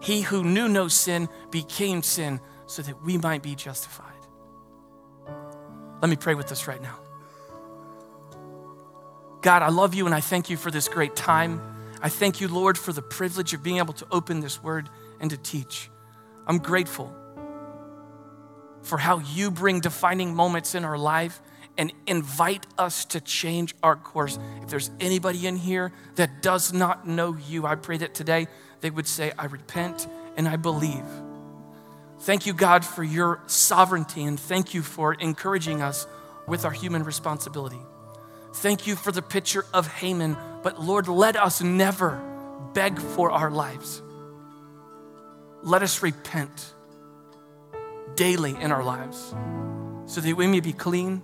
He 0.00 0.20
who 0.22 0.44
knew 0.44 0.68
no 0.68 0.88
sin 0.88 1.28
became 1.50 2.02
sin 2.02 2.40
so 2.66 2.82
that 2.82 3.02
we 3.02 3.16
might 3.18 3.42
be 3.42 3.54
justified. 3.54 4.12
Let 6.00 6.10
me 6.10 6.16
pray 6.16 6.34
with 6.34 6.52
us 6.52 6.66
right 6.66 6.82
now. 6.82 6.98
God, 9.42 9.62
I 9.62 9.68
love 9.68 9.94
you 9.94 10.06
and 10.06 10.14
I 10.14 10.20
thank 10.20 10.50
you 10.50 10.56
for 10.56 10.70
this 10.70 10.88
great 10.88 11.14
time. 11.14 11.60
I 12.02 12.08
thank 12.08 12.40
you, 12.40 12.48
Lord, 12.48 12.76
for 12.76 12.92
the 12.92 13.02
privilege 13.02 13.54
of 13.54 13.62
being 13.62 13.78
able 13.78 13.94
to 13.94 14.06
open 14.10 14.40
this 14.40 14.62
word 14.62 14.90
and 15.20 15.30
to 15.30 15.36
teach. 15.36 15.88
I'm 16.46 16.58
grateful 16.58 17.14
for 18.82 18.98
how 18.98 19.18
you 19.18 19.50
bring 19.50 19.80
defining 19.80 20.34
moments 20.34 20.74
in 20.74 20.84
our 20.84 20.98
life 20.98 21.40
and 21.78 21.92
invite 22.06 22.66
us 22.78 23.04
to 23.06 23.20
change 23.20 23.74
our 23.82 23.96
course. 23.96 24.38
If 24.62 24.68
there's 24.68 24.90
anybody 25.00 25.46
in 25.46 25.56
here 25.56 25.92
that 26.14 26.42
does 26.42 26.72
not 26.72 27.06
know 27.06 27.36
you, 27.48 27.66
I 27.66 27.74
pray 27.74 27.98
that 27.98 28.14
today 28.14 28.46
they 28.86 28.90
would 28.90 29.08
say, 29.08 29.32
I 29.36 29.46
repent 29.46 30.06
and 30.36 30.46
I 30.46 30.54
believe. 30.54 31.04
Thank 32.20 32.46
you, 32.46 32.52
God, 32.52 32.84
for 32.84 33.02
your 33.02 33.40
sovereignty, 33.48 34.22
and 34.22 34.38
thank 34.38 34.74
you 34.74 34.82
for 34.82 35.14
encouraging 35.14 35.82
us 35.82 36.06
with 36.46 36.64
our 36.64 36.70
human 36.70 37.02
responsibility. 37.02 37.80
Thank 38.54 38.86
you 38.86 38.94
for 38.94 39.10
the 39.10 39.22
picture 39.22 39.66
of 39.74 39.88
Haman, 39.88 40.36
but 40.62 40.80
Lord, 40.80 41.08
let 41.08 41.34
us 41.34 41.60
never 41.60 42.22
beg 42.74 43.00
for 43.00 43.32
our 43.32 43.50
lives. 43.50 44.00
Let 45.64 45.82
us 45.82 46.00
repent 46.00 46.72
daily 48.14 48.54
in 48.54 48.70
our 48.70 48.84
lives 48.84 49.34
so 50.06 50.20
that 50.20 50.36
we 50.36 50.46
may 50.46 50.60
be 50.60 50.72
clean, 50.72 51.22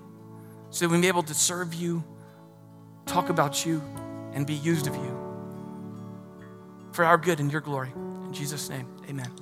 so 0.71 0.85
that 0.85 0.91
we 0.91 0.97
may 0.97 1.03
be 1.03 1.07
able 1.07 1.23
to 1.23 1.35
serve 1.35 1.75
you, 1.75 2.03
talk 3.07 3.29
about 3.29 3.65
you, 3.65 3.81
and 4.33 4.49
be 4.49 4.55
used 4.55 4.89
of 4.89 4.97
you 4.97 5.22
for 6.93 7.05
our 7.05 7.19
good 7.19 7.41
and 7.41 7.51
your 7.51 7.61
glory. 7.61 7.93
In 7.97 8.33
Jesus' 8.33 8.69
name, 8.69 8.87
amen. 9.09 9.33